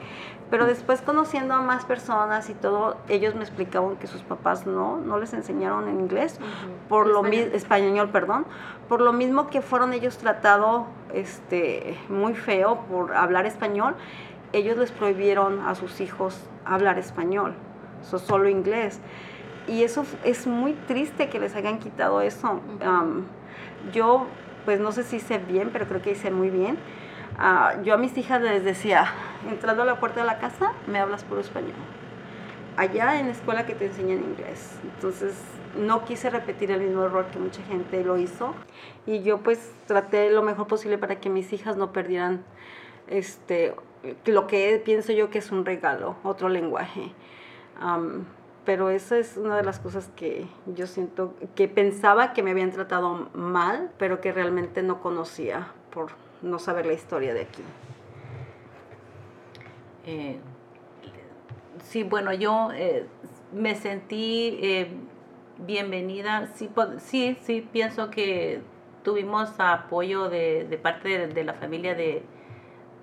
pero 0.51 0.67
después 0.67 1.01
conociendo 1.01 1.55
a 1.55 1.63
más 1.63 1.85
personas 1.85 2.51
y 2.51 2.55
todo, 2.55 2.97
ellos 3.09 3.35
me 3.35 3.43
explicaban 3.43 3.97
que 3.97 4.07
sus 4.07 4.23
papás 4.23 4.67
no, 4.67 4.99
no 4.99 5.19
les 5.19 5.33
enseñaron 5.33 5.89
en 5.89 6.01
inglés, 6.01 6.39
por 6.89 7.07
lo 7.07 7.23
mismo, 7.23 7.55
Español. 7.55 7.57
español, 7.57 8.09
perdón, 8.11 8.47
por 8.89 9.01
lo 9.01 9.13
mismo 9.13 9.49
que 9.49 9.63
fueron 9.63 9.93
ellos 9.93 10.19
tratados 10.19 10.87
este, 11.15 11.97
muy 12.09 12.35
feo 12.35 12.81
por 12.91 13.15
hablar 13.15 13.47
español, 13.47 13.95
ellos 14.53 14.77
les 14.77 14.91
prohibieron 14.91 15.61
a 15.61 15.75
sus 15.75 16.01
hijos 16.01 16.41
hablar 16.65 16.99
español, 16.99 17.55
so, 18.03 18.19
solo 18.19 18.49
inglés. 18.49 19.01
Y 19.69 19.85
eso 19.85 20.05
es 20.25 20.47
muy 20.47 20.73
triste 20.73 21.29
que 21.29 21.39
les 21.39 21.55
hayan 21.55 21.79
quitado 21.79 22.21
eso. 22.23 22.61
Yo, 23.93 24.27
pues 24.65 24.81
no 24.81 24.93
sé 24.93 25.03
si 25.03 25.17
hice 25.17 25.39
bien, 25.39 25.71
pero 25.73 25.87
creo 25.87 26.03
que 26.03 26.13
hice 26.13 26.31
muy 26.31 26.51
bien. 26.51 26.79
Ah, 27.39 27.75
yo 27.85 27.95
a 27.95 27.97
mis 27.97 28.17
hijas 28.19 28.43
les 28.43 28.65
decía, 28.65 29.07
entrando 29.49 29.83
a 29.83 29.87
la 29.87 30.01
puerta 30.01 30.21
de 30.21 30.27
la 30.27 30.39
casa, 30.39 30.73
me 30.87 30.99
hablas 30.99 31.25
puro 31.25 31.41
español. 31.41 31.75
Allá 32.77 33.19
en 33.19 33.27
la 33.27 33.33
escuela 33.33 33.67
que 33.67 33.75
te 33.75 33.87
enseñan 33.87 34.19
inglés. 34.19 34.79
Entonces, 34.85 35.35
no 35.77 36.05
quise 36.05 36.31
repetir 36.31 36.71
el 36.71 36.81
mismo 36.81 37.05
error 37.05 37.27
que 37.27 37.39
mucha 37.39 37.63
gente 37.63 38.05
lo 38.05 38.19
hizo. 38.19 38.55
Y 39.07 39.23
yo 39.23 39.39
pues 39.39 39.73
traté 39.87 40.31
lo 40.31 40.43
mejor 40.43 40.67
posible 40.67 40.99
para 40.99 41.21
que 41.21 41.31
mis 41.31 41.53
hijas 41.53 41.77
no 41.77 41.93
perdieran 41.93 42.45
este, 43.09 43.75
lo 44.25 44.47
que 44.47 44.81
pienso 44.85 45.13
yo 45.13 45.31
que 45.31 45.39
es 45.39 45.51
un 45.51 45.65
regalo, 45.65 46.17
otro 46.23 46.49
lenguaje. 46.49 47.13
Pero 48.65 48.91
esa 48.91 49.19
es 49.19 49.37
una 49.37 49.57
de 49.57 49.63
las 49.63 49.81
cosas 49.81 50.11
que 50.17 50.47
yo 50.67 50.87
siento, 50.87 51.35
que 51.55 51.69
pensaba 51.69 52.33
que 52.33 52.43
me 52.43 52.51
habían 52.51 52.71
tratado 52.71 53.31
mal, 53.35 53.91
pero 53.99 54.21
que 54.21 54.33
realmente 54.33 54.83
no 54.83 55.01
conocía 55.01 55.73
por 55.91 56.11
no 56.43 56.59
saber 56.59 56.87
la 56.87 56.93
historia 56.93 57.35
de 57.35 57.43
aquí. 57.43 57.63
Eh, 60.07 60.39
sí, 61.85 62.03
bueno, 62.03 62.33
yo 62.33 62.71
eh, 62.73 63.07
me 63.53 63.75
sentí 63.75 64.59
eh, 64.63 64.91
bienvenida. 65.59 66.49
Sí, 66.55 66.71
sí, 66.99 67.37
sí, 67.43 67.67
pienso 67.73 68.11
que 68.11 68.61
tuvimos 69.03 69.51
apoyo 69.59 70.29
de, 70.29 70.79
parte 70.83 71.09
de, 71.09 71.27
de 71.29 71.45
la 71.45 71.55
familia 71.55 71.95
de, 71.95 72.23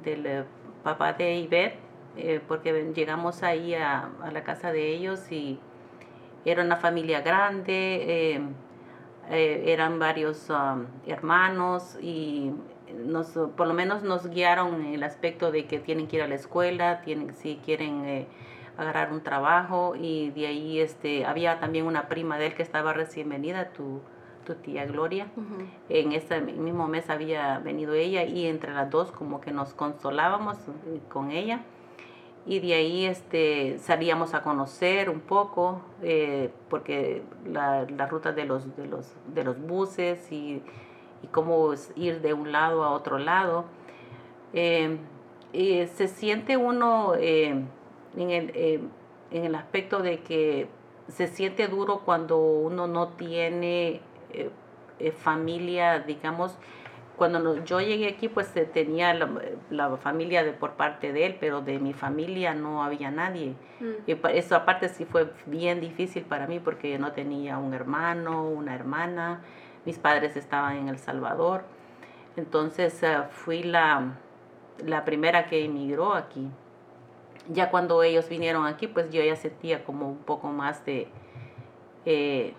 del 0.04 0.26
eh, 0.26 0.44
papá 0.84 1.14
de 1.14 1.36
Ivette, 1.36 1.80
eh, 2.18 2.42
porque 2.48 2.92
llegamos 2.96 3.44
ahí 3.44 3.74
a, 3.74 4.10
a 4.22 4.32
la 4.32 4.44
casa 4.44 4.72
de 4.72 4.90
ellos 4.90 5.32
y 5.32 5.60
era 6.52 6.64
una 6.64 6.78
familia 6.78 7.22
grande, 7.22 8.34
eh, 8.34 8.42
eh, 9.30 9.64
eran 9.68 10.00
varios 10.00 10.50
um, 10.50 10.86
hermanos 11.06 11.98
y 12.02 12.54
nos, 13.06 13.38
por 13.58 13.68
lo 13.68 13.74
menos 13.74 14.04
nos 14.04 14.28
guiaron 14.28 14.86
en 14.86 14.94
el 14.94 15.04
aspecto 15.04 15.52
de 15.52 15.66
que 15.66 15.80
tienen 15.80 16.08
que 16.08 16.16
ir 16.16 16.22
a 16.22 16.28
la 16.28 16.36
escuela, 16.36 17.02
tienen, 17.02 17.36
si 17.36 17.58
quieren 17.58 18.06
eh, 18.06 18.28
agarrar 18.78 19.12
un 19.12 19.22
trabajo 19.22 19.96
y 20.00 20.30
de 20.32 20.48
ahí 20.48 20.80
este, 20.80 21.26
había 21.26 21.60
también 21.60 21.86
una 21.86 22.08
prima 22.08 22.38
de 22.38 22.48
él 22.48 22.56
que 22.56 22.64
estaba 22.64 22.94
recién 22.94 23.28
venida, 23.28 23.74
tu, 23.74 24.00
tu 24.46 24.56
tía 24.56 24.86
Gloria. 24.86 25.28
En 25.90 26.14
ese 26.14 26.40
mismo 26.40 26.88
mes 26.88 27.10
había 27.10 27.60
venido 27.60 27.94
ella 27.94 28.24
y 28.24 28.46
entre 28.46 28.74
las 28.74 28.90
dos 28.90 29.12
como 29.12 29.42
que 29.42 29.52
nos 29.52 29.74
consolábamos 29.74 30.56
con 31.10 31.32
ella 31.32 31.62
y 32.48 32.60
de 32.60 32.74
ahí 32.74 33.06
este, 33.06 33.78
salíamos 33.78 34.34
a 34.34 34.42
conocer 34.42 35.10
un 35.10 35.20
poco, 35.20 35.82
eh, 36.02 36.50
porque 36.70 37.22
la, 37.46 37.86
la 37.86 38.08
ruta 38.08 38.32
de 38.32 38.46
los, 38.46 38.76
de 38.78 38.88
los, 38.88 39.14
de 39.34 39.44
los 39.44 39.60
buses 39.60 40.32
y, 40.32 40.64
y 41.22 41.28
cómo 41.28 41.74
ir 41.96 42.22
de 42.22 42.34
un 42.34 42.52
lado 42.54 42.84
a 42.84 42.92
otro 42.92 43.20
lado. 43.20 43.66
Eh, 44.54 44.98
se 45.54 46.08
siente 46.08 46.56
uno 46.56 47.16
eh, 47.16 47.64
en, 48.16 48.32
el, 48.32 48.52
eh, 48.56 48.80
en 49.32 49.46
el 49.46 49.56
aspecto 49.56 50.00
de 50.00 50.20
que 50.20 50.68
se 51.10 51.28
siente 51.28 51.68
duro 51.68 52.02
cuando 52.06 52.38
uno 52.38 52.88
no 52.88 53.10
tiene 53.10 54.02
eh, 54.32 54.50
eh, 55.00 55.12
familia, 55.12 56.00
digamos, 56.00 56.58
cuando 57.18 57.40
no- 57.40 57.64
yo 57.66 57.82
llegué 57.82 58.08
aquí, 58.08 58.30
pues 58.30 58.56
eh, 58.56 58.66
tenía 58.66 59.14
la, 59.14 59.28
la 59.72 59.98
familia 59.98 60.44
de 60.44 60.54
por 60.54 60.74
parte 60.74 61.12
de 61.12 61.26
él, 61.26 61.38
pero 61.40 61.62
de 61.62 61.80
mi 61.80 61.94
familia 61.94 62.54
no 62.54 62.84
había 62.84 63.10
nadie. 63.12 63.56
Mm. 63.80 64.10
Y 64.10 64.18
eso 64.38 64.56
aparte 64.56 64.88
sí 64.88 65.04
fue 65.06 65.32
bien 65.48 65.82
difícil 65.82 66.24
para 66.24 66.46
mí 66.48 66.60
porque 66.60 66.98
no 67.00 67.12
tenía 67.14 67.58
un 67.58 67.74
hermano, 67.74 68.48
una 68.48 68.76
hermana, 68.76 69.42
mis 69.86 69.98
padres 69.98 70.38
estaban 70.38 70.78
en 70.78 70.90
El 70.90 71.00
Salvador. 71.00 71.64
Entonces 72.36 73.02
eh, 73.02 73.18
fui 73.32 73.64
la, 73.64 74.14
la 74.86 75.04
primera 75.04 75.48
que 75.48 75.66
emigró 75.66 76.14
aquí. 76.14 76.48
Ya 77.50 77.72
cuando 77.72 78.04
ellos 78.04 78.30
vinieron 78.30 78.66
aquí, 78.68 78.88
pues 78.88 79.10
yo 79.12 79.24
ya 79.24 79.36
sentía 79.36 79.84
como 79.84 80.08
un 80.08 80.18
poco 80.20 80.50
más 80.50 80.86
de, 80.86 81.08
eh, 82.06 82.54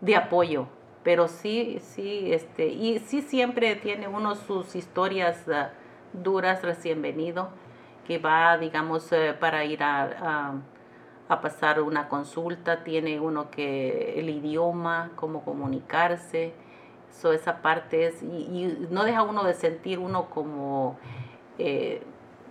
de 0.00 0.16
apoyo. 0.16 0.66
Pero 1.08 1.26
sí, 1.26 1.78
sí, 1.80 2.34
este, 2.34 2.66
y 2.66 2.98
sí 2.98 3.22
siempre 3.22 3.76
tiene 3.76 4.08
uno 4.08 4.34
sus 4.34 4.76
historias 4.76 5.48
ah, 5.48 5.70
duras 6.12 6.62
recién 6.62 7.00
venido, 7.00 7.48
que 8.06 8.18
va, 8.18 8.58
digamos, 8.58 9.10
eh, 9.12 9.34
para 9.40 9.64
ir 9.64 9.82
a, 9.82 10.60
a- 11.30 11.40
pasar 11.40 11.80
una 11.80 12.10
consulta, 12.10 12.84
tiene 12.84 13.20
uno 13.20 13.50
que 13.50 14.20
el 14.20 14.28
idioma, 14.28 15.10
cómo 15.16 15.42
comunicarse, 15.46 16.52
so, 17.10 17.32
esa 17.32 17.62
parte 17.62 18.08
es, 18.08 18.22
y, 18.22 18.76
no 18.90 19.02
deja 19.04 19.22
uno 19.22 19.44
de 19.44 19.54
sentir 19.54 19.98
uno 19.98 20.28
como 20.28 20.98
eh, 21.58 22.02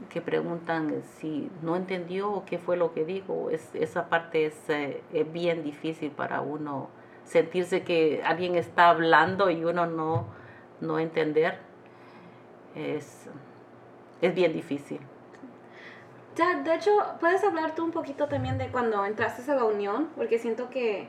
que 0.10 0.20
preguntan 0.20 1.04
si 1.20 1.52
no 1.62 1.76
entendió 1.76 2.42
qué 2.48 2.58
fue 2.58 2.76
lo 2.76 2.92
que 2.96 3.06
dijo, 3.06 3.52
es, 3.52 3.70
esa 3.76 4.10
parte 4.10 4.48
es, 4.48 4.68
eh, 4.70 5.04
es 5.14 5.32
bien 5.32 5.64
difícil 5.64 6.10
para 6.10 6.42
uno 6.42 6.90
sentirse 7.28 7.84
que 7.84 8.24
alguien 8.26 8.56
está 8.56 8.90
hablando 8.90 9.50
y 9.52 9.64
uno 9.66 9.86
no, 9.86 10.26
no 10.82 11.00
entender, 11.00 11.60
es, 12.76 13.28
es 14.22 14.36
bien 14.36 14.54
difícil. 14.54 15.00
Ya, 16.36 16.62
de 16.62 16.76
hecho, 16.76 16.92
puedes 17.20 17.44
hablar 17.44 17.74
tú 17.76 17.84
un 17.84 17.92
poquito 17.92 18.28
también 18.28 18.58
de 18.58 18.70
cuando 18.70 19.04
entraste 19.06 19.50
a 19.52 19.56
la 19.56 19.64
unión, 19.66 20.10
porque 20.16 20.38
siento 20.38 20.70
que, 20.70 21.08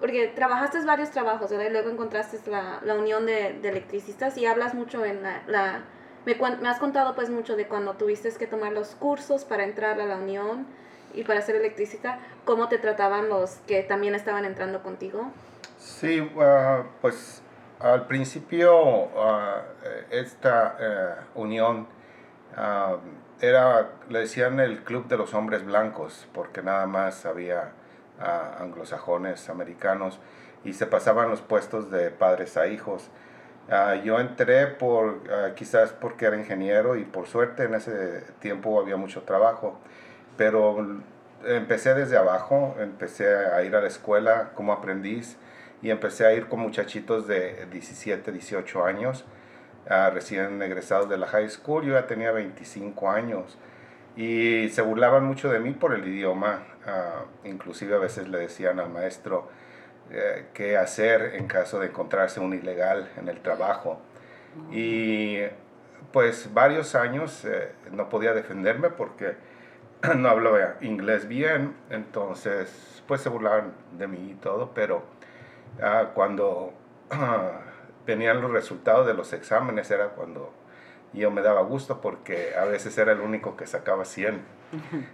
porque 0.00 0.28
trabajaste 0.28 0.84
varios 0.84 1.10
trabajos, 1.10 1.50
¿verdad? 1.50 1.66
Y 1.66 1.72
luego 1.72 1.90
encontraste 1.90 2.38
la, 2.50 2.80
la 2.84 2.94
unión 2.96 3.26
de, 3.26 3.54
de 3.62 3.68
electricistas 3.68 4.36
y 4.38 4.46
hablas 4.46 4.74
mucho 4.74 5.04
en 5.04 5.22
la, 5.22 5.42
la- 5.46 5.82
me, 6.26 6.34
me 6.60 6.68
has 6.68 6.78
contado 6.78 7.14
pues 7.14 7.30
mucho 7.30 7.56
de 7.56 7.66
cuando 7.68 7.94
tuviste 7.94 8.30
que 8.32 8.46
tomar 8.46 8.72
los 8.72 8.94
cursos 8.94 9.44
para 9.44 9.64
entrar 9.64 10.00
a 10.00 10.06
la 10.06 10.16
unión 10.16 10.66
y 11.14 11.24
para 11.24 11.40
ser 11.42 11.56
electricista, 11.56 12.18
cómo 12.44 12.68
te 12.68 12.78
trataban 12.78 13.28
los 13.28 13.56
que 13.66 13.82
también 13.82 14.14
estaban 14.14 14.44
entrando 14.44 14.82
contigo. 14.82 15.30
Sí, 15.78 16.30
ah, 16.40 16.84
pues 17.00 17.42
al 17.80 18.06
principio 18.06 19.04
eh, 19.04 20.06
esta 20.10 20.76
eh, 20.78 21.14
unión 21.34 21.86
ah, 22.56 22.96
era, 23.40 23.90
le 24.08 24.20
decían 24.20 24.60
el 24.60 24.84
club 24.84 25.08
de 25.08 25.16
los 25.16 25.34
hombres 25.34 25.64
blancos, 25.64 26.28
porque 26.32 26.62
nada 26.62 26.86
más 26.86 27.26
había 27.26 27.72
anglosajones, 28.60 29.48
americanos, 29.48 30.20
y 30.64 30.74
se 30.74 30.86
pasaban 30.86 31.28
los 31.28 31.40
puestos 31.40 31.90
de 31.90 32.10
padres 32.10 32.56
a 32.56 32.68
hijos. 32.68 33.10
Ah, 33.70 33.94
yo 33.94 34.18
entré 34.18 34.66
por, 34.66 35.22
ah, 35.30 35.54
quizás 35.54 35.92
porque 35.92 36.26
era 36.26 36.36
ingeniero 36.36 36.96
y 36.96 37.04
por 37.04 37.26
suerte 37.26 37.64
en 37.64 37.74
ese 37.74 38.22
tiempo 38.40 38.80
había 38.80 38.96
mucho 38.96 39.22
trabajo, 39.22 39.78
pero 40.36 41.02
empecé 41.44 41.94
desde 41.94 42.16
abajo, 42.16 42.76
empecé 42.78 43.34
a 43.34 43.62
ir 43.62 43.74
a 43.74 43.80
la 43.80 43.88
escuela 43.88 44.50
como 44.54 44.72
aprendiz 44.72 45.36
y 45.82 45.90
empecé 45.90 46.26
a 46.26 46.32
ir 46.32 46.48
con 46.48 46.60
muchachitos 46.60 47.26
de 47.26 47.66
17, 47.70 48.30
18 48.30 48.84
años, 48.84 49.24
recién 50.12 50.62
egresados 50.62 51.08
de 51.08 51.18
la 51.18 51.26
high 51.26 51.48
school, 51.50 51.84
yo 51.84 51.94
ya 51.94 52.06
tenía 52.06 52.30
25 52.30 53.10
años 53.10 53.58
y 54.16 54.68
se 54.68 54.82
burlaban 54.82 55.24
mucho 55.24 55.50
de 55.50 55.58
mí 55.58 55.72
por 55.72 55.94
el 55.94 56.06
idioma, 56.06 56.62
inclusive 57.44 57.96
a 57.96 57.98
veces 57.98 58.28
le 58.28 58.38
decían 58.38 58.78
al 58.78 58.90
maestro, 58.90 59.48
eh, 60.10 60.48
qué 60.52 60.76
hacer 60.76 61.36
en 61.36 61.46
caso 61.46 61.80
de 61.80 61.86
encontrarse 61.86 62.38
un 62.38 62.52
ilegal 62.52 63.08
en 63.16 63.28
el 63.28 63.40
trabajo. 63.40 64.00
Y 64.70 65.38
pues 66.12 66.52
varios 66.52 66.94
años 66.94 67.46
eh, 67.46 67.72
no 67.90 68.10
podía 68.10 68.34
defenderme 68.34 68.90
porque 68.90 69.36
no 70.16 70.28
hablaba 70.28 70.76
inglés 70.80 71.28
bien, 71.28 71.74
entonces 71.90 73.02
pues 73.06 73.20
se 73.20 73.28
burlaban 73.28 73.72
de 73.98 74.08
mí 74.08 74.30
y 74.32 74.34
todo, 74.34 74.72
pero 74.74 75.04
ah, 75.80 76.10
cuando 76.14 76.72
venían 78.06 78.40
los 78.40 78.50
resultados 78.50 79.06
de 79.06 79.14
los 79.14 79.32
exámenes 79.32 79.90
era 79.90 80.08
cuando 80.08 80.52
yo 81.12 81.30
me 81.30 81.42
daba 81.42 81.62
gusto 81.62 82.00
porque 82.00 82.56
a 82.56 82.64
veces 82.64 82.96
era 82.98 83.12
el 83.12 83.20
único 83.20 83.56
que 83.56 83.66
sacaba 83.66 84.04
100 84.04 84.40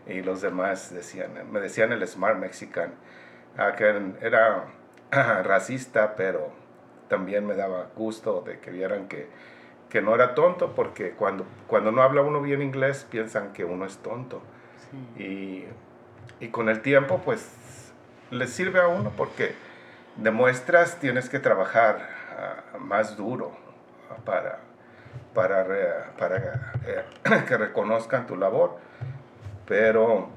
y 0.06 0.22
los 0.22 0.40
demás 0.40 0.94
decían, 0.94 1.32
me 1.50 1.60
decían 1.60 1.92
el 1.92 2.06
Smart 2.06 2.38
Mexican, 2.38 2.94
ah, 3.58 3.72
que 3.72 4.12
era 4.20 4.66
racista, 5.42 6.14
pero 6.16 6.50
también 7.08 7.46
me 7.46 7.56
daba 7.56 7.88
gusto 7.94 8.42
de 8.46 8.60
que 8.60 8.70
vieran 8.70 9.08
que, 9.08 9.28
que, 9.90 10.00
no 10.00 10.14
era 10.14 10.34
tonto, 10.34 10.74
porque 10.74 11.12
cuando, 11.12 11.44
cuando 11.66 11.90
no 11.90 12.02
habla 12.02 12.22
uno 12.22 12.40
bien 12.40 12.62
inglés 12.62 13.06
piensan 13.10 13.52
que 13.52 13.64
uno 13.64 13.84
es 13.84 13.98
tonto. 13.98 14.40
Y, 15.18 15.64
y, 16.40 16.48
con 16.48 16.68
el 16.68 16.80
tiempo, 16.80 17.20
pues, 17.24 17.92
les 18.30 18.50
sirve 18.50 18.80
a 18.80 18.88
uno 18.88 19.12
porque 19.16 19.54
demuestras, 20.16 20.98
tienes 20.98 21.28
que 21.28 21.38
trabajar 21.38 22.08
ah, 22.36 22.78
más 22.78 23.16
duro 23.16 23.56
para, 24.24 24.60
para, 25.34 26.14
para 26.18 26.72
eh, 26.86 27.04
que 27.46 27.56
reconozcan 27.56 28.26
tu 28.26 28.36
labor. 28.36 28.78
Pero... 29.66 30.30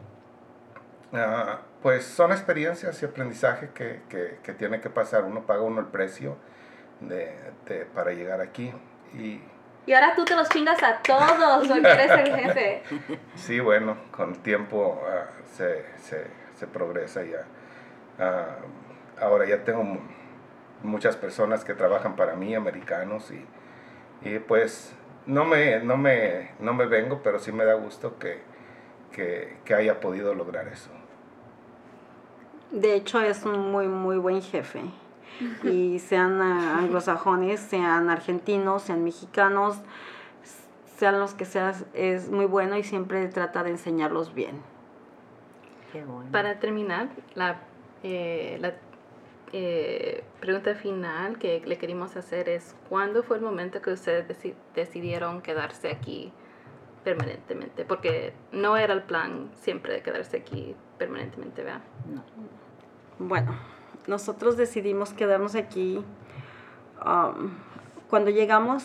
Uh, 1.13 1.71
pues 1.81 2.05
son 2.05 2.31
experiencias 2.31 3.01
y 3.01 3.05
aprendizaje 3.05 3.69
que, 3.73 4.01
que, 4.09 4.53
tiene 4.53 4.81
que 4.81 4.89
pasar. 4.89 5.23
Uno 5.23 5.45
paga 5.45 5.61
uno 5.61 5.79
el 5.79 5.87
precio 5.87 6.37
de, 6.99 7.35
para 7.95 8.11
llegar 8.11 8.39
aquí. 8.39 8.71
Y, 9.13 9.41
y 9.85 9.93
ahora 9.93 10.13
tú 10.15 10.25
te 10.25 10.35
los 10.35 10.47
chingas 10.49 10.81
a 10.83 10.97
todos 11.01 11.67
porque 11.67 11.87
eres 11.87 12.11
el 12.11 12.35
jefe. 12.35 12.83
Sí, 13.35 13.59
bueno, 13.59 13.97
con 14.11 14.35
tiempo 14.35 15.01
ah, 15.07 15.25
se, 15.53 15.85
se, 15.97 16.27
se, 16.55 16.67
progresa 16.67 17.23
ya. 17.23 17.45
Ah, 18.19 18.57
ahora 19.19 19.45
ya 19.47 19.63
tengo 19.63 19.83
muchas 20.83 21.15
personas 21.15 21.63
que 21.63 21.73
trabajan 21.73 22.15
para 22.15 22.35
mí, 22.35 22.53
americanos, 22.53 23.31
y, 23.31 23.45
y 24.29 24.39
pues 24.39 24.95
no 25.25 25.45
me, 25.45 25.79
no, 25.79 25.97
me, 25.97 26.51
no 26.59 26.73
me 26.73 26.85
vengo, 26.85 27.21
pero 27.23 27.39
sí 27.39 27.51
me 27.51 27.65
da 27.65 27.73
gusto 27.73 28.17
que, 28.19 28.39
que, 29.11 29.57
que 29.65 29.73
haya 29.73 29.99
podido 29.99 30.35
lograr 30.35 30.67
eso. 30.67 30.89
De 32.71 32.95
hecho, 32.95 33.19
es 33.19 33.43
un 33.43 33.71
muy, 33.71 33.87
muy 33.87 34.17
buen 34.17 34.41
jefe. 34.41 34.81
Y 35.63 35.99
sean 35.99 36.41
anglosajones, 36.41 37.59
sean 37.59 38.09
argentinos, 38.09 38.83
sean 38.83 39.03
mexicanos, 39.03 39.81
sean 40.97 41.19
los 41.19 41.33
que 41.33 41.45
sean, 41.45 41.73
es 41.93 42.29
muy 42.29 42.45
bueno 42.45 42.77
y 42.77 42.83
siempre 42.83 43.27
trata 43.27 43.63
de 43.63 43.71
enseñarlos 43.71 44.35
bien. 44.35 44.61
Para 46.31 46.59
terminar, 46.59 47.09
la, 47.35 47.59
eh, 48.03 48.57
la 48.61 48.73
eh, 49.51 50.23
pregunta 50.39 50.75
final 50.75 51.37
que 51.37 51.61
le 51.65 51.77
queríamos 51.77 52.15
hacer 52.15 52.47
es, 52.47 52.75
¿cuándo 52.87 53.23
fue 53.23 53.37
el 53.37 53.43
momento 53.43 53.81
que 53.81 53.91
ustedes 53.91 54.25
decidieron 54.73 55.41
quedarse 55.41 55.89
aquí 55.89 56.31
permanentemente? 57.03 57.83
Porque 57.83 58.33
no 58.51 58.77
era 58.77 58.93
el 58.93 59.01
plan 59.01 59.49
siempre 59.55 59.93
de 59.93 60.01
quedarse 60.03 60.37
aquí 60.37 60.75
permanentemente, 60.97 61.63
¿verdad? 61.63 61.81
No. 62.05 62.23
Bueno, 63.19 63.53
nosotros 64.07 64.57
decidimos 64.57 65.13
quedarnos 65.13 65.55
aquí. 65.55 66.03
Um, 67.05 67.51
cuando 68.09 68.29
llegamos, 68.29 68.83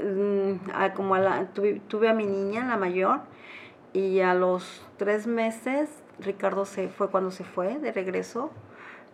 mm, 0.00 0.70
a, 0.74 0.92
como 0.94 1.14
a 1.14 1.20
la, 1.20 1.46
tuve, 1.52 2.08
a 2.08 2.14
mi 2.14 2.26
niña, 2.26 2.66
la 2.66 2.76
mayor, 2.76 3.20
y 3.92 4.20
a 4.20 4.34
los 4.34 4.84
tres 4.96 5.26
meses, 5.26 5.88
Ricardo 6.18 6.64
se 6.64 6.88
fue 6.88 7.10
cuando 7.10 7.30
se 7.30 7.44
fue 7.44 7.78
de 7.78 7.92
regreso, 7.92 8.50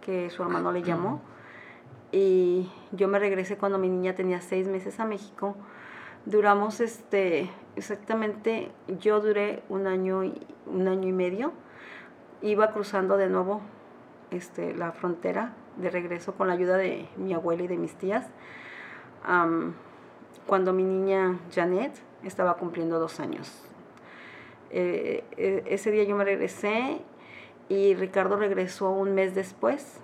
que 0.01 0.31
su 0.31 0.43
hermano 0.43 0.73
le 0.73 0.83
llamó. 0.83 1.21
Y 2.13 2.71
yo 2.93 3.07
me 3.07 3.19
regresé 3.19 3.57
cuando 3.57 3.79
mi 3.79 3.89
niña 3.89 4.15
tenía 4.15 4.41
seis 4.41 4.67
meses 4.67 4.99
a 4.99 5.05
México. 5.05 5.55
Duramos 6.25 6.81
este, 6.81 7.51
exactamente, 7.77 8.73
yo 8.99 9.21
duré 9.21 9.63
un 9.69 9.87
año 9.87 10.23
un 10.67 10.89
año 10.89 11.09
y 11.09 11.13
medio. 11.13 11.53
Iba 12.43 12.73
cruzando 12.73 13.17
de 13.17 13.29
nuevo 13.29 13.61
este, 14.31 14.75
la 14.75 14.93
frontera 14.93 15.55
de 15.77 15.91
regreso 15.91 16.35
con 16.35 16.49
la 16.49 16.55
ayuda 16.55 16.77
de 16.77 17.09
mi 17.17 17.35
abuela 17.35 17.63
y 17.63 17.69
de 17.69 17.77
mis 17.77 17.95
tías. 17.95 18.27
cuando 20.47 20.73
mi 20.73 20.85
niña 20.85 21.39
Janet 21.55 21.93
estaba 22.25 22.55
cumpliendo 22.57 22.99
dos 22.99 23.21
años. 23.21 23.63
Eh, 24.71 25.25
e, 25.37 25.65
ese 25.67 25.91
día 25.91 26.05
yo 26.05 26.17
me 26.17 26.25
regresé 26.25 27.01
y 27.69 27.95
Ricardo 27.95 28.37
regresó 28.37 28.91
un 28.91 29.15
mes 29.15 29.35
después 29.35 30.01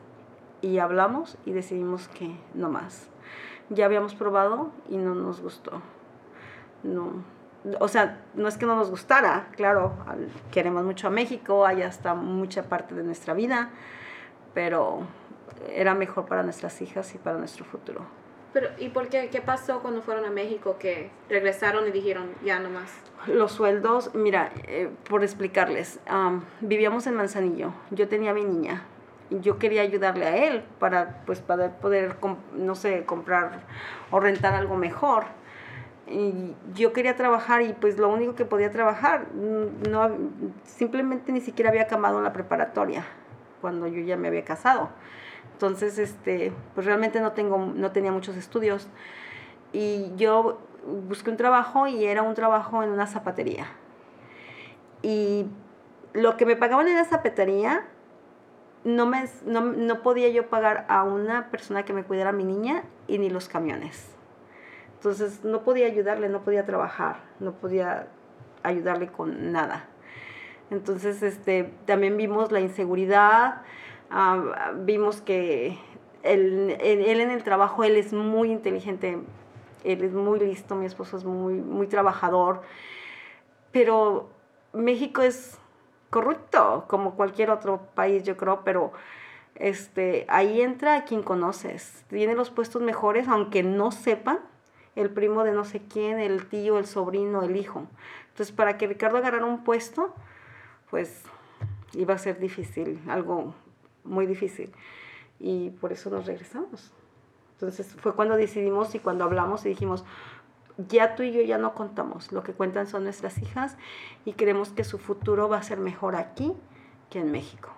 y 0.60 0.78
hablamos 0.78 1.36
y 1.44 1.52
decidimos 1.52 2.08
que 2.08 2.36
no 2.54 2.70
más. 2.70 3.08
Ya 3.70 3.86
habíamos 3.86 4.14
probado 4.14 4.70
y 4.88 4.96
no 4.96 5.14
nos 5.14 5.40
gustó. 5.40 5.82
No, 6.82 7.24
o 7.80 7.88
sea, 7.88 8.20
no 8.34 8.48
es 8.48 8.56
que 8.56 8.66
no 8.66 8.76
nos 8.76 8.90
gustara, 8.90 9.48
claro, 9.56 9.92
queremos 10.52 10.84
mucho 10.84 11.08
a 11.08 11.10
México, 11.10 11.66
allá 11.66 11.88
está 11.88 12.14
mucha 12.14 12.64
parte 12.64 12.94
de 12.94 13.02
nuestra 13.02 13.34
vida, 13.34 13.70
pero 14.56 15.00
era 15.70 15.94
mejor 15.94 16.24
para 16.24 16.42
nuestras 16.42 16.80
hijas 16.80 17.14
y 17.14 17.18
para 17.18 17.36
nuestro 17.36 17.66
futuro. 17.66 18.00
Pero, 18.54 18.68
¿y 18.78 18.88
por 18.88 19.08
qué? 19.08 19.28
¿Qué 19.28 19.42
pasó 19.42 19.80
cuando 19.82 20.00
fueron 20.00 20.24
a 20.24 20.30
México 20.30 20.76
que 20.78 21.10
regresaron 21.28 21.86
y 21.86 21.90
dijeron 21.90 22.30
ya 22.42 22.58
no 22.58 22.70
más? 22.70 22.90
Los 23.26 23.52
sueldos, 23.52 24.14
mira, 24.14 24.50
eh, 24.66 24.88
por 25.10 25.22
explicarles, 25.22 26.00
vivíamos 26.60 27.06
en 27.06 27.16
Manzanillo, 27.16 27.74
yo 27.90 28.08
tenía 28.08 28.30
a 28.30 28.34
mi 28.34 28.44
niña, 28.44 28.84
yo 29.28 29.58
quería 29.58 29.82
ayudarle 29.82 30.24
a 30.24 30.36
él 30.46 30.64
para, 30.78 31.20
pues, 31.26 31.40
para 31.40 31.72
poder, 31.72 32.16
no 32.54 32.74
sé, 32.76 33.04
comprar 33.04 33.60
o 34.10 34.20
rentar 34.20 34.54
algo 34.54 34.76
mejor. 34.76 35.24
Y 36.06 36.54
yo 36.72 36.94
quería 36.94 37.14
trabajar 37.14 37.60
y 37.60 37.74
pues 37.74 37.98
lo 37.98 38.08
único 38.08 38.36
que 38.36 38.46
podía 38.46 38.70
trabajar, 38.70 39.26
no, 39.34 40.10
simplemente 40.64 41.30
ni 41.30 41.42
siquiera 41.42 41.68
había 41.68 41.82
acabado 41.82 42.22
la 42.22 42.32
preparatoria 42.32 43.04
cuando 43.66 43.88
yo 43.88 44.00
ya 44.00 44.16
me 44.16 44.28
había 44.28 44.44
casado. 44.44 44.90
Entonces, 45.54 45.98
este, 45.98 46.52
pues 46.76 46.86
realmente 46.86 47.18
no, 47.18 47.32
tengo, 47.32 47.58
no 47.58 47.90
tenía 47.90 48.12
muchos 48.12 48.36
estudios. 48.36 48.86
Y 49.72 50.12
yo 50.14 50.60
busqué 51.08 51.30
un 51.30 51.36
trabajo 51.36 51.88
y 51.88 52.04
era 52.04 52.22
un 52.22 52.36
trabajo 52.36 52.84
en 52.84 52.90
una 52.90 53.08
zapatería. 53.08 53.66
Y 55.02 55.46
lo 56.12 56.36
que 56.36 56.46
me 56.46 56.54
pagaban 56.54 56.86
en 56.86 56.94
la 56.94 57.06
zapatería, 57.06 57.88
no, 58.84 59.04
me, 59.06 59.24
no, 59.44 59.62
no 59.62 60.00
podía 60.00 60.28
yo 60.28 60.48
pagar 60.48 60.86
a 60.88 61.02
una 61.02 61.50
persona 61.50 61.84
que 61.84 61.92
me 61.92 62.04
cuidara 62.04 62.30
a 62.30 62.32
mi 62.32 62.44
niña 62.44 62.84
y 63.08 63.18
ni 63.18 63.30
los 63.30 63.48
camiones. 63.48 64.14
Entonces 64.94 65.42
no 65.42 65.64
podía 65.64 65.86
ayudarle, 65.86 66.28
no 66.28 66.42
podía 66.42 66.64
trabajar, 66.64 67.16
no 67.40 67.54
podía 67.54 68.06
ayudarle 68.62 69.08
con 69.08 69.50
nada. 69.50 69.88
Entonces, 70.70 71.22
este, 71.22 71.72
también 71.84 72.16
vimos 72.16 72.50
la 72.50 72.60
inseguridad, 72.60 73.62
ah, 74.10 74.72
vimos 74.76 75.20
que 75.20 75.78
él, 76.22 76.76
él, 76.80 77.20
en 77.20 77.30
el 77.30 77.42
trabajo, 77.44 77.84
él 77.84 77.96
es 77.96 78.12
muy 78.12 78.50
inteligente, 78.50 79.18
él 79.84 80.04
es 80.04 80.12
muy 80.12 80.40
listo, 80.40 80.74
mi 80.74 80.86
esposo 80.86 81.16
es 81.16 81.24
muy, 81.24 81.54
muy 81.54 81.86
trabajador, 81.86 82.62
pero 83.70 84.28
México 84.72 85.22
es 85.22 85.58
corrupto, 86.10 86.84
como 86.88 87.14
cualquier 87.14 87.50
otro 87.50 87.80
país, 87.94 88.24
yo 88.24 88.36
creo, 88.36 88.62
pero 88.64 88.92
este, 89.54 90.26
ahí 90.28 90.60
entra 90.60 91.04
quien 91.04 91.22
conoces, 91.22 92.04
tiene 92.08 92.34
los 92.34 92.50
puestos 92.50 92.82
mejores, 92.82 93.28
aunque 93.28 93.62
no 93.62 93.92
sepan, 93.92 94.40
el 94.96 95.10
primo 95.10 95.44
de 95.44 95.52
no 95.52 95.64
sé 95.64 95.82
quién, 95.82 96.18
el 96.18 96.48
tío, 96.48 96.78
el 96.78 96.86
sobrino, 96.86 97.42
el 97.42 97.54
hijo. 97.56 97.86
Entonces, 98.30 98.54
para 98.54 98.78
que 98.78 98.86
Ricardo 98.86 99.18
agarrara 99.18 99.44
un 99.44 99.62
puesto, 99.62 100.14
pues 100.90 101.22
iba 101.94 102.14
a 102.14 102.18
ser 102.18 102.38
difícil, 102.38 103.00
algo 103.08 103.54
muy 104.04 104.26
difícil. 104.26 104.72
Y 105.38 105.70
por 105.70 105.92
eso 105.92 106.10
nos 106.10 106.26
regresamos. 106.26 106.92
Entonces 107.52 107.94
fue 108.00 108.14
cuando 108.14 108.36
decidimos 108.36 108.94
y 108.94 108.98
cuando 108.98 109.24
hablamos 109.24 109.64
y 109.64 109.70
dijimos, 109.70 110.04
ya 110.88 111.14
tú 111.14 111.22
y 111.22 111.32
yo 111.32 111.40
ya 111.40 111.56
no 111.56 111.74
contamos, 111.74 112.32
lo 112.32 112.42
que 112.42 112.52
cuentan 112.52 112.86
son 112.86 113.04
nuestras 113.04 113.38
hijas 113.38 113.78
y 114.26 114.34
creemos 114.34 114.70
que 114.70 114.84
su 114.84 114.98
futuro 114.98 115.48
va 115.48 115.56
a 115.58 115.62
ser 115.62 115.78
mejor 115.78 116.16
aquí 116.16 116.52
que 117.08 117.20
en 117.20 117.32
México. 117.32 117.70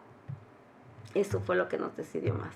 Eso 1.14 1.40
fue 1.40 1.56
lo 1.56 1.68
que 1.68 1.78
nos 1.78 1.96
decidió 1.96 2.34
más. 2.34 2.54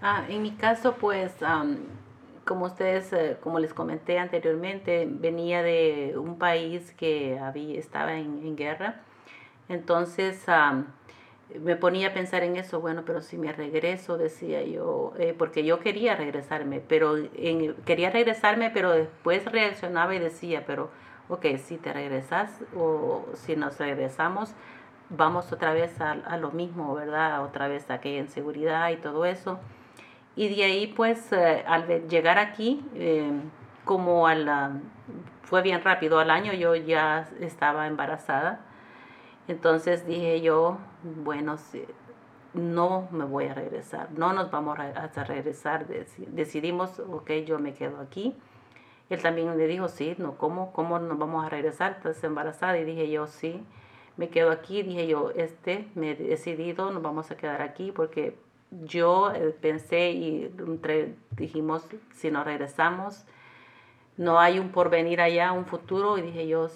Ah, 0.00 0.24
en 0.28 0.42
mi 0.42 0.52
caso, 0.52 0.94
pues, 0.94 1.32
como 2.48 2.64
ustedes, 2.64 3.12
eh, 3.12 3.36
como 3.42 3.60
les 3.60 3.74
comenté 3.74 4.18
anteriormente, 4.18 5.06
venía 5.08 5.62
de 5.62 6.14
un 6.16 6.38
país 6.38 6.94
que 6.96 7.38
había, 7.38 7.78
estaba 7.78 8.14
en, 8.14 8.56
guerra. 8.56 9.02
Entonces, 9.68 10.46
me 11.60 11.76
ponía 11.76 12.08
a 12.08 12.14
pensar 12.14 12.42
en 12.44 12.56
eso, 12.56 12.80
bueno, 12.80 13.02
pero 13.04 13.20
si 13.20 13.36
me 13.36 13.52
regreso, 13.52 14.16
decía 14.16 14.62
yo, 14.62 15.12
eh, 15.18 15.34
porque 15.36 15.62
yo 15.64 15.80
quería 15.80 16.16
regresarme, 16.16 16.80
pero 16.80 17.16
quería 17.84 18.10
regresarme, 18.10 18.70
pero 18.70 18.92
después 18.92 19.44
reaccionaba 19.44 20.14
y 20.14 20.18
decía, 20.18 20.64
pero, 20.66 20.90
ok, 21.28 21.44
si 21.58 21.76
te 21.76 21.92
regresas 21.92 22.50
o 22.74 23.26
si 23.34 23.56
nos 23.56 23.78
regresamos, 23.78 24.54
vamos 25.10 25.52
otra 25.52 25.74
vez 25.74 26.00
a, 26.00 26.12
a 26.12 26.38
lo 26.38 26.50
mismo, 26.50 26.94
¿verdad? 26.94 27.44
Otra 27.44 27.68
vez 27.68 27.90
a 27.90 27.94
aquella 27.94 28.20
inseguridad 28.20 28.90
y 28.90 28.96
todo 28.96 29.26
eso. 29.26 29.58
Y 30.38 30.54
de 30.54 30.62
ahí, 30.62 30.86
pues, 30.86 31.32
eh, 31.32 31.64
al 31.66 32.06
llegar 32.06 32.38
aquí, 32.38 32.80
eh, 32.94 33.28
como 33.84 34.28
a 34.28 34.36
la, 34.36 34.70
fue 35.42 35.62
bien 35.62 35.82
rápido, 35.82 36.20
al 36.20 36.30
año 36.30 36.52
yo 36.52 36.76
ya 36.76 37.28
estaba 37.40 37.88
embarazada. 37.88 38.60
Entonces 39.48 40.06
dije 40.06 40.40
yo, 40.40 40.78
bueno, 41.02 41.56
no 42.54 43.08
me 43.10 43.24
voy 43.24 43.46
a 43.46 43.54
regresar, 43.54 44.12
no 44.12 44.32
nos 44.32 44.48
vamos 44.52 44.78
a 44.78 45.24
regresar. 45.24 45.88
Decidimos, 45.88 47.00
ok, 47.00 47.32
yo 47.44 47.58
me 47.58 47.74
quedo 47.74 48.00
aquí. 48.00 48.36
Él 49.10 49.20
también 49.20 49.58
le 49.58 49.66
dijo, 49.66 49.88
sí, 49.88 50.14
no, 50.18 50.38
¿cómo, 50.38 50.72
cómo 50.72 51.00
nos 51.00 51.18
vamos 51.18 51.44
a 51.44 51.48
regresar? 51.48 51.94
Estás 51.96 52.22
embarazada. 52.22 52.78
Y 52.78 52.84
dije 52.84 53.10
yo, 53.10 53.26
sí 53.26 53.66
me 54.16 54.28
quedo 54.28 54.52
aquí, 54.52 54.84
dije 54.84 55.08
yo, 55.08 55.30
este, 55.34 55.88
me 55.96 56.10
he 56.10 56.14
decidido, 56.14 56.92
nos 56.92 57.02
vamos 57.02 57.32
a 57.32 57.36
quedar 57.36 57.60
aquí 57.60 57.90
porque 57.90 58.36
yo 58.70 59.32
eh, 59.32 59.56
pensé 59.60 60.10
y 60.10 60.50
dijimos, 61.36 61.86
si 62.14 62.30
nos 62.30 62.44
regresamos, 62.44 63.24
no 64.16 64.40
hay 64.40 64.58
un 64.58 64.70
porvenir 64.70 65.20
allá, 65.20 65.52
un 65.52 65.64
futuro, 65.64 66.18
y 66.18 66.22
dije 66.22 66.48
yo, 66.48 66.68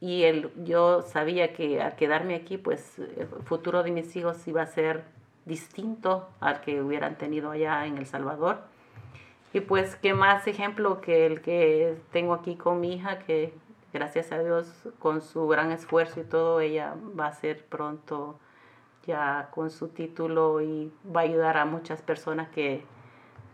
y 0.00 0.24
el, 0.24 0.50
yo 0.64 1.02
sabía 1.02 1.52
que 1.52 1.80
al 1.80 1.96
quedarme 1.96 2.34
aquí, 2.34 2.58
pues 2.58 2.98
el 2.98 3.26
futuro 3.44 3.82
de 3.82 3.90
mis 3.90 4.14
hijos 4.16 4.46
iba 4.46 4.62
a 4.62 4.66
ser 4.66 5.04
distinto 5.44 6.28
al 6.40 6.60
que 6.60 6.82
hubieran 6.82 7.16
tenido 7.16 7.50
allá 7.50 7.86
en 7.86 7.98
El 7.98 8.06
Salvador. 8.06 8.58
Y 9.52 9.60
pues, 9.60 9.96
¿qué 9.96 10.14
más 10.14 10.46
ejemplo 10.46 11.00
que 11.00 11.26
el 11.26 11.40
que 11.40 11.96
tengo 12.10 12.34
aquí 12.34 12.56
con 12.56 12.80
mi 12.80 12.94
hija, 12.94 13.18
que 13.20 13.52
gracias 13.92 14.32
a 14.32 14.42
Dios, 14.42 14.66
con 14.98 15.20
su 15.20 15.46
gran 15.46 15.70
esfuerzo 15.70 16.20
y 16.20 16.24
todo, 16.24 16.60
ella 16.60 16.94
va 17.18 17.26
a 17.26 17.32
ser 17.32 17.64
pronto 17.66 18.38
ya 19.06 19.48
con 19.50 19.70
su 19.70 19.88
título 19.88 20.60
y 20.60 20.92
va 21.14 21.20
a 21.20 21.24
ayudar 21.24 21.56
a 21.56 21.64
muchas 21.64 22.02
personas 22.02 22.48
que, 22.48 22.84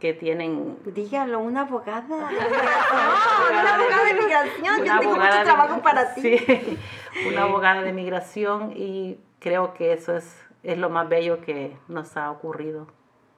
que 0.01 0.13
tienen... 0.15 0.79
Dígalo, 0.85 1.41
una 1.41 1.63
abogada. 1.63 2.29
una 3.51 3.75
abogada 3.75 4.05
de 4.05 4.15
migración. 4.15 4.85
Yo 4.85 4.99
tengo 5.01 5.17
mucho 5.17 5.43
trabajo 5.45 5.83
para 5.83 6.15
ti. 6.15 6.39
Sí, 6.39 7.27
una 7.27 7.43
abogada 7.43 7.83
de 7.83 7.93
migración 7.93 8.73
y 8.77 9.19
creo 9.41 9.75
que 9.75 9.93
eso 9.93 10.15
es, 10.17 10.41
es 10.63 10.79
lo 10.79 10.91
más 10.91 11.09
bello 11.09 11.41
que 11.41 11.77
nos 11.89 12.17
ha 12.17 12.31
ocurrido. 12.31 12.87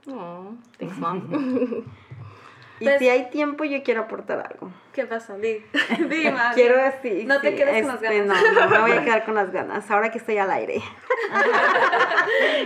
Oh, 0.09 0.53
thanks, 0.79 0.99
mom. 0.99 1.23
Y 2.81 2.85
pues 2.85 2.99
si 2.99 3.11
hay 3.11 3.29
tiempo, 3.29 3.65
yo 3.65 3.83
quiero 3.83 4.03
aportar 4.03 4.41
algo. 4.51 4.73
¿Qué 4.95 5.05
pasa? 5.05 5.37
Di, 5.37 5.63
di 6.09 6.31
más. 6.33 6.55
quiero 6.55 6.83
decir. 6.83 7.27
No 7.27 7.41
te 7.41 7.55
quedes 7.55 7.83
con 7.83 7.93
las 7.93 8.03
este, 8.03 8.19
ganas. 8.19 8.43
No, 8.43 8.61
no 8.61 8.69
me 8.71 8.79
voy 8.81 8.93
a 8.93 9.05
quedar 9.05 9.25
con 9.27 9.35
las 9.35 9.53
ganas. 9.53 9.91
Ahora 9.91 10.11
que 10.11 10.17
estoy 10.17 10.39
al 10.39 10.51
aire. 10.51 10.83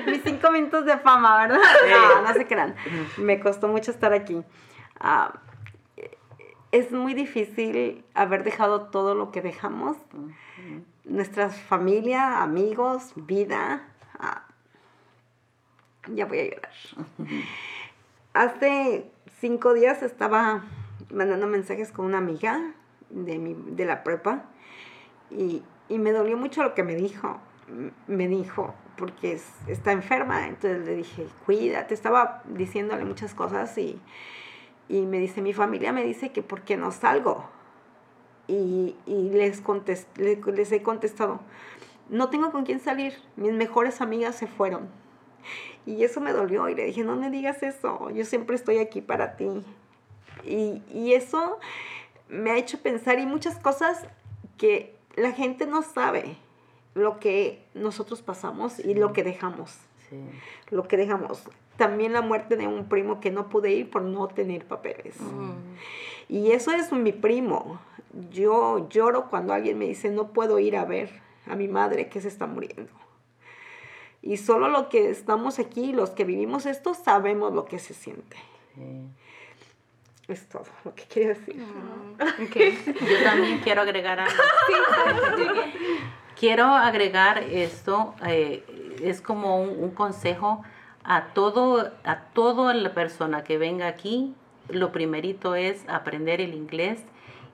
Mis 0.07 0.23
cinco 0.23 0.53
minutos 0.53 0.85
de 0.85 0.97
fama, 0.99 1.37
¿verdad? 1.39 1.59
No, 1.91 2.23
no 2.23 2.33
se 2.33 2.47
crean. 2.47 2.77
Me 3.17 3.41
costó 3.41 3.67
mucho 3.67 3.91
estar 3.91 4.13
aquí. 4.13 4.41
Ah, 5.01 5.35
es 6.71 6.93
muy 6.93 7.15
difícil 7.15 8.05
haber 8.15 8.45
dejado 8.45 8.87
todo 8.87 9.17
lo 9.17 9.33
que 9.33 9.43
dejamos. 9.43 9.97
Nuestra 11.05 11.51
familia, 11.51 12.41
amigos, 12.41 13.13
vida. 13.17 13.83
Ah, 14.21 14.45
ya 16.07 16.27
voy 16.27 16.39
a 16.39 16.45
llorar. 16.45 16.73
Hace 18.33 19.11
cinco 19.45 19.75
días 19.75 20.03
estaba 20.03 20.65
mandando 21.11 21.47
mensajes 21.47 21.93
con 21.93 22.07
una 22.07 22.17
amiga 22.17 22.73
de, 23.11 23.37
mi, 23.39 23.55
de 23.55 23.85
la 23.85 24.03
prepa 24.03 24.47
y, 25.31 25.63
me 25.91 26.13
dolió 26.13 26.39
mucho 26.39 26.63
lo 26.63 26.75
que 26.75 26.83
me 26.83 26.95
dijo. 26.95 27.39
Me 28.07 28.27
dijo, 28.27 28.75
porque 28.97 29.39
está 29.67 29.93
enferma, 29.93 30.47
entonces 30.47 30.87
le 30.87 30.97
dije, 30.97 31.27
cuídate, 31.45 31.93
estaba 31.93 32.43
diciéndole 32.47 33.05
muchas 33.05 33.35
cosas 33.35 33.77
y, 33.77 34.01
me 34.89 35.19
dice, 35.19 35.43
mi 35.43 35.53
familia 35.53 35.93
me 35.93 36.05
dice 36.05 36.33
que 36.33 36.43
por 36.43 36.63
qué 36.63 36.79
no 36.79 36.91
salgo. 36.91 37.45
Y, 38.47 38.97
les, 39.07 39.63
les 40.17 40.73
he 40.73 40.83
contestado, 40.83 41.41
no 42.09 42.31
tengo 42.31 42.51
con 42.51 42.65
quién 42.65 42.81
salir, 42.81 43.13
mis 43.37 43.53
mejores 43.53 44.01
amigas 44.01 44.37
se 44.37 44.47
fueron 44.47 45.04
y 45.87 46.05
eso 46.05 46.21
me 46.21 46.33
dolió 46.33 46.69
y 46.69 46.75
le 46.75 46.87
dije, 46.87 47.05
no 47.05 47.17
me 47.17 47.31
digas 47.31 47.63
eso, 47.63 48.11
yo 48.11 48.25
siempre 48.25 48.57
estoy 48.57 48.79
aquí 48.79 49.01
para 49.01 49.37
ti. 49.37 49.49
Y, 50.45 50.83
y 50.93 51.15
eso 51.15 51.59
me 52.29 52.51
ha 52.51 52.57
hecho 52.57 52.79
pensar 52.79 53.19
y 53.19 53.27
muchas 53.27 53.59
cosas 53.59 54.07
que 54.59 54.95
la 55.17 55.33
gente 55.33 55.67
no 55.67 55.83
sabe 55.83 56.37
lo 56.95 57.19
que 57.19 57.63
nosotros 57.75 58.23
pasamos 58.23 58.79
y 58.79 58.95
lo 58.95 59.13
que 59.13 59.25
dejamos. 59.25 59.79
Sí. 60.09 60.17
Lo 60.71 60.87
que 60.87 60.97
dejamos. 60.97 61.43
También 61.77 62.13
la 62.13 62.21
muerte 62.21 62.57
de 62.57 62.69
un 62.69 62.89
primo 62.89 63.21
que 63.21 63.31
no 63.31 63.49
pude 63.49 63.73
ir 63.73 63.91
por 63.91 64.03
no 64.03 64.29
tener 64.29 64.65
papeles. 64.65 65.21
Mm. 65.21 65.53
Y 66.29 66.53
eso 66.53 66.71
es 66.73 66.93
mi 66.93 67.13
primo. 67.13 67.81
Yo 68.31 68.89
lloro 68.89 69.29
cuando 69.29 69.53
alguien 69.53 69.79
me 69.79 69.87
dice, 69.87 70.11
no 70.11 70.29
puedo 70.29 70.59
ir 70.59 70.77
a 70.77 70.85
ver 70.85 71.11
a 71.47 71.57
mi 71.57 71.69
madre 71.69 72.09
que 72.09 72.21
se 72.21 72.29
está 72.29 72.47
muriendo. 72.47 72.93
Y 74.27 74.39
solo 74.39 74.71
lo 74.71 74.89
que 74.89 75.11
estamos 75.11 75.59
aquí, 75.59 75.93
los 75.93 76.09
que 76.11 76.25
vivimos 76.25 76.65
esto, 76.65 76.95
sabemos 76.95 77.53
lo 77.53 77.67
que 77.67 77.79
se 77.79 77.93
siente. 77.93 78.39
Es 80.29 80.49
todo 80.49 80.65
lo 80.83 80.95
que 80.95 81.03
quería 81.05 81.29
decir. 81.29 81.57
Yo 82.17 83.23
también 83.23 83.59
quiero 83.59 83.83
agregar 83.83 84.21
algo. 84.21 84.35
quiero 86.41 86.65
agregar 86.65 87.43
esto, 87.43 88.15
eh, 88.27 88.65
es 89.03 89.21
como 89.21 89.61
un, 89.61 89.91
consejo 89.91 90.65
a 91.05 91.35
todo, 91.35 91.93
a 92.05 92.21
toda 92.33 92.73
la 92.73 92.95
persona 92.95 93.45
que 93.45 93.59
venga 93.59 93.89
aquí. 93.89 94.35
Lo 94.71 94.91
primerito 94.91 95.55
es 95.55 95.85
aprender 95.87 96.41
el 96.41 96.55
inglés 96.55 97.01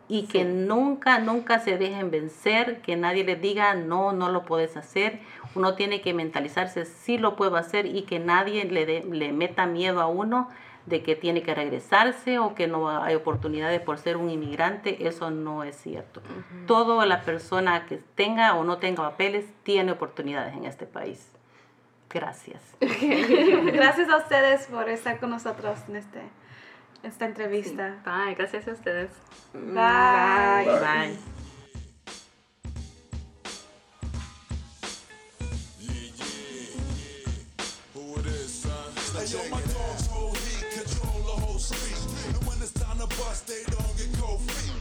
y 0.07 0.27
que 0.27 0.45
nunca, 0.45 1.18
nunca 1.18 1.59
se 1.59 1.79
dejen 1.79 2.12
vencer, 2.12 2.81
que 2.83 2.97
nadie 2.97 3.25
les 3.25 3.41
diga, 3.41 3.75
no, 3.75 4.12
no 4.12 4.29
lo 4.29 4.45
puedes 4.45 4.77
hacer. 4.77 5.21
Uno 5.55 5.75
tiene 5.75 6.01
que 6.01 6.15
mentalizarse, 6.15 6.85
sí 6.85 7.19
lo 7.19 7.37
puedo 7.37 7.57
hacer 7.57 7.87
y 7.87 8.03
que 8.03 8.19
nadie 8.19 8.65
le, 8.65 9.03
le 9.03 9.33
meta 9.33 9.67
miedo 9.67 10.01
a 10.01 10.07
uno 10.07 10.49
de 10.87 11.03
que 11.03 11.15
tiene 11.15 11.43
que 11.43 11.55
regresarse 11.55 12.39
o 12.39 12.55
que 12.55 12.67
no 12.67 12.89
hay 12.89 13.15
oportunidades 13.15 13.81
por 13.81 13.99
ser 13.99 14.17
un 14.17 14.31
inmigrante, 14.31 15.07
eso 15.07 15.31
no 15.31 15.63
es 15.63 15.77
cierto. 15.77 16.23
Toda 16.67 17.07
la 17.07 17.23
persona 17.23 17.87
que 17.87 17.99
tenga 18.15 18.55
o 18.55 18.65
no 18.65 18.79
tenga 18.79 19.03
papeles 19.03 19.47
tiene 19.63 19.93
oportunidades 19.93 20.55
en 20.55 20.65
este 20.65 20.87
país. 20.87 21.31
Gracias. 22.09 22.63
Gracias 22.81 24.09
a 24.09 24.17
ustedes 24.17 24.67
por 24.67 24.89
estar 24.89 25.21
con 25.21 25.31
nosotros 25.31 25.79
en 25.89 25.97
este 25.97 26.21
esta 27.03 27.25
entrevista. 27.25 27.97
Bye, 28.05 28.35
gracias 28.35 28.69
a 28.69 28.73
ustedes. 28.73 29.11
Bye. 29.55 29.73
Bye. 29.73 30.81
Bye. 30.81 31.39
yo, 39.33 39.39
my 39.49 39.61
dogs 39.61 40.07
hold 40.09 40.37
heat, 40.39 40.64
control 40.70 41.22
the 41.22 41.37
whole 41.43 41.59
street. 41.59 42.35
And 42.35 42.47
when 42.47 42.59
it's 42.62 42.72
time 42.72 42.99
to 42.99 43.07
bust, 43.07 43.47
they 43.47 43.62
don't 43.70 43.97
get 43.97 44.11
cold 44.18 44.41
feet. 44.41 44.80